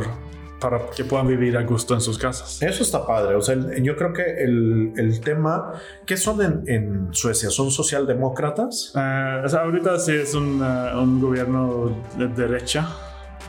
para 0.61 0.79
que 0.95 1.05
puedan 1.05 1.27
vivir 1.27 1.57
a 1.57 1.62
gusto 1.62 1.95
en 1.95 2.03
sus 2.03 2.18
casas. 2.18 2.61
Eso 2.62 2.83
está 2.83 3.07
padre. 3.07 3.35
O 3.35 3.41
sea, 3.41 3.55
el- 3.55 3.83
yo 3.83 3.97
creo 3.97 4.12
que 4.12 4.23
el, 4.45 4.93
el 4.97 5.21
tema. 5.21 5.73
¿Qué 6.05 6.16
son 6.18 6.43
en, 6.43 6.62
en 6.66 7.09
Suecia? 7.14 7.49
¿Son 7.51 7.71
socialdemócratas? 7.71 8.93
Eh, 8.95 9.43
o 9.45 9.49
sea, 9.49 9.62
ahorita 9.62 9.99
sí 9.99 10.12
es 10.12 10.35
un, 10.35 10.61
eh, 10.62 10.97
un 10.97 11.21
gobierno 11.21 11.97
de 12.18 12.29
derecha, 12.29 12.87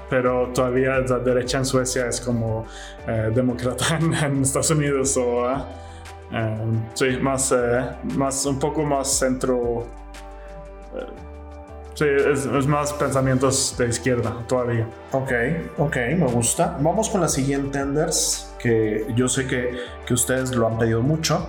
pero 0.09 0.51
todavía 0.53 0.99
la 0.99 1.19
derecha 1.19 1.57
en 1.57 1.65
Suecia 1.65 2.07
es 2.07 2.22
como 2.22 2.65
eh, 3.07 3.30
demócrata 3.36 3.97
en, 3.99 4.13
en 4.13 4.41
Estados 4.43 4.72
Unidos 4.72 5.17
o 5.17 5.49
eh, 5.51 5.55
eh, 6.34 6.57
sí, 6.93 7.05
más, 7.22 7.51
eh, 7.51 7.82
más 8.15 8.45
un 8.45 8.57
poco 8.57 8.84
más 8.84 9.19
centro. 9.19 9.86
Sí, 11.93 12.05
es, 12.05 12.45
es 12.45 12.67
más 12.67 12.93
pensamientos 12.93 13.75
de 13.77 13.87
izquierda 13.87 14.35
todavía. 14.47 14.87
Ok, 15.11 15.31
ok, 15.77 15.95
me 16.17 16.27
gusta. 16.27 16.77
Vamos 16.81 17.09
con 17.09 17.21
la 17.21 17.27
siguiente, 17.27 17.79
Anders, 17.79 18.53
que 18.59 19.07
yo 19.15 19.27
sé 19.27 19.47
que, 19.47 19.77
que 20.05 20.13
ustedes 20.13 20.55
lo 20.55 20.67
han 20.67 20.77
pedido 20.77 21.01
mucho. 21.01 21.47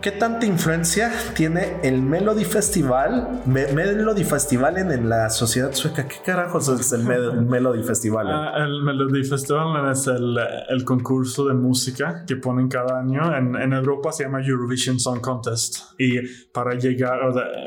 ¿Qué 0.00 0.12
tanta 0.12 0.46
influencia 0.46 1.10
tiene 1.34 1.80
el 1.82 2.00
Melody 2.02 2.44
Festival, 2.44 3.42
Me- 3.46 3.72
Melody 3.72 4.22
Festival 4.22 4.78
en, 4.78 4.92
en 4.92 5.08
la 5.08 5.28
sociedad 5.28 5.72
sueca? 5.72 6.06
¿Qué 6.06 6.16
carajos 6.24 6.68
es 6.68 6.92
el 6.92 7.02
Me- 7.02 7.32
Melody 7.42 7.82
Festival? 7.82 8.28
Ah, 8.30 8.52
el 8.58 8.80
Melody 8.82 9.24
Festival 9.24 9.90
es 9.90 10.06
el, 10.06 10.84
concurso 10.84 11.46
de 11.48 11.54
música 11.54 12.24
que 12.26 12.36
ponen 12.36 12.68
cada 12.68 13.00
año. 13.00 13.34
En, 13.36 13.72
Europa 13.72 14.12
se 14.12 14.22
llama 14.22 14.40
Eurovision 14.40 15.00
Song 15.00 15.20
Contest. 15.20 15.78
Y 15.98 16.20
para 16.52 16.74
llegar, 16.74 17.18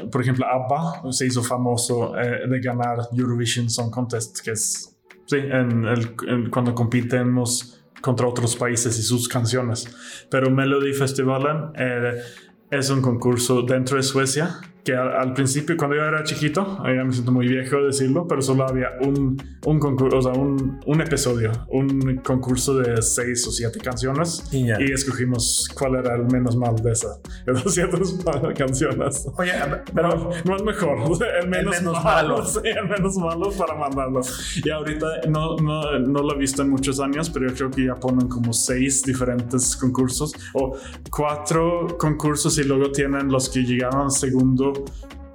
por 0.09 0.21
ejemplo, 0.21 0.45
ABBA 0.45 1.11
se 1.11 1.25
hizo 1.27 1.43
famoso 1.43 2.17
eh, 2.17 2.47
de 2.47 2.59
ganar 2.61 2.99
Eurovision 3.11 3.69
Song 3.69 3.91
Contest, 3.91 4.39
que 4.39 4.51
es, 4.51 4.97
sí, 5.25 5.35
en 5.37 5.83
el, 5.85 6.15
cuando 6.49 6.73
compitemos 6.73 7.80
contra 8.01 8.27
otros 8.27 8.55
países 8.55 8.97
y 8.99 9.03
sus 9.03 9.27
canciones. 9.27 9.87
Pero 10.29 10.49
Melody 10.49 10.93
Festival 10.93 11.71
eh, 11.75 12.21
es 12.69 12.89
un 12.89 13.01
concurso 13.01 13.61
dentro 13.61 13.97
de 13.97 14.03
Suecia 14.03 14.59
que 14.83 14.95
al, 14.95 15.11
al 15.15 15.33
principio, 15.33 15.75
cuando 15.77 15.95
yo 15.95 16.03
era 16.03 16.23
chiquito, 16.23 16.77
ya 16.83 17.03
me 17.03 17.11
siento 17.13 17.31
muy 17.31 17.47
viejo 17.47 17.77
decirlo, 17.83 18.27
pero 18.27 18.41
solo 18.41 18.67
había 18.67 18.89
un, 19.01 19.41
un 19.65 19.79
concurso, 19.79 20.17
o 20.17 20.21
sea, 20.21 20.33
un, 20.33 20.79
un 20.85 21.01
episodio, 21.01 21.51
un 21.69 22.17
concurso 22.23 22.77
de 22.77 23.01
seis 23.01 23.45
o 23.47 23.51
siete 23.51 23.79
canciones 23.79 24.43
Y 24.51 24.67
ya. 24.67 24.81
y 24.81 24.91
escogimos 24.91 25.69
cuál 25.77 25.95
era 25.95 26.15
el 26.15 26.25
menos 26.25 26.55
mal 26.55 26.75
de 26.75 26.91
esas 26.91 27.19
esas 27.47 27.73
siete 27.73 27.97
canciones. 28.57 29.27
Oye, 29.37 29.51
Pero 29.93 30.31
no 30.45 30.55
es 30.55 30.63
mejor, 30.63 30.97
el 31.41 31.47
menos, 31.49 31.77
menos 31.79 32.03
malo, 32.03 32.37
malo. 32.37 32.45
sí, 32.45 32.59
el 32.63 32.87
menos 32.87 33.17
malo 33.17 33.51
para 33.51 33.75
mandarlo. 33.75 34.21
Y 34.63 34.69
ahorita 34.69 35.07
no, 35.29 35.55
no, 35.57 35.99
no 35.99 36.21
lo 36.21 36.35
he 36.35 36.37
visto 36.39 36.61
en 36.61 36.69
muchos 36.69 36.99
años, 36.99 37.29
pero 37.29 37.47
yo 37.49 37.55
creo 37.55 37.71
que 37.71 37.85
ya 37.85 37.95
ponen 37.95 38.27
como 38.27 38.51
seis 38.53 39.03
diferentes 39.03 39.75
concursos 39.75 40.33
o 40.53 40.75
cuatro 41.11 41.87
concursos 41.99 42.57
y 42.57 42.63
luego 42.63 42.91
tienen 42.91 43.27
los 43.29 43.49
que 43.49 43.61
llegaron 43.63 44.01
al 44.05 44.11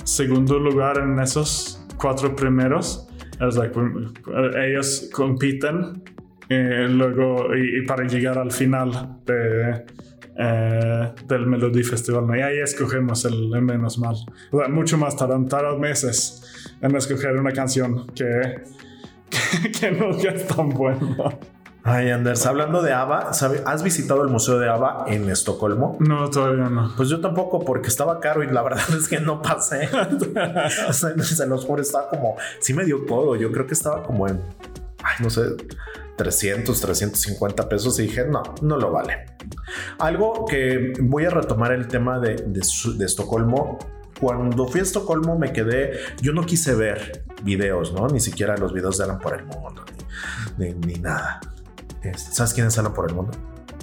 segundo, 0.05 0.59
lugar 0.59 0.99
en 0.99 1.19
esos 1.19 1.85
cuatro 1.97 2.35
primeros. 2.35 3.09
Like, 3.39 3.79
eh, 3.79 4.71
ellos 4.71 5.11
compiten 5.13 6.03
eh, 6.49 6.87
luego 6.89 7.55
y, 7.55 7.81
y 7.81 7.87
para 7.87 8.07
llegar 8.07 8.39
al 8.39 8.51
final 8.51 9.19
de, 9.27 9.85
eh, 10.39 11.13
del 11.27 11.47
Melody 11.47 11.83
Festival. 11.83 12.27
¿no? 12.27 12.37
Y 12.37 12.43
ahí 12.43 12.59
escogemos 12.59 13.25
el, 13.25 13.55
el 13.55 13.63
menos 13.63 13.99
mal. 13.99 14.17
O 14.51 14.59
sea, 14.59 14.69
mucho 14.69 14.99
más 14.99 15.17
tardan, 15.17 15.49
meses 15.81 16.43
en 16.81 16.95
escoger 16.95 17.37
una 17.37 17.53
canción 17.53 18.07
que, 18.09 18.63
que, 19.63 19.71
que 19.71 19.91
nunca 19.93 20.31
es 20.31 20.47
tan 20.47 20.69
buena. 20.71 21.39
Ay, 21.89 22.11
Anders, 22.11 22.45
hablando 22.47 22.83
de 22.83 22.93
ABBA, 22.93 23.33
¿sabe- 23.33 23.63
¿has 23.65 23.85
visitado 23.85 24.23
el 24.23 24.29
Museo 24.29 24.59
de 24.59 24.69
ABBA 24.69 25.05
en 25.07 25.31
Estocolmo? 25.31 25.97
No, 26.01 26.29
todavía 26.31 26.69
no. 26.69 26.93
Pues 26.97 27.09
yo 27.09 27.21
tampoco, 27.21 27.65
porque 27.65 27.87
estaba 27.89 28.19
caro 28.19 28.43
y 28.43 28.49
la 28.49 28.63
verdad 28.63 28.83
es 28.99 29.07
que 29.09 29.21
no 29.21 29.41
pasé. 29.41 29.89
o 30.89 30.93
sea, 30.93 31.17
se 31.23 31.47
los 31.47 31.65
juro, 31.65 31.81
estaba 31.81 32.09
como, 32.09 32.37
sí 32.59 32.75
me 32.75 32.85
dio 32.85 33.07
codo. 33.07 33.37
Yo 33.37 33.53
creo 33.53 33.69
que 33.69 33.75
estaba 33.75 34.03
como 34.03 34.27
en, 34.27 34.43
ay, 35.05 35.15
no 35.21 35.31
sé, 35.31 35.43
300, 36.17 36.81
350 36.81 37.69
pesos 37.69 37.97
y 38.01 38.03
dije, 38.03 38.25
no, 38.27 38.43
no 38.63 38.77
lo 38.79 38.91
vale. 38.91 39.27
Algo 40.01 40.45
que 40.45 40.93
voy 41.01 41.25
a 41.27 41.31
retomar 41.31 41.71
el 41.71 41.87
tema 41.87 42.19
de, 42.19 42.35
de, 42.35 42.65
su- 42.65 42.99
de 42.99 43.07
Estocolmo. 43.07 43.79
Cuando 44.21 44.67
fui 44.67 44.81
a 44.81 44.83
Estocolmo 44.83 45.39
me 45.39 45.53
quedé, 45.53 45.93
yo 46.21 46.33
no 46.33 46.45
quise 46.47 46.75
ver 46.75 47.23
videos, 47.45 47.93
¿no? 47.93 48.09
Ni 48.09 48.19
siquiera 48.19 48.57
los 48.57 48.73
videos 48.73 48.99
de 48.99 49.05
Alan 49.05 49.21
por 49.21 49.35
el 49.39 49.45
mundo, 49.45 49.85
ni, 50.59 50.73
ni- 50.73 50.95
ni 50.95 50.95
nada. 50.95 51.39
¿Sabes 52.15 52.53
quién 52.55 52.67
es 52.67 52.79
Alan 52.79 52.93
por 52.95 53.09
el 53.09 53.15
mundo? 53.17 53.33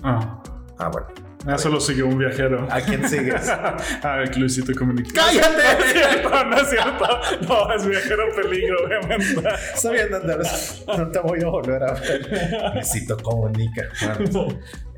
Ah, 0.03 0.41
Ah, 0.79 0.89
bueno. 0.91 1.07
eso 1.55 1.69
lo 1.69 1.79
siguió 1.79 2.07
un 2.07 2.17
viajero. 2.17 2.67
¿A 2.69 2.81
quién 2.81 3.07
sigues? 3.07 3.47
ah, 3.49 4.23
el 4.23 4.39
Luisito 4.39 4.73
Comunica. 4.77 5.09
¡Cállate! 5.13 5.61
No 5.83 5.85
es 5.85 5.91
cierto, 5.93 6.45
no 6.45 6.57
es 6.57 6.69
cierto. 6.69 7.05
No, 7.47 7.73
es 7.73 7.85
viajero 7.87 8.23
peligro, 8.35 8.77
obviamente. 8.85 9.43
Está 9.75 9.91
bien, 9.91 10.13
Andrés. 10.13 10.83
No 10.87 11.11
te 11.11 11.19
voy 11.19 11.41
a 11.41 11.47
volver 11.47 11.83
a 11.83 11.93
ver. 11.93 12.71
Luisito 12.73 13.17
comunica. 13.17 13.83
Bueno, 14.31 14.47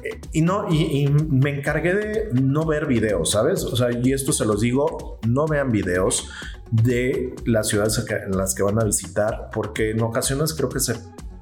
eh, 0.04 0.20
Y 0.32 0.42
no, 0.42 0.68
y, 0.72 1.04
y 1.04 1.08
me 1.10 1.50
encargué 1.58 1.94
de 1.94 2.30
no 2.34 2.66
ver 2.66 2.86
videos, 2.86 3.32
¿sabes? 3.32 3.64
O 3.64 3.76
sea, 3.76 3.90
y 3.92 4.14
esto 4.14 4.32
se 4.32 4.46
los 4.46 4.62
digo, 4.62 5.20
no 5.28 5.46
vean 5.48 5.72
videos 5.72 6.30
de 6.72 7.36
las 7.46 7.68
ciudades 7.68 8.04
en 8.10 8.32
las 8.38 8.56
que 8.56 8.64
van 8.64 8.80
a 8.82 8.86
visitar, 8.86 9.50
porque 9.54 9.92
en 9.92 10.02
ocasiones 10.02 10.54
creo 10.54 10.70
que 10.70 10.80
se 10.80 10.96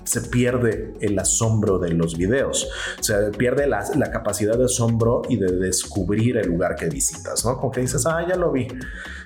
se 0.04 0.22
pierde 0.22 0.94
el 1.02 1.18
asombro 1.18 1.80
de 1.80 1.90
los 1.94 2.18
videos. 2.18 2.70
Se 3.00 3.32
pierde 3.38 3.68
la, 3.68 3.84
capacidad 4.12 4.58
de 4.58 4.66
asombro 4.66 5.24
y 5.30 5.38
de 5.38 5.52
descubrir 5.58 6.38
el 6.38 6.48
lugar 6.48 6.76
que 6.76 6.90
visitas, 6.90 7.46
¿no? 7.46 7.58
Como 7.58 7.72
que 7.72 7.82
dices, 7.82 8.06
ah, 8.06 8.26
ya 8.28 8.36
lo 8.36 8.52
vi. 8.52 8.68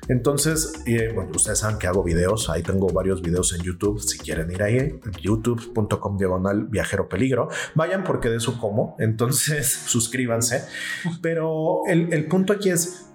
Entonces, 0.07 0.73
eh, 0.85 1.11
bueno, 1.13 1.31
ustedes 1.35 1.59
saben 1.59 1.77
que 1.77 1.87
hago 1.87 2.03
videos, 2.03 2.49
ahí 2.49 2.63
tengo 2.63 2.87
varios 2.87 3.21
videos 3.21 3.53
en 3.53 3.61
YouTube, 3.61 3.99
si 3.99 4.17
quieren 4.17 4.49
ir 4.51 4.63
ahí, 4.63 4.99
youtube.com 5.21 6.17
diagonal 6.17 6.67
viajero 6.67 7.09
peligro, 7.09 7.49
vayan 7.75 8.03
porque 8.03 8.29
de 8.29 8.37
eso 8.37 8.57
como, 8.59 8.95
entonces 8.99 9.67
suscríbanse. 9.87 10.63
Pero 11.21 11.81
el, 11.87 12.13
el 12.13 12.27
punto 12.27 12.53
aquí 12.53 12.69
es, 12.69 13.07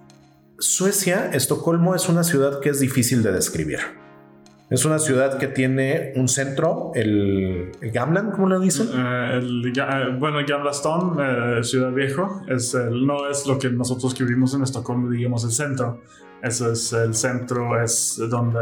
Suecia, 0.59 1.31
Estocolmo 1.33 1.95
es 1.95 2.09
una 2.09 2.23
ciudad 2.23 2.61
que 2.61 2.69
es 2.69 2.79
difícil 2.79 3.23
de 3.23 3.33
describir. 3.33 3.81
Es 4.73 4.87
una 4.87 4.99
ciudad 4.99 5.37
que 5.37 5.49
tiene 5.49 6.15
un 6.17 6.29
centro, 6.29 6.93
el, 6.95 7.73
el 7.79 7.91
Gamlan, 7.91 8.31
¿cómo 8.31 8.49
lo 8.49 8.59
dicen? 8.59 8.89
Eh, 8.95 9.31
el, 9.35 9.67
eh, 9.67 10.17
bueno, 10.19 10.39
el 10.39 10.47
Gamlaston, 10.47 11.19
eh, 11.21 11.63
Ciudad 11.63 11.93
Viejo, 11.93 12.41
es 12.49 12.75
no 12.75 13.29
es 13.29 13.47
lo 13.47 13.59
que 13.59 13.69
nosotros 13.69 14.15
que 14.15 14.25
vivimos 14.25 14.55
en 14.55 14.63
Estocolmo, 14.63 15.11
digamos, 15.11 15.45
el 15.45 15.51
centro. 15.51 16.01
Eso 16.43 16.73
es 16.73 16.91
el 16.95 17.15
centro, 17.15 17.83
es 17.83 18.19
donde 18.31 18.61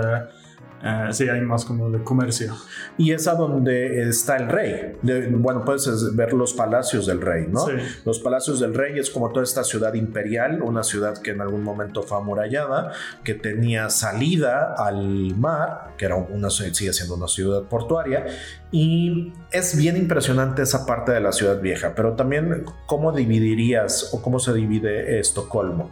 eh, 0.83 1.09
sí, 1.13 1.29
hay 1.29 1.43
más 1.43 1.65
como 1.65 1.91
de 1.91 2.03
comercio. 2.03 2.55
Y 2.97 3.13
es 3.13 3.29
a 3.29 3.35
donde 3.35 4.09
está 4.09 4.37
el 4.37 4.49
rey. 4.49 4.97
bueno, 5.33 5.65
puedes 5.65 6.15
ver 6.17 6.33
los 6.33 6.55
palacios 6.55 7.07
del 7.07 7.21
rey, 7.21 7.47
¿no? 7.49 7.67
Sí. 7.67 7.73
Los 8.07 8.19
palacios 8.21 8.61
del 8.61 8.75
rey 8.75 8.99
es 8.99 9.11
como 9.11 9.31
toda 9.31 9.45
esta 9.45 9.63
ciudad 9.63 9.93
imperial, 9.95 10.63
una 10.63 10.83
ciudad 10.83 11.19
que 11.19 11.33
en 11.33 11.43
algún 11.43 11.63
momento 11.63 12.03
fue 12.03 12.17
amurallada, 12.17 12.93
que 13.25 13.35
tenía 13.35 13.91
salida 13.91 14.75
al 14.77 15.37
mar, 15.37 15.95
que 15.99 16.07
era 16.07 16.17
una, 16.17 16.49
sigue 16.49 16.93
siendo 16.93 17.15
una 17.15 17.29
ciudad 17.29 17.65
portuaria, 17.65 18.27
y 18.73 19.33
es 19.51 19.77
bien 19.77 19.97
impresionante 19.97 20.63
esa 20.63 20.87
parte 20.87 21.13
de 21.13 21.21
la 21.21 21.33
ciudad 21.33 21.61
vieja, 21.61 21.93
pero 21.95 22.15
también 22.15 22.65
cómo 22.87 23.13
dividirías 23.13 24.11
o 24.13 24.23
cómo 24.23 24.39
se 24.39 24.55
divide 24.55 25.19
Estocolmo. 25.19 25.91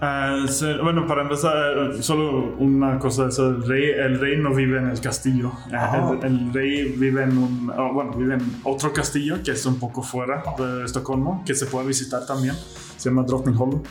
Ah, 0.00 0.44
bueno, 0.82 1.06
para 1.06 1.22
empezar, 1.22 2.02
solo 2.02 2.54
una 2.58 2.98
cosa 2.98 3.28
eso, 3.28 3.48
el 3.48 3.66
rey, 3.66 3.90
el 3.90 4.20
rey 4.20 4.36
no 4.36 4.54
vive 4.54 4.78
en 4.78 4.88
el 4.88 5.00
castillo. 5.00 5.52
Ah, 5.72 6.14
el, 6.22 6.52
rey 6.52 6.94
vive 6.96 7.22
en 7.22 7.38
un, 7.38 7.72
oh, 7.76 7.92
bueno, 7.94 8.12
vive 8.12 8.34
en 8.34 8.60
otro 8.64 8.92
castillo 8.92 9.42
que 9.42 9.52
es 9.52 9.64
un 9.64 9.78
poco 9.78 10.02
fuera 10.02 10.42
de 10.58 10.84
Estocolmo, 10.84 11.42
que 11.46 11.54
se 11.54 11.66
puede 11.66 11.86
visitar 11.86 12.26
también. 12.26 12.54
Se 12.96 13.08
llama 13.08 13.22
Drottningholm. 13.22 13.82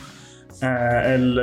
Eh, 0.62 1.14
el, 1.14 1.38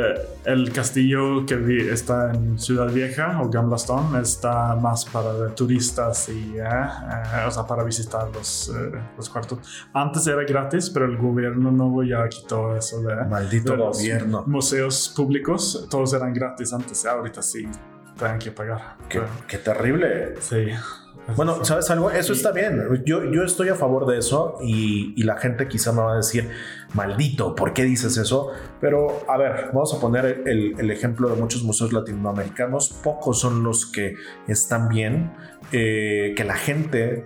el, 0.46 0.72
castillo 0.72 1.46
que 1.46 1.92
está 1.92 2.32
en 2.34 2.58
Ciudad 2.58 2.92
Vieja 2.92 3.40
o 3.42 3.50
Gamla 3.50 3.78
está 4.22 4.76
más 4.76 5.06
para 5.06 5.54
turistas 5.54 6.30
y 6.30 6.58
eh, 6.58 6.64
eh, 6.64 7.46
o 7.46 7.52
sea, 7.52 7.64
para 7.68 7.84
visitar 7.84 8.28
los, 8.34 8.72
los, 9.16 9.30
cuartos. 9.30 9.60
Antes 9.94 10.26
era 10.26 10.44
gratis, 10.44 10.90
pero 10.90 11.06
el 11.06 11.18
gobierno 11.18 11.70
nuevo 11.70 12.04
ya 12.04 12.28
quitó 12.28 12.76
eso 12.76 13.02
de. 13.02 13.16
Maldito 13.26 13.78
gobierno. 13.78 14.46
Museos 14.48 15.14
públicos, 15.16 15.88
todos 15.92 16.14
eran 16.14 16.34
gratis 16.34 16.74
antes, 16.74 17.06
ahorita 17.06 17.44
sí 17.44 17.68
tienen 18.18 18.40
que 18.40 18.52
pagar. 18.52 18.98
Qué, 19.10 19.22
qué 19.48 19.60
terrible. 19.60 20.36
Sí. 20.40 20.72
Bueno, 21.36 21.64
¿sabes 21.64 21.90
algo? 21.90 22.12
Eso 22.12 22.34
está 22.34 22.52
bien. 22.52 23.02
Yo, 23.06 23.24
yo 23.32 23.44
estoy 23.44 23.70
a 23.70 23.76
favor 23.76 24.06
de 24.06 24.18
eso 24.18 24.58
y, 24.62 25.14
y, 25.16 25.24
la 25.24 25.38
gente 25.38 25.68
quizá 25.70 25.94
me 25.94 26.02
va 26.02 26.14
a 26.14 26.18
decir, 26.18 26.50
maldito, 26.94 27.56
¿por 27.56 27.74
qué 27.74 27.84
dices 27.86 28.18
eso? 28.18 28.52
Pero 28.82 29.24
a 29.30 29.38
ver, 29.38 29.68
vamos 29.68 29.94
a 29.94 30.02
poner 30.02 30.44
el, 30.46 30.76
el 30.78 30.92
ejemplo 30.92 31.30
de 31.30 31.40
muchos 31.40 31.64
museos 31.64 31.94
latinoamericanos. 31.94 32.90
Pocos 32.90 33.40
son 33.40 33.64
los 33.64 33.86
que 33.86 34.16
están 34.48 34.90
bien, 34.90 35.32
eh, 35.72 36.34
que 36.36 36.44
la 36.44 36.56
gente 36.56 37.24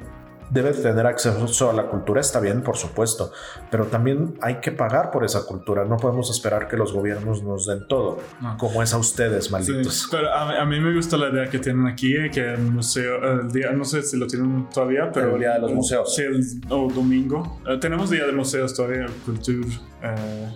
debe 0.50 0.72
tener 0.74 1.06
acceso 1.06 1.70
a 1.70 1.74
la 1.74 1.88
cultura, 1.88 2.22
está 2.22 2.39
bien, 2.39 2.62
por 2.62 2.78
supuesto, 2.78 3.32
pero 3.70 3.86
también 3.86 4.36
hay 4.41 4.60
que 4.60 4.72
pagar 4.72 5.12
por 5.12 5.24
esa 5.24 5.45
cultura. 5.45 5.86
No 5.86 5.98
podemos 5.98 6.30
esperar 6.30 6.68
que 6.68 6.78
los 6.78 6.93
gobiernos 6.93 7.43
nos 7.43 7.66
den 7.66 7.88
todo, 7.88 8.20
como 8.58 8.82
es 8.82 8.93
a 8.93 8.98
ustedes, 8.98 9.52
malditos. 9.52 10.08
pero 10.12 10.34
a, 10.34 10.66
mí 10.66 10.80
me 10.80 10.93
gusta 10.93 11.18
la 11.18 11.30
idea 11.30 11.50
que 11.50 11.60
tienen 11.60 11.88
aquí, 11.88 12.14
que 12.32 12.54
el 12.54 12.62
museo, 12.62 13.41
el 13.41 13.52
día, 13.52 13.72
no 13.72 13.86
sé 13.86 14.02
si 14.02 14.18
lo 14.18 14.28
tienen 14.28 14.68
todavía, 14.74 15.12
pero... 15.12 15.34
El 15.36 15.39
día 15.39 15.54
de 15.54 15.60
los 15.60 15.74
museos. 15.74 16.16
Sí, 16.16 16.24
el 16.24 16.43
o 16.70 16.91
domingo. 16.91 17.60
Eh, 17.68 17.78
tenemos 17.80 18.10
día 18.10 18.26
de 18.26 18.32
museos 18.32 18.74
todavía, 18.74 19.06
cultura. 19.26 19.68
Eh, 20.04 20.48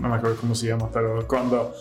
no 0.00 0.08
me 0.08 0.16
acuerdo 0.16 0.36
cómo 0.36 0.54
se 0.54 0.66
llama, 0.66 0.90
pero 0.92 1.26
cuando 1.26 1.72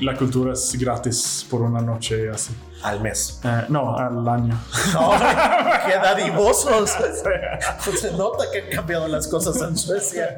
la 0.00 0.16
cultura 0.16 0.52
es 0.52 0.76
gratis 0.78 1.46
por 1.50 1.62
una 1.62 1.80
noche 1.80 2.30
así. 2.30 2.54
Al 2.82 3.00
mes. 3.00 3.40
Eh, 3.42 3.64
no, 3.68 3.96
al 3.96 4.26
año. 4.28 4.58
¡Qué 5.86 5.94
dadivosos! 5.94 6.90
Se 7.98 8.12
nota 8.12 8.44
que 8.52 8.62
han 8.62 8.70
cambiado 8.70 9.08
las 9.08 9.26
cosas 9.26 9.60
en 9.60 9.76
Suecia. 9.76 10.36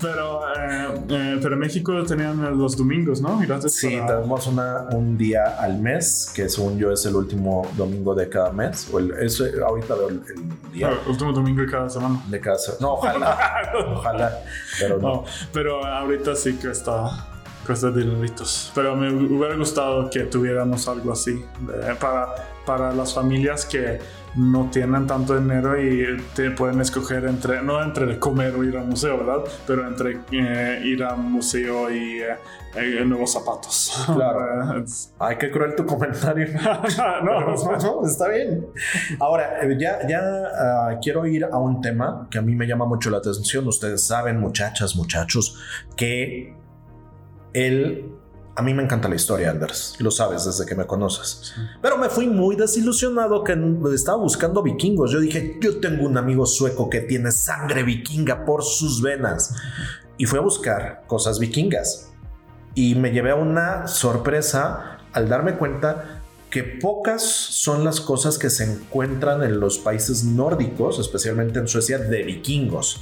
Pero, 0.00 0.40
eh, 0.54 0.94
eh, 1.08 1.38
pero 1.40 1.54
en 1.54 1.60
México 1.60 2.04
tenían 2.04 2.58
los 2.58 2.76
domingos, 2.76 3.20
¿no? 3.20 3.40
sí, 3.68 3.88
tenemos 4.06 4.46
una, 4.46 4.88
un 4.92 5.16
día 5.16 5.56
al 5.58 5.78
mes, 5.78 6.30
que 6.34 6.48
según 6.48 6.78
yo 6.78 6.92
es 6.92 7.06
el 7.06 7.16
último 7.16 7.66
domingo 7.76 8.14
de 8.14 8.28
cada 8.28 8.52
mes. 8.52 8.88
O 8.92 8.98
el, 8.98 9.12
es 9.12 9.40
ahorita 9.40 9.94
el, 10.08 10.22
día. 10.72 10.90
El 10.90 11.10
último 11.10 11.32
domingo 11.32 11.62
de 11.62 11.70
cada 11.70 11.88
semana. 11.88 12.22
De 12.28 12.40
cada 12.40 12.58
semana. 12.58 12.80
No, 12.80 12.92
ojalá. 12.94 13.72
ojalá. 13.96 14.42
Pero 14.78 14.98
no. 14.98 15.08
no. 15.08 15.24
Pero 15.52 15.84
ahorita 15.84 16.36
sí 16.36 16.54
que 16.54 16.70
está 16.70 17.31
cosas 17.66 17.94
de 17.94 18.02
dineritos. 18.02 18.72
Pero 18.74 18.96
me 18.96 19.10
hubiera 19.12 19.56
gustado 19.56 20.10
que 20.10 20.20
tuviéramos 20.24 20.88
algo 20.88 21.12
así 21.12 21.44
para, 22.00 22.34
para 22.64 22.92
las 22.92 23.14
familias 23.14 23.64
que 23.66 23.98
no 24.34 24.70
tienen 24.70 25.06
tanto 25.06 25.38
dinero 25.38 25.80
y 25.80 26.22
te 26.34 26.50
pueden 26.52 26.80
escoger 26.80 27.24
entre, 27.26 27.62
no 27.62 27.82
entre 27.82 28.18
comer 28.18 28.54
o 28.54 28.64
ir 28.64 28.76
al 28.76 28.86
museo, 28.86 29.18
¿verdad? 29.18 29.44
Pero 29.66 29.86
entre 29.86 30.20
eh, 30.30 30.80
ir 30.84 31.04
al 31.04 31.18
museo 31.18 31.90
y 31.90 32.20
eh, 32.20 32.36
eh, 32.74 33.04
nuevos 33.04 33.32
zapatos. 33.32 33.92
Claro. 34.12 34.84
Ay, 35.18 35.36
qué 35.38 35.50
cruel 35.50 35.74
tu 35.74 35.84
comentario. 35.84 36.46
no, 37.24 37.40
no, 37.40 38.06
está 38.06 38.28
bien. 38.28 38.66
Ahora, 39.20 39.60
ya, 39.78 40.06
ya 40.06 40.20
ah, 40.20 40.98
quiero 41.02 41.26
ir 41.26 41.44
a 41.44 41.58
un 41.58 41.80
tema 41.80 42.26
que 42.30 42.38
a 42.38 42.42
mí 42.42 42.54
me 42.54 42.66
llama 42.66 42.86
mucho 42.86 43.10
la 43.10 43.18
atención. 43.18 43.66
Ustedes 43.66 44.06
saben, 44.06 44.38
muchachas, 44.40 44.96
muchachos, 44.96 45.58
que 45.96 46.54
él 47.52 48.12
a 48.54 48.62
mí 48.62 48.74
me 48.74 48.82
encanta 48.82 49.08
la 49.08 49.14
historia, 49.14 49.50
Anders. 49.50 49.96
Lo 49.98 50.10
sabes 50.10 50.44
desde 50.44 50.66
que 50.66 50.74
me 50.74 50.86
conoces. 50.86 51.54
Pero 51.80 51.96
me 51.96 52.10
fui 52.10 52.26
muy 52.26 52.54
desilusionado 52.54 53.44
que 53.44 53.56
estaba 53.94 54.18
buscando 54.18 54.62
vikingos. 54.62 55.10
Yo 55.10 55.20
dije, 55.20 55.58
yo 55.60 55.80
tengo 55.80 56.04
un 56.04 56.18
amigo 56.18 56.44
sueco 56.44 56.90
que 56.90 57.00
tiene 57.00 57.32
sangre 57.32 57.82
vikinga 57.82 58.44
por 58.44 58.62
sus 58.62 59.00
venas. 59.00 59.54
Y 60.18 60.26
fui 60.26 60.38
a 60.38 60.42
buscar 60.42 61.04
cosas 61.06 61.38
vikingas. 61.38 62.10
Y 62.74 62.94
me 62.94 63.12
llevé 63.12 63.30
a 63.30 63.36
una 63.36 63.86
sorpresa 63.88 64.98
al 65.14 65.30
darme 65.30 65.56
cuenta 65.56 66.20
que 66.50 66.62
pocas 66.62 67.22
son 67.22 67.84
las 67.84 68.02
cosas 68.02 68.38
que 68.38 68.50
se 68.50 68.64
encuentran 68.64 69.42
en 69.42 69.60
los 69.60 69.78
países 69.78 70.24
nórdicos, 70.24 70.98
especialmente 70.98 71.58
en 71.58 71.68
Suecia, 71.68 71.96
de 71.96 72.22
vikingos 72.22 73.00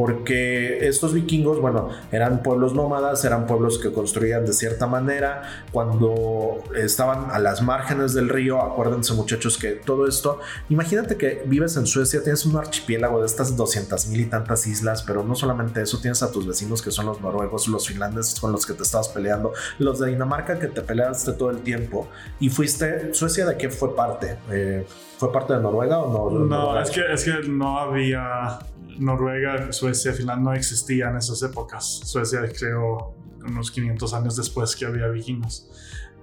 porque 0.00 0.88
estos 0.88 1.12
vikingos, 1.12 1.60
bueno, 1.60 1.90
eran 2.10 2.42
pueblos 2.42 2.72
nómadas, 2.72 3.22
eran 3.26 3.46
pueblos 3.46 3.78
que 3.78 3.92
construían 3.92 4.46
de 4.46 4.54
cierta 4.54 4.86
manera, 4.86 5.42
cuando 5.72 6.64
estaban 6.74 7.30
a 7.30 7.38
las 7.38 7.60
márgenes 7.60 8.14
del 8.14 8.30
río, 8.30 8.62
acuérdense 8.62 9.12
muchachos 9.12 9.58
que 9.58 9.72
todo 9.72 10.08
esto, 10.08 10.40
imagínate 10.70 11.18
que 11.18 11.42
vives 11.44 11.76
en 11.76 11.84
Suecia, 11.84 12.22
tienes 12.22 12.46
un 12.46 12.56
archipiélago 12.56 13.20
de 13.20 13.26
estas 13.26 13.58
200 13.58 14.06
mil 14.06 14.20
y 14.20 14.24
tantas 14.24 14.66
islas, 14.66 15.02
pero 15.02 15.22
no 15.22 15.34
solamente 15.34 15.82
eso, 15.82 16.00
tienes 16.00 16.22
a 16.22 16.32
tus 16.32 16.46
vecinos 16.46 16.80
que 16.80 16.90
son 16.90 17.04
los 17.04 17.20
noruegos, 17.20 17.68
los 17.68 17.86
finlandeses 17.86 18.40
con 18.40 18.52
los 18.52 18.64
que 18.64 18.72
te 18.72 18.84
estabas 18.84 19.10
peleando, 19.10 19.52
los 19.78 19.98
de 19.98 20.08
Dinamarca 20.08 20.58
que 20.58 20.68
te 20.68 20.80
peleaste 20.80 21.34
todo 21.34 21.50
el 21.50 21.58
tiempo, 21.58 22.08
y 22.38 22.48
fuiste, 22.48 23.12
Suecia 23.12 23.44
de 23.44 23.58
qué 23.58 23.68
fue 23.68 23.94
parte? 23.94 24.38
Eh, 24.50 24.86
¿Fue 25.18 25.30
parte 25.30 25.52
de 25.52 25.60
Noruega 25.60 25.98
o 25.98 26.30
no? 26.30 26.46
No, 26.46 26.80
es 26.80 26.88
que, 26.88 27.02
es 27.12 27.22
que 27.22 27.46
no 27.46 27.78
había 27.78 28.60
Noruega, 28.98 29.72
Suecia, 29.72 30.12
Finlandia 30.12 30.50
no 30.50 30.56
existían 30.56 31.12
en 31.12 31.18
esas 31.18 31.42
épocas. 31.42 32.00
Suecia 32.04 32.40
creó 32.56 33.14
unos 33.44 33.70
500 33.70 34.14
años 34.14 34.36
después 34.36 34.76
que 34.76 34.86
había 34.86 35.08
vikingos. 35.08 35.70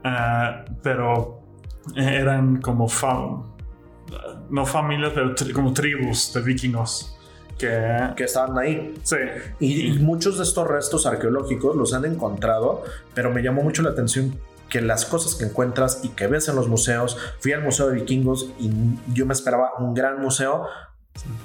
Eh, 0.04 0.66
pero 0.82 1.42
eran 1.96 2.62
como 2.62 2.88
no 4.50 4.66
familias, 4.66 5.12
pero 5.14 5.34
como 5.54 5.74
tribus 5.74 6.34
de 6.34 6.42
vikingos. 6.42 7.14
Que, 7.58 8.12
que 8.16 8.26
estaban 8.26 8.56
ahí. 8.60 8.94
Sí. 9.02 9.16
Y, 9.60 9.88
y, 9.88 10.00
muchos 10.00 10.38
de 10.38 10.44
estos 10.44 10.68
restos 10.68 11.08
arqueológicos 11.08 11.76
los 11.76 11.92
han 11.96 12.06
encontrado, 12.06 12.84
pero 13.16 13.32
me 13.32 13.42
llamó 13.42 13.64
mucho 13.64 13.82
la 13.82 13.90
atención 13.90 14.40
que 14.70 14.82
las 14.82 15.06
cosas 15.06 15.36
que 15.36 15.46
encuentras 15.46 16.02
y 16.04 16.10
que 16.10 16.28
ves 16.28 16.48
en 16.50 16.56
los 16.56 16.68
museos, 16.68 17.18
fui 17.40 17.54
al 17.54 17.64
Museo 17.64 17.88
de 17.88 17.96
Vikingos 17.96 18.52
y 18.60 18.70
yo 19.14 19.26
me 19.26 19.34
esperaba 19.34 19.72
un 19.80 19.94
gran 19.94 20.22
museo, 20.22 20.68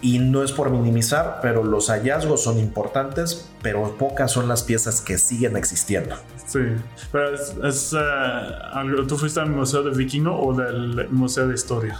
y 0.00 0.18
no 0.18 0.42
es 0.42 0.52
por 0.52 0.70
minimizar, 0.70 1.38
pero 1.42 1.64
los 1.64 1.88
hallazgos 1.90 2.42
son 2.42 2.58
importantes, 2.58 3.48
pero 3.62 3.96
pocas 3.98 4.30
son 4.32 4.48
las 4.48 4.62
piezas 4.62 5.00
que 5.00 5.18
siguen 5.18 5.56
existiendo. 5.56 6.16
Sí, 6.46 6.60
pero 7.10 7.34
es, 7.34 7.92
eh, 7.96 9.04
¿tú 9.08 9.16
fuiste 9.16 9.40
al 9.40 9.50
Museo 9.50 9.82
de 9.82 9.96
Vikingo 9.96 10.38
o 10.38 10.54
del 10.54 11.08
Museo 11.10 11.48
de 11.48 11.54
Historia? 11.54 11.98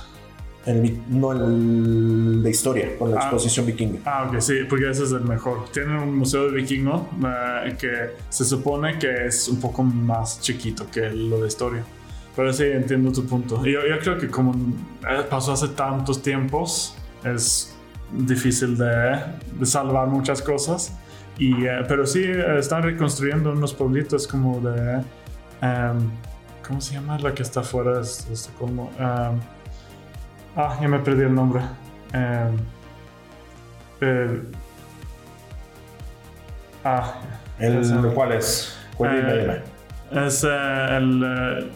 El, 0.64 1.00
no 1.08 1.32
el 1.32 2.40
de 2.42 2.50
historia, 2.50 2.96
con 2.96 3.10
la 3.10 3.16
Ah. 3.18 3.22
exposición 3.24 3.66
vikinga. 3.66 3.98
Ah, 4.04 4.28
ok, 4.30 4.38
sí, 4.40 4.54
porque 4.68 4.88
ese 4.90 5.02
es 5.02 5.10
el 5.10 5.22
mejor. 5.22 5.64
Tienen 5.72 5.96
un 5.96 6.16
museo 6.16 6.48
de 6.48 6.52
vikingo 6.56 7.08
eh, 7.26 7.74
que 7.76 8.10
se 8.28 8.44
supone 8.44 8.96
que 8.96 9.26
es 9.26 9.48
un 9.48 9.60
poco 9.60 9.82
más 9.82 10.40
chiquito 10.40 10.86
que 10.88 11.10
lo 11.10 11.40
de 11.40 11.48
historia. 11.48 11.82
Pero 12.36 12.52
sí, 12.52 12.62
entiendo 12.62 13.10
tu 13.10 13.26
punto. 13.26 13.56
Yo, 13.66 13.80
yo 13.88 13.98
creo 13.98 14.16
que 14.18 14.28
como 14.28 14.52
eh, 14.54 15.22
pasó 15.28 15.50
hace 15.52 15.66
tantos 15.68 16.22
tiempos, 16.22 16.94
es 17.24 17.74
difícil 18.12 18.76
de, 18.76 19.18
de 19.58 19.66
salvar 19.66 20.08
muchas 20.08 20.42
cosas. 20.42 20.92
Y, 21.38 21.64
eh, 21.66 21.82
pero 21.88 22.06
sí, 22.06 22.22
eh, 22.24 22.58
están 22.58 22.82
reconstruyendo 22.82 23.52
unos 23.52 23.72
pueblitos 23.74 24.26
como 24.26 24.60
de... 24.60 25.02
em, 25.62 26.10
¿Cómo 26.66 26.80
se 26.80 26.94
llama 26.94 27.18
la 27.18 27.34
que 27.34 27.42
está 27.42 27.62
fuera 27.62 27.94
de 27.94 28.02
Estocolmo? 28.02 28.90
Em, 28.98 29.40
ah, 30.56 30.78
ya 30.80 30.88
me 30.88 30.98
perdí 31.00 31.22
el 31.22 31.34
nombre. 31.34 31.62
Em, 32.12 32.56
el- 34.00 34.48
ah, 36.84 37.14
El, 37.58 38.12
¿Cuál 38.14 38.32
es? 38.32 38.76
¿Cuál 38.96 39.16
Eh, 39.16 39.62
es 40.12 40.44
eh, 40.48 41.68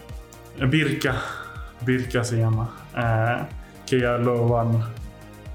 el 0.59 0.67
Birka. 0.69 1.15
Birka 1.85 2.25
se 2.25 2.37
llama. 2.39 2.71
que 3.87 4.01
ya 4.01 4.19
lo 4.19 4.49
van. 4.49 4.83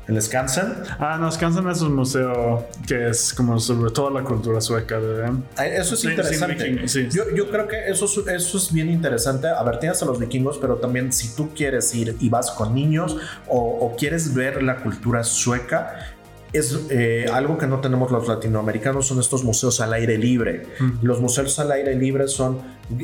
¿El 0.07 0.21
Skansen? 0.21 0.73
Ah, 0.99 1.17
no, 1.19 1.31
Skansen 1.31 1.67
es 1.69 1.81
un 1.81 1.95
museo 1.95 2.67
que 2.87 3.09
es 3.09 3.33
como 3.33 3.59
sobre 3.59 3.91
toda 3.91 4.11
la 4.11 4.23
cultura 4.23 4.59
sueca 4.59 4.99
de. 4.99 5.31
Eso 5.75 5.95
es 5.95 6.03
interesante. 6.03 6.87
sí. 6.87 7.07
Yo, 7.11 7.23
yo 7.35 7.49
creo 7.49 7.67
que 7.67 7.87
eso 7.87 8.05
es, 8.05 8.27
eso 8.27 8.57
es 8.57 8.73
bien 8.73 8.89
interesante. 8.89 9.47
A 9.47 9.61
ver, 9.63 9.79
tienes 9.79 10.01
a 10.01 10.05
los 10.05 10.19
vikingos, 10.19 10.57
pero 10.57 10.75
también 10.75 11.13
si 11.13 11.35
tú 11.35 11.53
quieres 11.53 11.93
ir 11.93 12.15
y 12.19 12.29
vas 12.29 12.51
con 12.51 12.73
niños 12.73 13.17
o, 13.47 13.57
o 13.57 13.95
quieres 13.95 14.33
ver 14.33 14.63
la 14.63 14.77
cultura 14.77 15.23
sueca, 15.23 16.15
es 16.53 16.87
eh, 16.89 17.27
algo 17.31 17.57
que 17.57 17.67
no 17.67 17.79
tenemos 17.79 18.11
los 18.11 18.27
latinoamericanos, 18.27 19.07
son 19.07 19.19
estos 19.19 19.43
museos 19.43 19.79
al 19.81 19.93
aire 19.93 20.17
libre. 20.17 20.63
Mm. 20.79 21.05
Los 21.05 21.21
museos 21.21 21.57
al 21.59 21.71
aire 21.71 21.95
libre 21.95 22.27
son 22.27 22.59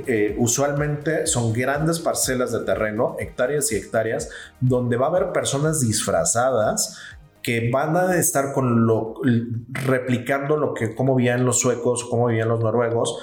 eh, 0.05 0.35
usualmente 0.37 1.27
son 1.27 1.53
grandes 1.53 1.99
parcelas 1.99 2.51
de 2.51 2.59
terreno, 2.59 3.15
hectáreas 3.19 3.71
y 3.71 3.75
hectáreas, 3.75 4.29
donde 4.59 4.97
va 4.97 5.07
a 5.07 5.09
haber 5.09 5.31
personas 5.31 5.79
disfrazadas 5.79 6.97
que 7.41 7.69
van 7.71 7.95
a 7.95 8.17
estar 8.17 8.51
con 8.51 8.85
lo 8.85 9.13
replicando 9.69 10.57
lo 10.57 10.73
que 10.73 10.93
cómo 10.93 11.15
vivían 11.15 11.45
los 11.45 11.59
suecos, 11.59 12.03
cómo 12.03 12.27
vivían 12.27 12.49
los 12.49 12.59
noruegos 12.59 13.19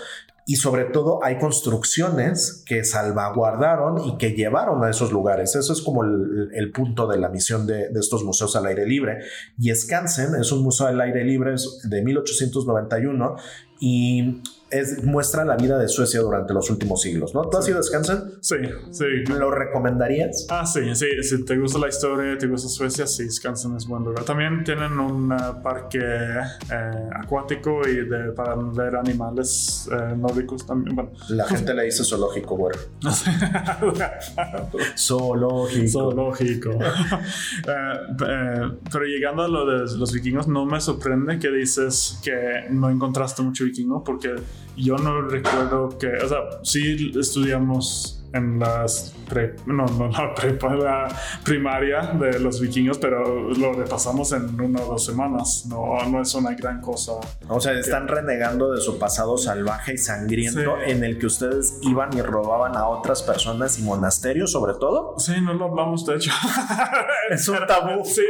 y 0.47 0.57
sobre 0.57 0.85
todo 0.85 1.25
hay 1.25 1.39
construcciones 1.39 2.63
que 2.67 2.85
salvaguardaron 2.85 4.07
y 4.07 4.19
que 4.19 4.33
llevaron 4.33 4.85
a 4.85 4.91
esos 4.91 5.11
lugares. 5.11 5.55
Eso 5.57 5.73
es 5.73 5.81
como 5.81 6.05
el, 6.05 6.71
punto 6.73 7.07
de 7.07 7.19
la 7.19 7.31
misión 7.31 7.67
de, 7.67 7.89
de, 7.89 8.01
estos 8.01 8.25
museos 8.25 8.55
al 8.57 8.67
aire 8.67 8.87
libre. 8.87 9.21
Y 9.59 9.75
Skansen 9.75 10.35
es 10.35 10.53
un 10.53 10.63
museo 10.63 10.87
al 10.87 11.01
aire 11.01 11.25
libre 11.25 11.55
de 11.85 12.03
1891 12.03 13.37
y 13.81 14.43
es, 14.79 15.03
muestra 15.03 15.45
la 15.45 15.57
vida 15.57 15.79
de 15.79 15.89
Suecia 15.89 16.21
durante 16.21 16.53
los 16.55 16.71
últimos 16.71 17.03
siglos, 17.03 17.35
¿no? 17.35 17.49
¿Tú 17.49 17.59
has 17.59 17.69
ido 17.69 17.79
a 17.79 17.83
Skansen? 17.83 18.33
Sí, 18.41 18.57
sí. 18.91 19.05
¿Lo 19.29 19.51
recomendarías? 19.51 20.47
Ah, 20.51 20.67
sí, 20.67 20.95
sí. 20.95 21.07
Si 21.23 21.45
te 21.45 21.57
gusta 21.57 21.79
la 21.79 21.89
historia, 21.89 22.37
te 22.39 22.47
gusta 22.47 22.69
Suecia, 22.69 23.07
sí, 23.07 23.31
Skansen 23.31 23.77
es 23.77 23.87
buen 23.87 24.05
lugar. 24.05 24.25
También 24.25 24.65
tienen 24.65 24.99
un 24.99 25.33
uh, 25.33 25.63
parque 25.63 25.99
eh, 26.01 27.11
acuático 27.15 27.81
y 27.89 28.09
de, 28.09 28.33
para 28.33 28.55
ver 28.57 28.97
animales 28.97 29.89
eh, 29.93 30.15
nórdicos 30.17 30.67
también. 30.67 30.97
Bueno. 30.97 31.11
La 31.31 31.47
gente 31.47 31.75
le 31.75 31.85
dice 31.85 32.05
zoológico, 32.05 32.57
güey. 32.57 32.77
zoológico. 34.97 35.89
Zoológico. 35.89 36.71
eh, 37.69 37.95
eh, 38.27 38.71
pero 38.91 39.05
llegando 39.05 39.43
a 39.43 39.49
lo 39.49 39.67
de 39.67 39.97
los 39.97 40.13
vikingos, 40.13 40.49
no 40.49 40.65
me 40.67 40.81
sorprende 40.81 41.39
que 41.39 41.51
dices 41.51 42.19
que 42.23 42.67
no 42.71 42.91
encontraste 42.91 43.43
mucho 43.43 43.65
vikingo 43.65 44.03
porque 44.05 44.35
yo 44.77 44.97
no 44.97 45.23
recuerdo 45.23 45.97
que, 45.99 46.09
o 46.09 46.29
sea, 46.29 46.39
sí 46.63 47.13
estudiamos 47.19 48.24
en 48.35 48.59
las 48.59 49.15
pre, 49.29 49.55
no, 49.67 49.87
no 49.87 50.09
la 50.09 50.35
prepa, 50.35 50.75
la 50.75 51.09
primaria 51.45 52.03
de 52.03 52.39
los 52.41 52.61
vikingos, 52.61 52.99
pero 52.99 53.51
lo 53.51 53.73
repasamos 53.73 54.33
en 54.33 54.61
una 54.61 54.83
o 54.83 54.87
dos 54.87 55.07
semanas. 55.07 55.67
No, 55.69 55.97
no 56.09 56.21
es 56.21 56.35
una 56.35 56.55
gran 56.55 56.81
cosa. 56.81 57.13
O 57.49 57.61
sea, 57.61 57.73
están 57.73 58.09
renegando 58.09 58.73
de 58.73 58.81
su 58.81 58.99
pasado 58.99 59.39
salvaje 59.39 59.95
y 59.95 59.99
sangriento 59.99 60.77
sí. 60.85 60.91
en 60.91 61.05
el 61.05 61.19
que 61.19 61.27
ustedes 61.27 61.79
iban 61.83 62.17
y 62.17 62.23
robaban 62.23 62.77
a 62.77 62.89
otras 62.89 63.23
personas 63.23 63.79
y 63.79 63.83
monasterios, 63.83 64.53
sobre 64.53 64.75
todo. 64.75 65.15
Sí, 65.19 65.33
no 65.41 65.55
lo 65.55 65.67
hablamos, 65.67 66.05
de 66.05 66.17
hecho. 66.17 66.33
es 67.31 67.49
un 67.49 67.65
tabú. 67.67 68.05
Sí, 68.05 68.25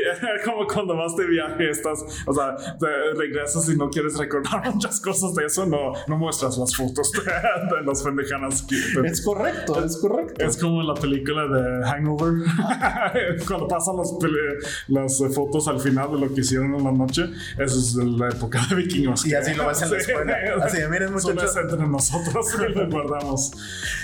como 0.45 0.67
cuando 0.67 0.97
vas 0.97 1.17
de 1.17 1.27
viaje, 1.27 1.71
estás, 1.71 2.05
o 2.27 2.33
sea, 2.33 2.55
te 2.57 2.87
regresas 3.17 3.69
y 3.69 3.77
no 3.77 3.89
quieres 3.89 4.17
recordar 4.19 4.71
muchas 4.75 5.01
cosas 5.01 5.35
de 5.35 5.47
eso, 5.47 5.65
no, 5.67 5.93
no 6.07 6.19
muestras 6.19 6.59
las 6.59 6.77
fotos 6.77 7.11
de, 7.13 7.21
de 7.23 7.83
las 7.85 8.03
pendejanas. 8.03 8.67
Es 9.05 9.23
correcto, 9.23 9.85
es 9.85 9.94
correcto. 9.97 10.45
Es 10.45 10.57
como 10.57 10.83
la 10.83 10.95
película 10.95 11.47
de 11.47 11.85
Hangover, 11.87 12.35
cuando 13.47 13.69
pasan 13.69 13.97
las, 13.97 14.13
las, 14.89 15.35
fotos 15.35 15.69
al 15.69 15.81
final 15.81 16.13
de 16.13 16.27
lo 16.27 16.35
que 16.35 16.41
hicieron 16.41 16.75
en 16.75 16.85
la 16.85 16.93
noche, 16.93 17.25
eso 17.59 17.79
es 17.79 17.97
de 17.97 18.05
la 18.05 18.29
época 18.29 18.61
de 18.69 18.77
vikingos. 18.77 19.27
Y 19.27 19.35
así 19.35 19.55
lo 19.55 19.67
ves 19.67 19.83
en 19.83 19.91
la 19.91 19.99
escuela. 19.99 20.37
Así, 20.63 20.79
miren 20.91 21.13
muchachos. 21.13 21.57
entre 21.57 21.87
nosotros 21.87 22.55
y 22.55 22.73
lo 22.73 22.89
guardamos. 22.89 23.53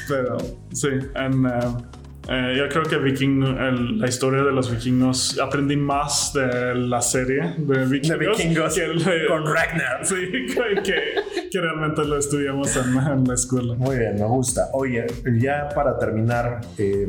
Pero 0.08 0.38
sí, 0.72 0.88
en... 1.14 1.46
Uh, 1.46 1.99
eh, 2.32 2.54
yo 2.56 2.68
creo 2.68 2.84
que 2.84 2.96
Viking, 2.96 3.42
el, 3.42 3.98
la 3.98 4.08
historia 4.08 4.44
de 4.44 4.52
los 4.52 4.70
vikingos, 4.70 5.36
aprendí 5.40 5.76
más 5.76 6.32
de 6.32 6.76
la 6.76 7.02
serie 7.02 7.56
de 7.58 7.86
vikingos, 7.86 8.18
de 8.18 8.26
vikingos 8.28 8.74
que 8.74 8.84
el, 8.84 9.26
con 9.26 9.44
Ragnar. 9.52 10.06
Sí, 10.06 10.14
que, 10.30 10.82
que, 10.82 11.48
que 11.50 11.60
realmente 11.60 12.04
lo 12.04 12.16
estudiamos 12.16 12.76
en, 12.76 12.96
en, 12.96 13.24
la 13.24 13.34
escuela. 13.34 13.74
Muy 13.74 13.98
bien, 13.98 14.14
me 14.14 14.26
gusta. 14.26 14.68
Oye, 14.74 15.06
ya 15.40 15.68
para 15.74 15.98
terminar, 15.98 16.60
eh, 16.78 17.08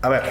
a 0.00 0.08
ver, 0.08 0.22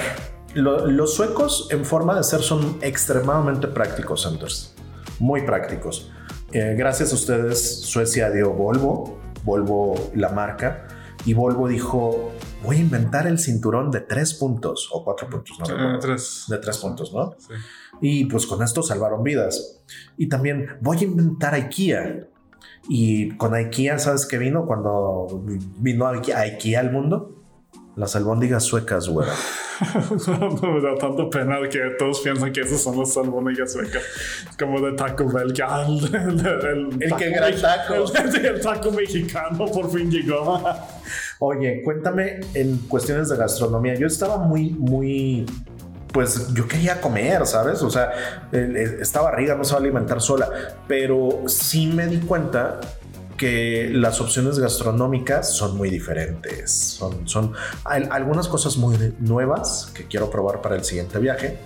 lo, 0.53 0.85
los 0.87 1.15
suecos 1.15 1.69
en 1.71 1.85
forma 1.85 2.17
de 2.17 2.23
ser 2.23 2.41
son 2.41 2.77
extremadamente 2.81 3.67
prácticos, 3.67 4.27
Anders. 4.27 4.75
Muy 5.19 5.43
prácticos. 5.43 6.11
Eh, 6.51 6.75
gracias 6.77 7.13
a 7.13 7.15
ustedes, 7.15 7.81
Suecia 7.85 8.29
dio 8.29 8.51
Volvo, 8.51 9.17
Volvo 9.45 10.11
la 10.13 10.27
marca, 10.27 10.87
y 11.25 11.33
Volvo 11.33 11.67
dijo, 11.67 12.31
voy 12.63 12.77
a 12.77 12.79
inventar 12.79 13.27
el 13.27 13.39
cinturón 13.39 13.91
de 13.91 14.01
tres 14.01 14.33
puntos 14.33 14.89
o 14.91 15.03
cuatro 15.03 15.29
puntos, 15.29 15.59
¿no? 15.59 15.95
Eh, 15.95 15.97
tres. 15.99 16.45
De 16.47 16.57
tres 16.57 16.77
puntos, 16.77 17.13
¿no? 17.13 17.35
Sí. 17.37 17.53
Y 18.01 18.25
pues 18.25 18.47
con 18.47 18.63
esto 18.63 18.81
salvaron 18.81 19.23
vidas. 19.23 19.83
Y 20.17 20.29
también 20.29 20.77
voy 20.81 20.97
a 20.97 21.03
inventar 21.03 21.53
IKEA. 21.53 22.27
Y 22.89 23.37
con 23.37 23.53
IKEA, 23.53 23.99
¿sabes 23.99 24.25
qué 24.25 24.37
vino 24.37 24.65
cuando 24.65 25.43
vino 25.77 26.07
IKEA, 26.07 26.39
IKEA 26.39 26.79
al 26.79 26.91
mundo? 26.91 27.40
Las 28.01 28.15
albóndigas 28.15 28.63
suecas, 28.63 29.07
güey. 29.07 29.29
no, 30.27 30.73
me 30.73 30.81
da 30.81 30.95
tanto 30.99 31.29
pena 31.29 31.59
que 31.69 31.79
todos 31.99 32.21
piensan 32.21 32.51
que 32.51 32.61
esos 32.61 32.81
son 32.81 32.97
las 32.97 33.15
albóndigas 33.15 33.73
suecas. 33.73 34.01
Como 34.57 34.81
de 34.81 34.93
Taco 34.93 35.31
Bell, 35.31 35.53
que 35.53 35.61
ah, 35.61 35.85
el, 35.87 36.15
el, 36.15 36.39
el, 36.39 37.03
el 37.03 37.09
taco 37.09 37.17
que 37.17 37.29
gran 37.29 37.61
taco. 37.61 37.93
El, 38.15 38.45
el, 38.47 38.59
taco 38.59 38.91
mexicano 38.91 39.67
por 39.67 39.91
fin 39.91 40.09
llegó. 40.09 40.63
Oye, 41.39 41.83
cuéntame 41.83 42.39
en 42.55 42.79
cuestiones 42.87 43.29
de 43.29 43.37
gastronomía. 43.37 43.93
Yo 43.93 44.07
estaba 44.07 44.37
muy, 44.37 44.71
muy 44.71 45.45
pues 46.11 46.51
yo 46.55 46.67
quería 46.67 46.99
comer, 46.99 47.45
¿sabes? 47.45 47.83
O 47.83 47.91
sea, 47.91 48.11
esta 48.51 49.21
barriga 49.21 49.53
no 49.53 49.63
se 49.63 49.73
va 49.73 49.77
a 49.79 49.81
alimentar 49.83 50.19
sola, 50.21 50.49
pero 50.87 51.43
sí 51.45 51.85
me 51.85 52.07
di 52.07 52.17
cuenta 52.17 52.79
que 53.41 53.89
las 53.91 54.21
opciones 54.21 54.59
gastronómicas 54.59 55.57
son 55.57 55.75
muy 55.75 55.89
diferentes. 55.89 56.71
Son, 56.71 57.27
son 57.27 57.53
hay 57.85 58.07
algunas 58.11 58.47
cosas 58.47 58.77
muy 58.77 59.15
nuevas 59.17 59.91
que 59.95 60.03
quiero 60.05 60.29
probar 60.29 60.61
para 60.61 60.75
el 60.75 60.83
siguiente 60.83 61.17
viaje. 61.17 61.57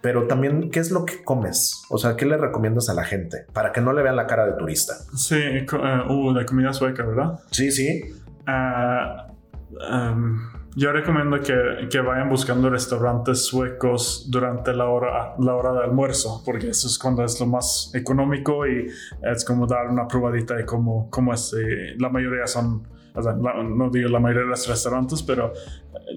Pero 0.00 0.26
también, 0.26 0.70
¿qué 0.70 0.80
es 0.80 0.90
lo 0.90 1.04
que 1.04 1.22
comes? 1.22 1.82
O 1.90 1.98
sea, 1.98 2.16
¿qué 2.16 2.24
le 2.24 2.38
recomiendas 2.38 2.88
a 2.88 2.94
la 2.94 3.04
gente? 3.04 3.44
Para 3.52 3.72
que 3.72 3.82
no 3.82 3.92
le 3.92 4.02
vean 4.02 4.16
la 4.16 4.26
cara 4.26 4.46
de 4.46 4.52
turista. 4.52 4.94
Sí, 5.14 5.36
uh, 5.70 6.10
uh, 6.10 6.32
de 6.32 6.46
comida 6.46 6.72
sueca, 6.72 7.04
¿verdad? 7.04 7.40
Sí, 7.50 7.70
sí. 7.72 8.04
Uh, 8.46 9.92
um, 9.92 10.40
yo 10.76 10.92
recomiendo 10.92 11.40
que, 11.40 11.88
que, 11.90 12.00
vayan 12.00 12.28
buscando 12.28 12.70
restaurantes 12.70 13.46
suecos 13.46 14.28
durante 14.30 14.72
la 14.72 14.88
hora, 14.88 15.34
la 15.38 15.54
hora 15.54 15.72
de 15.72 15.84
almuerzo, 15.84 16.42
porque 16.44 16.68
eso 16.70 16.86
es 16.86 16.98
cuando 16.98 17.24
es 17.24 17.40
lo 17.40 17.46
más 17.46 17.90
económico 17.94 18.66
y 18.66 18.86
es 19.22 19.44
como 19.44 19.66
dar 19.66 19.88
una 19.88 20.06
probadita 20.06 20.54
de 20.54 20.64
cómo, 20.64 21.08
cómo 21.10 21.32
es. 21.32 21.54
Eh, 21.54 21.96
la 21.98 22.08
mayoría 22.08 22.46
son, 22.46 22.86
o 23.14 23.22
sea, 23.22 23.32
la, 23.32 23.62
no 23.62 23.90
digo 23.90 24.08
la 24.08 24.20
mayoría 24.20 24.44
de 24.44 24.50
los 24.50 24.68
restaurantes, 24.68 25.22
pero 25.22 25.52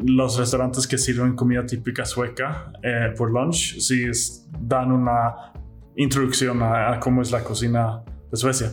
los 0.06 0.38
restaurantes 0.38 0.88
que 0.88 0.98
sirven 0.98 1.36
comida 1.36 1.66
típica 1.66 2.06
sueca 2.06 2.72
eh, 2.84 3.14
por 3.18 3.32
lunch, 3.32 3.80
sí 3.80 4.04
es, 4.04 4.48
dan 4.60 4.92
una 4.92 5.54
introducción 5.96 6.62
a, 6.62 6.94
a, 6.94 7.00
cómo 7.00 7.22
es 7.22 7.32
la 7.32 7.44
cocina 7.44 8.04
de 8.30 8.38
Suecia. 8.38 8.72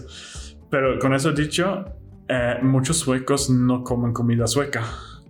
Pero 0.70 0.99
con 0.99 1.14
eso 1.14 1.33
dicho, 1.33 1.85
eh, 2.29 2.59
muchos 2.62 2.99
suecos 2.99 3.49
no 3.49 3.83
comen 3.83 4.12
comida 4.12 4.47
sueca. 4.47 4.85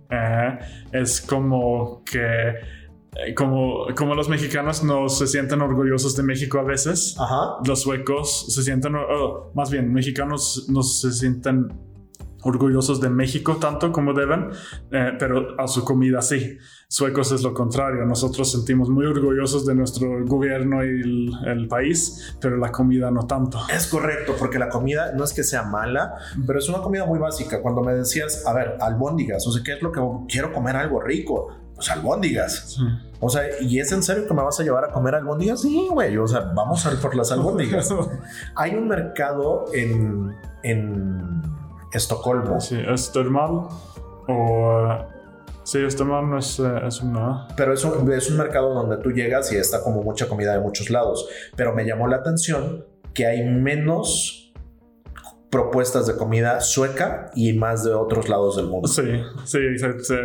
Eh, 0.09 0.59
es 0.91 1.21
como 1.21 2.03
que 2.03 2.19
eh, 3.15 3.33
como, 3.33 3.87
como 3.95 4.15
los 4.15 4.29
mexicanos 4.29 4.83
no 4.83 5.09
se 5.09 5.27
sienten 5.27 5.61
orgullosos 5.61 6.15
de 6.15 6.23
México 6.23 6.59
a 6.59 6.63
veces, 6.63 7.15
los 7.65 7.81
suecos 7.81 8.53
se 8.53 8.63
sienten, 8.63 8.95
oh, 8.95 9.51
más 9.55 9.71
bien, 9.71 9.91
mexicanos 9.91 10.67
no 10.69 10.83
se 10.83 11.11
sienten 11.11 11.67
orgullosos 12.43 13.01
de 13.01 13.09
México 13.09 13.57
tanto 13.57 13.91
como 13.91 14.13
deben, 14.13 14.49
eh, 14.91 15.13
pero 15.19 15.59
a 15.59 15.67
su 15.67 15.83
comida 15.83 16.21
sí. 16.21 16.57
Suecos 16.87 17.31
es 17.31 17.43
lo 17.43 17.53
contrario, 17.53 18.03
nosotros 18.05 18.51
sentimos 18.51 18.89
muy 18.89 19.05
orgullosos 19.05 19.63
de 19.65 19.75
nuestro 19.75 20.25
gobierno 20.25 20.83
y 20.83 21.31
el, 21.45 21.67
país, 21.67 22.35
pero 22.41 22.57
la 22.57 22.71
comida 22.71 23.11
no 23.11 23.27
tanto. 23.27 23.59
Es 23.71 23.85
correcto, 23.85 24.35
porque 24.39 24.57
la 24.57 24.69
comida 24.69 25.11
no 25.13 25.23
es 25.23 25.33
que 25.33 25.43
sea 25.43 25.63
mala, 25.63 26.15
pero 26.47 26.57
es 26.57 26.67
una 26.67 26.79
comida 26.79 27.05
muy 27.05 27.19
básica. 27.19 27.61
Cuando 27.61 27.83
me 27.83 27.93
decías, 27.93 28.43
a 28.47 28.53
ver, 28.53 28.77
albóndigas, 28.81 29.45
o 29.45 29.51
sea, 29.51 29.61
¿qué 29.63 29.73
es 29.73 29.83
lo 29.83 29.91
que 29.91 30.01
quiero 30.27 30.51
comer 30.51 30.77
algo 30.77 30.99
rico? 30.99 31.55
Pues 31.75 31.91
albóndigas. 31.91 32.79
O 33.19 33.29
sea, 33.29 33.43
¿y 33.61 33.79
es 33.79 33.91
en 33.91 34.01
serio 34.01 34.27
que 34.27 34.33
me 34.33 34.41
vas 34.41 34.59
a 34.59 34.63
llevar 34.63 34.85
a 34.85 34.91
comer 34.91 35.13
albóndigas? 35.13 35.61
Sí, 35.61 35.87
güey, 35.91 36.17
o 36.17 36.27
sea, 36.27 36.51
vamos 36.55 36.85
a 36.87 36.91
ir 36.91 36.99
por 36.99 37.15
las 37.15 37.31
albóndigas. 37.33 37.93
Hay 38.55 38.73
un 38.73 38.87
mercado 38.87 39.65
en, 39.73 40.35
en 40.63 41.58
Estocolmo. 41.93 42.59
Sí, 42.59 42.75
Östermal 42.75 43.67
o... 44.27 44.97
Sí, 45.63 45.77
Östermal 45.77 46.29
no 46.29 46.39
es, 46.39 46.59
eh, 46.59 46.81
es 46.87 47.01
una... 47.01 47.47
Pero 47.55 47.73
es 47.73 47.83
un, 47.83 48.11
es 48.11 48.31
un 48.31 48.37
mercado 48.37 48.73
donde 48.73 48.97
tú 48.97 49.11
llegas 49.11 49.51
y 49.53 49.57
está 49.57 49.83
como 49.83 50.01
mucha 50.01 50.27
comida 50.27 50.53
de 50.53 50.59
muchos 50.59 50.89
lados. 50.89 51.27
Pero 51.55 51.75
me 51.75 51.85
llamó 51.85 52.07
la 52.07 52.17
atención 52.17 52.85
que 53.13 53.27
hay 53.27 53.43
menos 53.43 54.51
propuestas 55.49 56.07
de 56.07 56.15
comida 56.15 56.61
sueca 56.61 57.31
y 57.35 57.53
más 57.53 57.83
de 57.83 57.93
otros 57.93 58.29
lados 58.29 58.55
del 58.55 58.67
mundo. 58.67 58.87
Sí, 58.87 59.03
sí, 59.45 59.59
sí, 59.77 60.15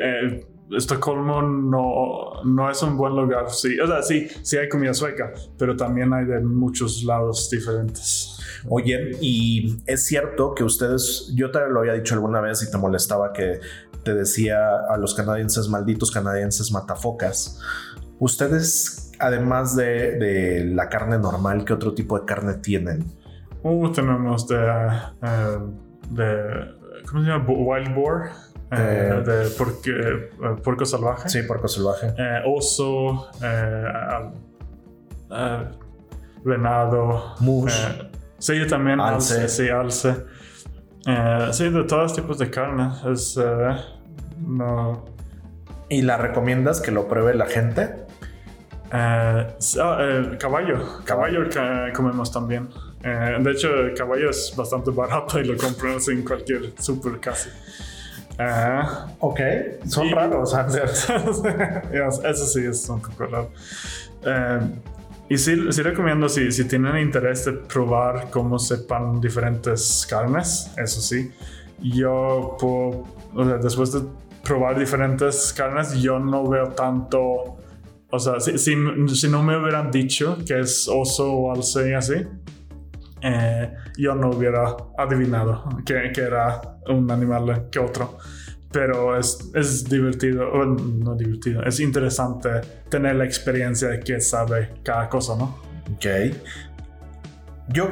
eh, 0.00 0.46
Estocolmo 0.76 1.42
no, 1.42 2.42
no 2.44 2.70
es 2.70 2.82
un 2.82 2.96
buen 2.96 3.16
lugar. 3.16 3.50
Sí, 3.50 3.78
o 3.80 3.86
sea, 3.86 4.02
sí, 4.02 4.28
sí 4.42 4.56
hay 4.56 4.68
comida 4.68 4.94
sueca, 4.94 5.32
pero 5.58 5.76
también 5.76 6.12
hay 6.12 6.24
de 6.24 6.40
muchos 6.40 7.02
lados 7.04 7.50
diferentes. 7.50 8.38
Oye, 8.68 9.16
y 9.20 9.76
es 9.86 10.04
cierto 10.04 10.54
que 10.54 10.64
ustedes, 10.64 11.32
yo 11.34 11.50
te 11.50 11.60
lo 11.68 11.80
había 11.80 11.94
dicho 11.94 12.14
alguna 12.14 12.40
vez 12.40 12.62
y 12.62 12.70
te 12.70 12.76
molestaba 12.76 13.32
que 13.32 13.60
te 14.04 14.14
decía 14.14 14.58
a 14.88 14.96
los 14.96 15.14
canadienses 15.14 15.68
malditos 15.68 16.10
canadienses 16.10 16.72
matafocas. 16.72 17.60
Ustedes, 18.18 19.12
además 19.18 19.76
de, 19.76 20.64
la 20.74 20.88
carne 20.88 21.18
normal, 21.18 21.64
¿qué 21.64 21.72
otro 21.72 21.94
tipo 21.94 22.18
de 22.18 22.26
carne 22.26 22.54
tienen? 22.54 23.04
Uh, 23.62 23.90
tenemos 23.92 24.46
de, 24.46 24.56
eh, 24.56 25.58
de 26.10 26.80
¿cómo 27.08 27.22
se 27.22 27.28
llama? 27.28 27.44
Wild 27.48 27.94
boar. 27.94 28.30
Eh, 28.72 29.10
eh, 29.12 29.22
de 29.22 29.50
porque, 29.50 30.30
puerco 30.62 30.84
salvaje. 30.84 31.28
Sí, 31.28 31.42
puerco 31.42 31.68
salvaje. 31.68 32.12
oso, 32.46 33.28
venado. 36.44 37.34
Moose. 37.40 38.10
Sí, 38.38 38.58
yo 38.58 38.66
también 38.66 39.00
alce. 39.00 39.48
sí, 39.48 39.68
alce. 39.68 40.14
Eh, 41.06 41.48
sí, 41.52 41.68
de 41.68 41.84
todos 41.84 42.14
tipos 42.14 42.38
de 42.38 42.50
carne. 42.50 42.90
Es, 43.10 43.36
eh, 43.36 43.76
no. 44.38 45.04
¿Y 45.88 46.02
la 46.02 46.16
recomiendas 46.16 46.80
que 46.80 46.90
lo 46.90 47.08
pruebe 47.08 47.34
la 47.34 47.46
gente? 47.46 48.06
Eh, 48.92 49.46
ah, 49.80 50.22
caballo. 50.38 51.02
Caballo 51.04 51.48
comemos 51.94 52.32
también. 52.32 52.68
de 53.02 53.50
hecho, 53.50 53.74
el 53.74 53.94
caballo 53.94 54.30
es 54.30 54.54
bastante 54.56 54.90
barato 54.90 55.40
y 55.40 55.44
lo 55.44 55.56
compras 55.56 56.08
en 56.08 56.22
cualquier 56.22 56.72
super 56.78 57.18
casi. 57.20 57.50
Ok, 59.18 59.40
son 59.86 60.10
raros, 60.10 60.54
Eso 62.24 62.46
sí 62.46 62.64
es 62.64 62.88
un 62.88 63.00
poco 63.00 63.26
raro. 63.26 63.50
Y 65.30 65.38
sí, 65.38 65.54
recomiendo 65.54 66.28
si, 66.28 66.50
si 66.50 66.64
tienen 66.64 66.98
interés 66.98 67.44
de 67.44 67.52
probar 67.52 68.30
cómo 68.30 68.58
sepan 68.58 69.20
diferentes 69.20 70.04
carnes, 70.10 70.72
eso 70.76 71.00
sí. 71.00 71.30
Yo, 71.80 72.56
puedo, 72.58 73.06
después 73.58 73.92
de 73.92 74.00
probar 74.42 74.76
diferentes 74.76 75.52
carnes, 75.52 75.94
yo 76.02 76.18
no 76.18 76.48
veo 76.48 76.70
tanto. 76.70 77.58
O 78.10 78.18
sea, 78.18 78.40
si, 78.40 78.58
si, 78.58 78.74
no 79.28 79.42
me 79.44 79.56
hubieran 79.56 79.92
dicho 79.92 80.36
que 80.44 80.58
es 80.58 80.88
oso 80.88 81.32
o 81.32 81.52
alce 81.54 81.90
y 81.90 81.92
así, 81.92 82.14
eh, 83.22 83.74
yo 83.96 84.14
no 84.14 84.30
hubiera 84.30 84.76
adivinado 84.96 85.64
que, 85.84 86.10
que, 86.12 86.22
era 86.22 86.60
un 86.88 87.10
animal 87.10 87.68
que 87.70 87.78
otro 87.78 88.18
pero 88.72 89.18
es, 89.18 89.84
divertido, 89.88 90.64
no 90.64 91.16
divertido, 91.16 91.62
es 91.64 91.80
interesante 91.80 92.48
tener 92.88 93.16
la 93.16 93.24
experiencia 93.24 93.88
de 93.88 94.00
que 94.00 94.20
sabe 94.20 94.70
cada 94.82 95.08
cosa, 95.08 95.36
¿no? 95.36 95.58
Ok. 95.94 96.06
Yo 97.68 97.88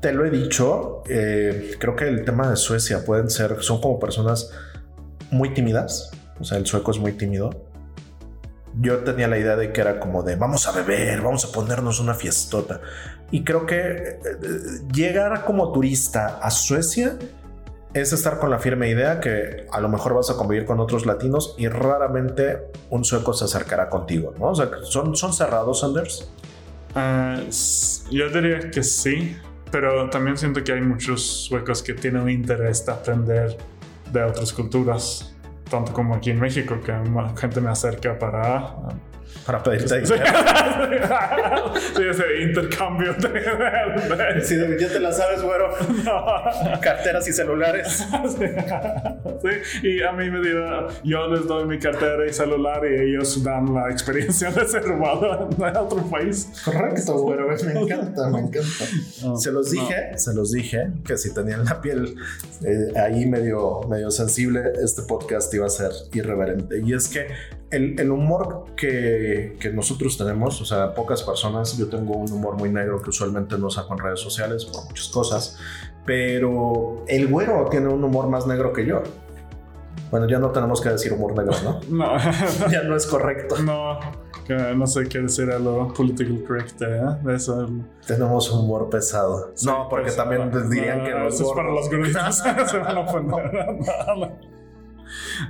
te 0.00 0.12
lo 0.12 0.24
he 0.24 0.30
dicho, 0.30 1.02
eh, 1.08 1.74
creo 1.78 1.96
que 1.96 2.08
el 2.08 2.24
tema 2.24 2.50
de 2.50 2.56
Suecia 2.56 3.04
pueden 3.04 3.30
ser, 3.30 3.62
son 3.62 3.80
como 3.80 3.98
personas 3.98 4.50
muy 5.30 5.54
tímidas, 5.54 6.10
o 6.38 6.44
sea, 6.44 6.58
el 6.58 6.66
sueco 6.66 6.90
es 6.90 6.98
muy 6.98 7.12
tímido. 7.12 7.69
Yo 8.78 8.98
tenía 8.98 9.28
la 9.28 9.38
idea 9.38 9.56
de 9.56 9.72
que 9.72 9.80
era 9.80 9.98
como 9.98 10.22
de 10.22 10.36
vamos 10.36 10.66
a 10.66 10.72
beber, 10.72 11.20
vamos 11.22 11.44
a 11.44 11.52
ponernos 11.52 12.00
una 12.00 12.14
fiestota. 12.14 12.80
Y 13.30 13.44
creo 13.44 13.66
que 13.66 13.78
eh, 13.78 14.18
llegar 14.92 15.44
como 15.44 15.72
turista 15.72 16.38
a 16.42 16.50
Suecia 16.50 17.16
es 17.94 18.12
estar 18.12 18.38
con 18.38 18.50
la 18.50 18.58
firme 18.58 18.88
idea 18.88 19.20
que 19.20 19.66
a 19.70 19.80
lo 19.80 19.88
mejor 19.88 20.14
vas 20.14 20.30
a 20.30 20.36
convivir 20.36 20.64
con 20.64 20.78
otros 20.78 21.06
latinos 21.06 21.54
y 21.58 21.68
raramente 21.68 22.70
un 22.88 23.04
sueco 23.04 23.32
se 23.32 23.44
acercará 23.44 23.88
contigo, 23.88 24.32
¿no? 24.38 24.50
O 24.50 24.54
sea, 24.54 24.70
¿son, 24.82 25.16
son 25.16 25.32
cerrados, 25.32 25.82
Anders? 25.82 26.30
Ah, 26.94 27.40
yo 28.10 28.28
diría 28.30 28.70
que 28.70 28.82
sí, 28.82 29.36
pero 29.70 30.08
también 30.10 30.36
siento 30.36 30.62
que 30.62 30.72
hay 30.72 30.80
muchos 30.80 31.22
suecos 31.22 31.82
que 31.82 31.94
tienen 31.94 32.28
interés 32.28 32.84
de 32.86 32.92
aprender 32.92 33.56
de 34.12 34.22
otras 34.22 34.52
culturas, 34.52 35.34
tanto 35.70 35.92
como 35.92 36.14
aquí 36.14 36.30
en 36.30 36.40
México, 36.40 36.78
que 36.84 36.92
gente 37.36 37.60
me 37.60 37.70
acerca 37.70 38.18
para 38.18 38.74
para 39.46 39.62
pedirte 39.62 40.06
sí, 40.06 40.14
sí, 41.96 42.02
ese 42.08 42.42
intercambio 42.42 43.14
de, 43.14 44.40
sí, 44.42 44.56
ya 44.78 44.88
te 44.88 45.00
la 45.00 45.12
sabes, 45.12 45.42
güero. 45.42 45.70
Carteras 46.80 47.26
y 47.28 47.32
celulares. 47.32 48.06
sí, 49.42 49.88
y 49.88 50.02
a 50.02 50.12
mí 50.12 50.30
me 50.30 50.40
digo, 50.40 50.88
yo 51.04 51.28
les 51.28 51.46
doy 51.46 51.66
mi 51.66 51.78
cartera 51.78 52.26
y 52.26 52.32
celular 52.32 52.82
y 52.84 53.10
ellos 53.10 53.42
dan 53.42 53.72
la 53.74 53.90
experiencia 53.90 54.50
de 54.50 54.66
ser 54.66 54.86
humano 54.86 55.48
en 55.56 55.76
otro 55.76 56.02
país. 56.10 56.48
Correcto, 56.64 57.14
güero. 57.18 57.48
Me 57.48 57.80
encanta, 57.80 58.28
me 58.28 58.40
encanta. 58.40 59.36
se 59.36 59.50
los 59.50 59.70
dije, 59.70 60.16
se 60.16 60.34
los 60.34 60.52
dije 60.52 60.90
que 61.06 61.16
si 61.16 61.32
tenían 61.34 61.64
la 61.64 61.80
piel 61.80 62.16
eh, 62.64 62.98
ahí 62.98 63.26
medio, 63.26 63.82
medio 63.88 64.10
sensible, 64.10 64.72
este 64.82 65.02
podcast 65.02 65.52
iba 65.54 65.66
a 65.66 65.70
ser 65.70 65.90
irreverente. 66.12 66.80
Y 66.84 66.94
es 66.94 67.08
que 67.08 67.28
el, 67.70 68.10
humor 68.10 68.64
que, 68.76 69.29
nosotros 69.72 70.16
tenemos, 70.16 70.60
o 70.60 70.64
sea, 70.64 70.94
pocas 70.94 71.22
personas, 71.22 71.76
yo 71.76 71.88
tengo 71.88 72.14
un 72.16 72.30
humor 72.32 72.56
muy 72.56 72.70
negro 72.70 73.00
que 73.02 73.10
usualmente 73.10 73.58
no 73.58 73.70
saco 73.70 73.94
en 73.94 73.98
redes 73.98 74.20
sociales 74.20 74.64
por 74.64 74.84
muchas 74.84 75.08
cosas, 75.08 75.58
pero 76.04 77.04
el 77.06 77.28
güero 77.28 77.66
tiene 77.70 77.88
un 77.88 78.02
humor 78.02 78.28
más 78.28 78.46
negro 78.46 78.72
que 78.72 78.86
yo. 78.86 79.02
Bueno, 80.10 80.26
ya 80.26 80.38
no 80.38 80.50
tenemos 80.50 80.80
que 80.80 80.88
decir 80.88 81.12
humor 81.12 81.36
negro, 81.36 81.52
¿no? 81.62 81.80
no. 81.90 82.18
ya 82.70 82.82
no 82.82 82.96
es 82.96 83.06
correcto. 83.06 83.56
No, 83.62 84.00
no 84.74 84.86
sé 84.86 85.08
qué 85.08 85.20
decir 85.20 85.50
a 85.50 85.58
lo 85.58 85.92
political 85.92 86.42
correct, 86.46 86.82
¿eh? 86.82 87.00
eso. 87.34 87.68
Tenemos 88.06 88.50
un 88.50 88.64
humor 88.64 88.90
pesado. 88.90 89.52
no, 89.64 89.88
porque 89.88 90.10
también 90.10 90.50
dirían 90.70 91.04
que 91.04 91.10
no, 91.10 91.28
es 91.28 91.42
para 91.54 91.70
los 91.70 91.88
gorditos. 91.88 92.36
se 92.38 92.78
van 92.78 92.98
a 92.98 93.06
poner. 93.06 93.78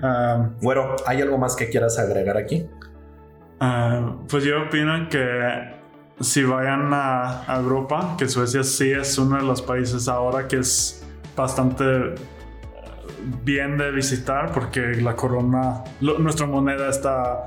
bueno, 0.61 0.97
¿hay 1.07 1.21
algo 1.23 1.39
más 1.39 1.57
que 1.57 1.69
quieras 1.69 1.99
agregar 1.99 2.37
aquí? 2.37 2.69
Ah, 3.61 4.17
pues 4.27 4.43
yo 4.45 4.63
opino 4.63 5.07
que 5.11 5.75
si 6.19 6.43
vayan 6.45 6.91
a, 6.95 7.45
Europa, 7.59 8.15
que 8.19 8.27
Suecia 8.27 8.65
sí 8.65 8.91
es 8.91 9.19
uno 9.19 9.37
de 9.37 9.43
los 9.43 9.61
países 9.61 10.09
ahora 10.09 10.49
que 10.49 10.57
es 10.57 11.07
bastante 11.37 11.85
eh, 11.85 12.15
bien 13.45 13.77
de 13.77 13.91
visitar 13.91 14.51
porque 14.53 14.81
la 15.03 15.15
corona, 15.15 15.85
nuestra 16.01 16.47
moneda 16.47 16.89
está 16.89 17.45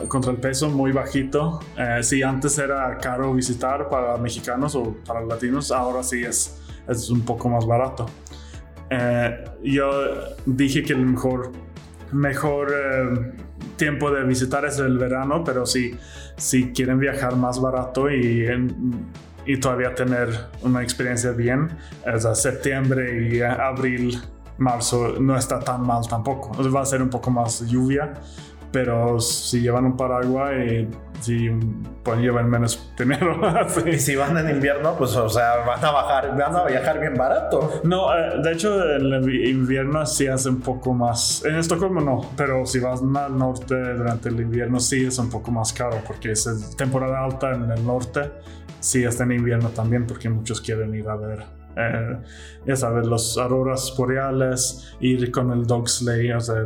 eh, 0.00 0.06
contra 0.06 0.30
el 0.30 0.38
peso 0.38 0.70
muy 0.70 0.92
bajito. 0.92 1.58
Eh, 1.76 2.00
si 2.04 2.22
antes 2.22 2.58
era 2.58 2.96
caro 2.98 3.34
visitar 3.34 3.88
para 3.88 4.16
mexicanos 4.18 4.76
o 4.76 4.96
para 5.04 5.20
latinos, 5.22 5.72
ahora 5.72 6.04
sí 6.04 6.22
es, 6.22 6.62
es 6.86 7.10
un 7.10 7.22
poco 7.22 7.48
más 7.48 7.66
barato. 7.66 8.06
yo 9.64 9.90
dije 10.46 10.84
que 10.84 10.92
el 10.92 11.06
mejor 11.06 11.50
mejor 12.12 12.72
eh, 12.72 13.32
tiempo 13.76 14.10
de 14.10 14.24
visitar 14.24 14.64
es 14.64 14.78
el 14.78 14.98
verano, 14.98 15.42
pero 15.44 15.66
si, 15.66 15.96
si 16.36 16.72
quieren 16.72 16.98
viajar 16.98 17.36
más 17.36 17.60
barato 17.60 18.10
y, 18.10 18.46
y 19.46 19.56
todavía 19.58 19.94
tener 19.94 20.28
una 20.62 20.82
experiencia 20.82 21.32
bien, 21.32 21.68
es 22.04 22.24
a 22.24 22.34
septiembre 22.34 23.28
y 23.28 23.40
abril, 23.40 24.20
marzo 24.58 25.16
no 25.20 25.36
está 25.36 25.60
tan 25.60 25.82
mal 25.82 26.06
tampoco. 26.08 26.52
Va 26.70 26.82
a 26.82 26.86
ser 26.86 27.02
un 27.02 27.10
poco 27.10 27.30
más 27.30 27.60
lluvia, 27.66 28.14
pero 28.76 29.18
si 29.20 29.62
llevan 29.62 29.86
un 29.86 29.96
paraguas, 29.96 30.52
y 30.54 30.86
sí 31.22 31.48
pueden 32.02 32.20
llevar 32.20 32.44
menos 32.44 32.92
dinero. 32.98 33.40
Y 33.86 33.98
si 33.98 34.14
van 34.16 34.36
en 34.36 34.50
invierno, 34.50 34.94
pues, 34.98 35.16
o 35.16 35.30
sea, 35.30 35.64
van 35.66 35.82
a 35.82 35.90
bajar, 35.92 36.36
van 36.36 36.54
a 36.54 36.64
viajar 36.64 37.00
bien 37.00 37.14
barato. 37.14 37.80
No, 37.84 38.14
eh, 38.14 38.42
de 38.44 38.52
hecho, 38.52 38.96
en 38.96 39.14
el 39.14 39.46
invierno 39.46 40.04
sí 40.04 40.26
hace 40.26 40.50
un 40.50 40.60
poco 40.60 40.92
más. 40.92 41.42
En 41.46 41.56
Estocolmo 41.56 42.02
no, 42.02 42.20
pero 42.36 42.66
si 42.66 42.78
vas 42.78 43.00
al 43.00 43.38
norte 43.38 43.94
durante 43.94 44.28
el 44.28 44.42
invierno 44.42 44.78
sí 44.78 45.06
es 45.06 45.18
un 45.18 45.30
poco 45.30 45.50
más 45.50 45.72
caro 45.72 45.96
porque 46.06 46.32
es 46.32 46.76
temporada 46.76 47.24
alta 47.24 47.54
en 47.54 47.70
el 47.70 47.82
norte. 47.82 48.30
Sí, 48.80 49.04
está 49.04 49.24
en 49.24 49.32
invierno 49.32 49.70
también 49.70 50.06
porque 50.06 50.28
muchos 50.28 50.60
quieren 50.60 50.94
ir 50.94 51.08
a 51.08 51.16
ver 51.16 51.65
eh, 51.76 52.16
ya 52.64 52.74
sabes, 52.74 53.06
los 53.06 53.36
auroras 53.36 53.94
boreales, 53.96 54.96
ir 55.00 55.30
con 55.30 55.52
el 55.52 55.66
dog 55.66 55.88
sleigh, 55.88 56.32
o 56.32 56.40
sea, 56.40 56.56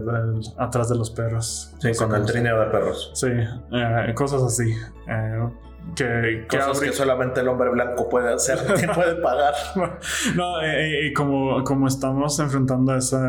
atrás 0.57 0.89
de 0.89 0.97
los 0.97 1.11
perros. 1.11 1.75
Sí, 1.81 1.93
con 1.99 2.15
el 2.15 2.25
trineo 2.25 2.61
de 2.61 2.67
perros. 2.67 3.11
Sí, 3.15 3.29
eh, 3.29 4.13
cosas 4.15 4.43
así. 4.43 4.73
Eh, 5.09 5.49
que, 5.97 6.47
Cosas 6.49 6.79
que 6.79 6.93
solamente 6.93 7.41
el 7.41 7.49
hombre 7.49 7.71
blanco 7.71 8.09
puede 8.09 8.33
hacer, 8.33 8.59
que 8.81 8.87
puede 8.87 9.17
pagar. 9.17 9.55
no, 10.37 10.55
y 10.65 11.13
como, 11.13 11.65
como 11.65 11.89
estamos 11.89 12.39
enfrentando 12.39 12.95
esos 12.95 13.21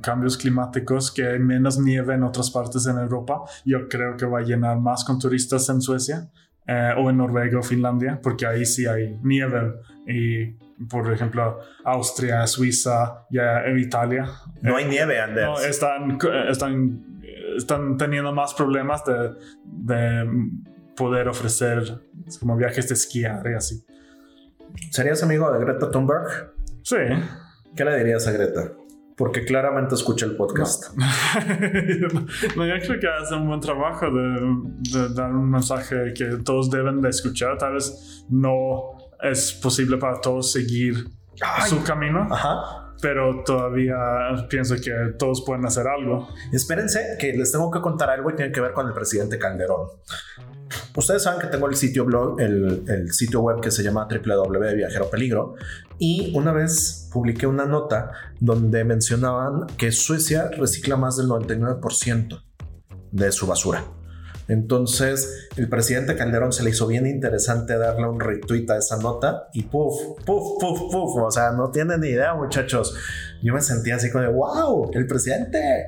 cambios 0.00 0.36
climáticos, 0.36 1.10
que 1.10 1.26
hay 1.26 1.38
menos 1.40 1.80
nieve 1.80 2.14
en 2.14 2.22
otras 2.22 2.50
partes 2.52 2.86
en 2.86 2.98
Europa, 2.98 3.40
yo 3.64 3.88
creo 3.88 4.16
que 4.16 4.26
va 4.26 4.38
a 4.38 4.42
llenar 4.42 4.78
más 4.78 5.04
con 5.04 5.18
turistas 5.18 5.68
en 5.68 5.80
Suecia 5.80 6.28
o 6.98 7.10
en 7.10 7.16
Noruega 7.16 7.58
o 7.58 7.62
Finlandia, 7.62 8.20
porque 8.22 8.46
ahí 8.46 8.66
sí 8.66 8.86
hay 8.86 9.18
nieve 9.22 9.72
y 10.06 10.67
por 10.88 11.12
ejemplo, 11.12 11.60
Austria, 11.84 12.46
Suiza, 12.46 13.26
ya 13.30 13.64
en 13.64 13.78
Italia. 13.78 14.26
No 14.62 14.76
hay 14.76 14.84
nieve, 14.84 15.20
Andrés. 15.20 15.46
No, 15.46 15.60
están, 15.60 16.18
están, 16.48 17.22
están 17.56 17.96
teniendo 17.96 18.32
más 18.32 18.54
problemas 18.54 19.04
de, 19.04 19.34
de 19.64 20.50
poder 20.96 21.28
ofrecer 21.28 22.00
como 22.40 22.56
viajes 22.56 22.88
de 22.88 22.94
esquiar 22.94 23.42
y 23.50 23.54
así. 23.54 23.84
¿Serías 24.90 25.22
amigo 25.22 25.50
de 25.52 25.60
Greta 25.60 25.90
Thunberg? 25.90 26.52
Sí. 26.82 26.96
¿Qué 27.76 27.84
le 27.84 27.96
dirías 27.96 28.26
a 28.26 28.32
Greta? 28.32 28.72
Porque 29.16 29.44
claramente 29.44 29.94
escucha 29.94 30.26
el 30.26 30.36
podcast. 30.36 30.92
No. 32.56 32.66
yo 32.66 32.74
creo 32.80 33.00
que 33.00 33.06
hace 33.08 33.34
un 33.34 33.46
buen 33.46 33.60
trabajo 33.60 34.06
de, 34.10 34.98
de, 34.98 35.14
dar 35.14 35.32
un 35.32 35.50
mensaje 35.50 36.12
que 36.14 36.38
todos 36.44 36.70
deben 36.70 37.00
de 37.00 37.08
escuchar. 37.10 37.58
Tal 37.58 37.74
vez 37.74 38.24
no 38.28 38.97
es 39.22 39.52
posible 39.52 39.96
para 39.98 40.20
todos 40.20 40.52
seguir 40.52 41.08
su 41.68 41.82
camino. 41.82 42.28
Pero 43.00 43.44
todavía 43.44 43.96
pienso 44.50 44.74
que 44.74 44.90
todos 45.16 45.44
pueden 45.46 45.64
hacer 45.64 45.86
algo. 45.86 46.28
Espérense 46.52 47.16
que 47.20 47.32
les 47.32 47.52
tengo 47.52 47.70
que 47.70 47.80
contar 47.80 48.10
algo 48.10 48.30
y 48.30 48.34
tiene 48.34 48.50
que 48.50 48.60
ver 48.60 48.72
con 48.72 48.88
el 48.88 48.92
presidente 48.92 49.38
Calderón. 49.38 49.86
Ustedes 50.96 51.22
saben 51.22 51.40
que 51.40 51.46
tengo 51.46 51.68
el 51.68 51.76
sitio 51.76 52.04
blog, 52.04 52.40
el, 52.40 52.84
el 52.88 53.12
sitio 53.12 53.40
web 53.40 53.60
que 53.60 53.70
se 53.70 53.84
llama 53.84 54.08
www 54.10 55.10
Peligro 55.10 55.54
y 55.98 56.32
una 56.36 56.52
vez 56.52 57.08
publiqué 57.12 57.46
una 57.46 57.66
nota 57.66 58.12
donde 58.40 58.84
mencionaban 58.84 59.66
que 59.76 59.92
Suecia 59.92 60.50
recicla 60.50 60.96
más 60.96 61.16
del 61.16 61.28
99% 61.28 62.42
de 63.12 63.32
su 63.32 63.46
basura. 63.46 63.84
Entonces, 64.48 65.50
el 65.56 65.68
presidente 65.68 66.16
Calderón 66.16 66.52
se 66.52 66.62
le 66.62 66.70
hizo 66.70 66.86
bien 66.86 67.06
interesante 67.06 67.76
darle 67.76 68.08
un 68.08 68.18
retweet 68.18 68.64
a 68.70 68.78
esa 68.78 68.96
nota 68.96 69.48
y 69.52 69.64
puff, 69.64 69.94
puff, 70.24 70.58
puff, 70.58 70.90
puff. 70.90 71.22
O 71.22 71.30
sea, 71.30 71.52
no 71.52 71.70
tienen 71.70 72.00
ni 72.00 72.08
idea, 72.08 72.34
muchachos. 72.34 72.96
Yo 73.42 73.52
me 73.52 73.60
sentía 73.60 73.96
así 73.96 74.10
como 74.10 74.24
de 74.24 74.30
wow, 74.30 74.90
el 74.94 75.06
presidente. 75.06 75.84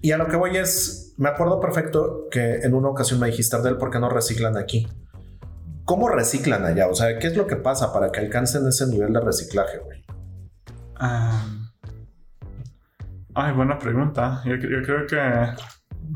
Y 0.00 0.12
a 0.12 0.16
lo 0.16 0.28
que 0.28 0.36
voy 0.36 0.56
es, 0.56 1.12
me 1.18 1.28
acuerdo 1.28 1.60
perfecto 1.60 2.28
que 2.30 2.60
en 2.60 2.72
una 2.72 2.88
ocasión 2.88 3.18
me 3.18 3.26
dijiste, 3.26 3.56
Ardel, 3.56 3.76
¿por 3.76 3.90
qué 3.90 3.98
no 3.98 4.08
reciclan 4.08 4.56
aquí? 4.56 4.86
¿Cómo 5.84 6.08
reciclan 6.08 6.64
allá? 6.64 6.86
O 6.86 6.94
sea, 6.94 7.18
¿qué 7.18 7.26
es 7.26 7.36
lo 7.36 7.48
que 7.48 7.56
pasa 7.56 7.92
para 7.92 8.12
que 8.12 8.20
alcancen 8.20 8.64
ese 8.68 8.86
nivel 8.86 9.12
de 9.12 9.20
reciclaje, 9.20 9.78
güey? 9.78 10.04
Ah, 10.94 11.44
ay, 13.34 13.52
buena 13.54 13.76
pregunta. 13.76 14.40
yo 14.44 14.56
creo 14.58 15.06
que 15.06 15.18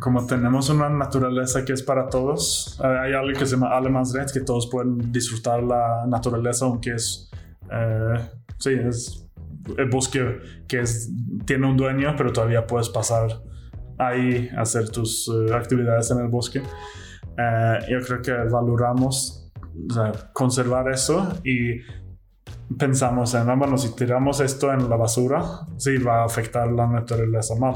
como 0.01 0.27
tenemos 0.27 0.69
una 0.71 0.89
naturaleza 0.89 1.65
que 1.65 1.73
es 1.73 1.83
para 1.83 2.09
todos, 2.09 2.79
eh, 2.83 2.87
hay 2.87 3.13
algo 3.13 3.39
que 3.39 3.47
se 3.47 3.57
llama 3.57 3.81
Red, 3.81 4.31
que 4.33 4.41
todos 4.41 4.69
pueden 4.71 5.13
disfrutar 5.13 5.63
la 5.63 6.05
naturaleza, 6.07 6.65
aunque 6.67 6.95
es, 6.95 7.31
eh, 7.71 8.29
sí, 8.59 8.71
es 8.73 9.27
el 9.79 9.89
bosque 9.89 10.41
que 10.69 10.81
es, 10.81 11.11
tiene 11.47 11.67
un 11.67 11.77
dueño, 11.77 12.15
pero 12.17 12.33
todavía 12.33 12.67
puedes 12.67 12.89
pasar 12.89 13.41
ahí 13.99 14.51
hacer 14.57 14.91
tus 14.91 15.29
eh, 15.29 15.55
actividades 15.55 16.11
en 16.11 16.19
el 16.19 16.29
bosque. 16.29 16.61
yo 17.89 18.01
creo 18.07 18.23
que 18.23 18.33
valoramos 18.51 19.53
conservar 20.33 20.89
eso 20.89 21.33
y 21.45 21.81
pensamos 22.79 23.35
en, 23.35 23.49
ah, 23.51 23.55
bueno, 23.57 23.77
si 23.77 23.95
tiramos 23.95 24.41
esto 24.41 24.73
en 24.73 24.89
la 24.89 24.97
basura, 24.97 25.43
sí 25.77 25.97
va 25.99 26.23
a 26.23 26.25
afectar 26.25 26.71
la 26.71 26.87
naturaleza 26.87 27.55
mal. 27.57 27.75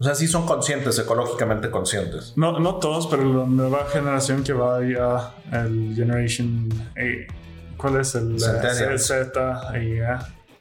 O 0.00 0.04
sea, 0.04 0.14
sí 0.14 0.26
son 0.26 0.46
conscientes, 0.46 0.98
ecológicamente 0.98 1.70
conscientes. 1.70 2.32
No, 2.34 2.58
no 2.58 2.76
todos, 2.76 3.06
pero 3.06 3.22
la 3.22 3.44
nueva 3.44 3.84
generación 3.92 4.42
que 4.42 4.54
va 4.54 4.78
a 4.78 5.34
el 5.52 5.94
Generation 5.94 6.70
¿Cuál 7.76 7.96
es 8.00 8.14
el 8.14 8.38
Z? 8.98 9.78
Y, 9.78 10.00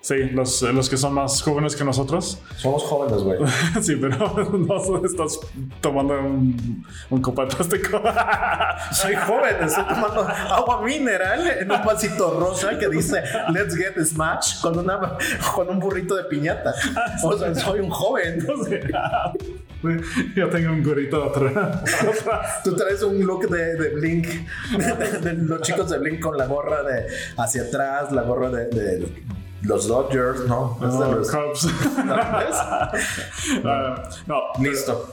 Sí, 0.02 0.16
los, 0.30 0.62
los 0.62 0.90
que 0.90 0.96
son 0.96 1.14
más 1.14 1.42
jóvenes 1.42 1.76
que 1.76 1.84
nosotros. 1.84 2.40
Somos 2.56 2.84
jóvenes, 2.84 3.22
güey. 3.22 3.38
sí, 3.82 3.98
pero 3.98 4.18
no 4.58 5.06
estás 5.06 5.40
tomando 5.82 6.14
un, 6.20 6.86
un 7.10 7.22
copa 7.22 7.46
plástico. 7.48 8.02
Soy 8.94 9.16
joven, 9.16 9.56
estoy 9.62 9.84
tomando 9.84 10.22
agua 10.22 10.82
mineral 10.84 11.46
en 11.48 11.70
un 11.70 11.84
vasito 11.84 12.40
rosa 12.40 12.80
que 12.80 12.88
dice 12.88 13.22
Let's 13.54 13.76
get 13.76 14.02
smash 14.06 14.62
con, 14.62 14.80
una, 14.80 15.18
con 15.54 15.70
un 15.70 15.80
burrito 15.80 16.16
de 16.16 16.24
piñata. 16.24 16.74
O 17.22 17.38
sea, 17.38 17.54
soy 17.54 17.82
un 17.82 17.90
joven. 17.90 18.48
Yo 20.34 20.50
tengo 20.50 20.72
un 20.72 20.84
gorrito 20.84 21.26
atrás. 21.26 21.84
Tú 22.64 22.74
traes 22.74 23.04
un 23.04 23.20
look 23.26 23.50
de, 23.50 23.76
de 23.76 23.90
Blink, 23.90 24.28
de, 25.22 25.34
los 25.34 25.62
chicos 25.62 25.90
de 25.90 25.98
Blink 25.98 26.22
con 26.22 26.38
la 26.38 26.46
gorra 26.46 26.84
de 26.84 27.06
hacia 27.38 27.64
atrás, 27.64 28.14
la 28.14 28.22
gorra 28.22 28.50
de, 28.50 28.68
de 28.68 29.24
los 29.62 29.88
Dodgers, 29.88 30.46
¿no? 30.48 30.78
los 30.82 31.32
Cubs. 31.32 31.68
No, 34.28 34.42
listo. 34.60 35.10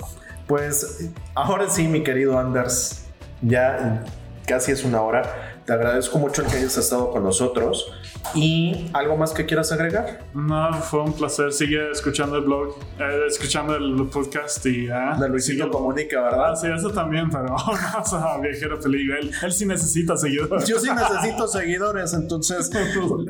Pues 0.46 1.10
ahora 1.34 1.68
sí, 1.68 1.88
mi 1.88 2.02
querido 2.04 2.38
Anders, 2.38 3.04
ya 3.42 4.04
casi 4.46 4.72
es 4.72 4.84
una 4.84 5.02
hora. 5.02 5.58
Te 5.64 5.72
agradezco 5.72 6.18
mucho 6.18 6.42
el 6.42 6.48
que 6.48 6.58
hayas 6.58 6.76
estado 6.76 7.10
con 7.10 7.24
nosotros. 7.24 7.92
¿Y 8.34 8.90
algo 8.92 9.16
más 9.16 9.32
que 9.32 9.46
quieras 9.46 9.72
agregar? 9.72 10.20
No, 10.34 10.72
fue 10.74 11.02
un 11.02 11.12
placer. 11.12 11.52
Sigue 11.52 11.90
escuchando 11.90 12.36
el 12.36 12.44
blog, 12.44 12.76
eh, 12.98 13.22
escuchando 13.26 13.76
el 13.76 14.08
podcast 14.08 14.64
y 14.66 14.86
ya. 14.88 15.16
de 15.18 15.28
Luisito 15.28 15.70
Comunica, 15.70 16.20
¿verdad? 16.22 16.52
Ah, 16.52 16.56
sí, 16.56 16.66
eso 16.66 16.90
también, 16.90 17.30
pero 17.30 17.54
más 17.66 18.12
a 18.12 18.38
Viajero 18.38 18.78
Peligro. 18.78 19.18
Él, 19.18 19.30
él, 19.42 19.52
sí 19.52 19.66
necesita 19.66 20.16
seguidores. 20.16 20.66
Yo 20.66 20.78
sí 20.78 20.88
necesito 20.90 21.46
seguidores, 21.48 22.12
entonces, 22.14 22.70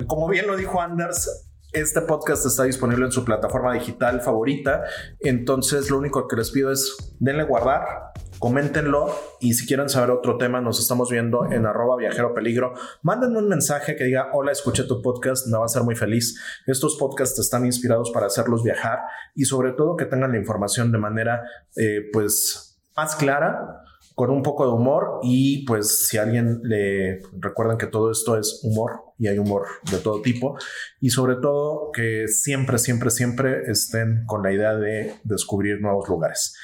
como 0.07 0.29
bien 0.29 0.47
lo 0.47 0.57
dijo 0.57 0.81
Anders, 0.81 1.47
este 1.73 2.01
podcast 2.01 2.47
está 2.47 2.65
disponible 2.65 3.05
en 3.05 3.13
su 3.13 3.25
plataforma 3.25 3.75
digital 3.75 4.21
favorita. 4.23 4.85
Entonces, 5.21 5.91
lo 5.91 5.99
único 5.99 6.27
que 6.27 6.37
les 6.37 6.51
pido 6.51 6.73
es 6.73 7.15
denle 7.19 7.45
guardar, 7.45 8.13
coméntenlo 8.39 9.09
y 9.41 9.55
si 9.55 9.67
quieren 9.67 9.89
saber 9.89 10.11
otro 10.11 10.39
tema, 10.39 10.61
nos 10.61 10.81
estamos 10.81 11.11
viendo 11.11 11.51
en 11.51 11.67
arroba 11.67 11.97
viajero 11.97 12.35
peligro. 12.35 12.75
Mándenme 13.03 13.39
un 13.39 13.49
mensaje 13.49 13.97
que 13.97 14.05
diga, 14.05 14.31
hola, 14.33 14.53
escuché 14.53 14.85
tu 14.85 15.03
podcast, 15.03 15.47
me 15.49 15.57
va 15.57 15.63
a 15.63 15.67
hacer 15.67 15.83
muy 15.83 15.97
feliz. 15.97 16.41
Estos 16.67 16.97
podcasts 16.97 17.39
están 17.39 17.67
inspirados 17.67 18.11
para 18.11 18.27
hacerlos 18.27 18.63
viajar 18.63 19.01
y 19.35 19.45
sobre 19.45 19.73
todo 19.73 19.97
que 19.97 20.07
tengan 20.07 20.33
la 20.33 20.39
información 20.39 20.93
de 20.93 20.99
manera, 20.99 21.43
eh, 21.77 22.03
pues, 22.13 22.79
más 22.97 23.17
clara 23.17 23.83
con 24.17 24.31
un 24.31 24.43
poco 24.43 24.67
de 24.67 24.73
humor 24.73 25.21
y 25.23 25.67
pues 25.67 26.09
si 26.09 26.17
alguien 26.17 26.61
le 26.63 27.21
recuerdan 27.39 27.77
que 27.77 27.87
todo 27.87 28.11
esto 28.11 28.39
es 28.39 28.61
humor 28.63 29.03
y 29.19 29.29
hay 29.29 29.39
humor 29.39 29.67
de 29.91 29.99
todo 29.99 30.23
tipo 30.23 30.57
y 31.03 31.11
sobre 31.11 31.37
todo 31.37 31.91
que 31.93 32.27
siempre, 32.27 32.79
siempre, 32.79 33.11
siempre 33.11 33.71
estén 33.71 34.25
con 34.25 34.43
la 34.43 34.53
idea 34.53 34.75
de 34.75 35.13
descubrir 35.23 35.83
nuevos 35.83 36.09
lugares. 36.09 36.57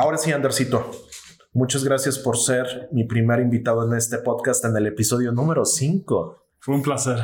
Ahora 0.00 0.16
sí, 0.16 0.32
Andercito, 0.32 0.90
muchas 1.52 1.84
gracias 1.84 2.18
por 2.18 2.38
ser 2.38 2.88
mi 2.90 3.04
primer 3.04 3.38
invitado 3.38 3.86
en 3.86 3.94
este 3.98 4.16
podcast 4.16 4.64
en 4.64 4.74
el 4.74 4.86
episodio 4.86 5.30
número 5.30 5.66
5. 5.66 6.42
Fue 6.58 6.74
un 6.74 6.80
placer. 6.80 7.18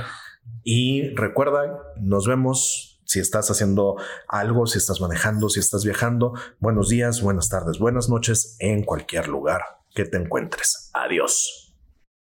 Y 0.63 1.09
recuerda, 1.15 1.83
nos 1.99 2.27
vemos 2.27 3.01
si 3.07 3.19
estás 3.19 3.51
haciendo 3.51 3.97
algo, 4.29 4.67
si 4.67 4.77
estás 4.77 5.01
manejando, 5.01 5.49
si 5.49 5.59
estás 5.59 5.87
viajando. 5.87 6.35
Buenos 6.59 6.91
días, 6.91 7.23
buenas 7.23 7.49
tardes, 7.49 7.79
buenas 7.79 8.11
noches 8.11 8.59
en 8.59 8.85
cualquier 8.85 9.29
lugar 9.29 9.63
que 9.95 10.05
te 10.05 10.19
encuentres. 10.19 10.91
Adiós. 10.93 11.66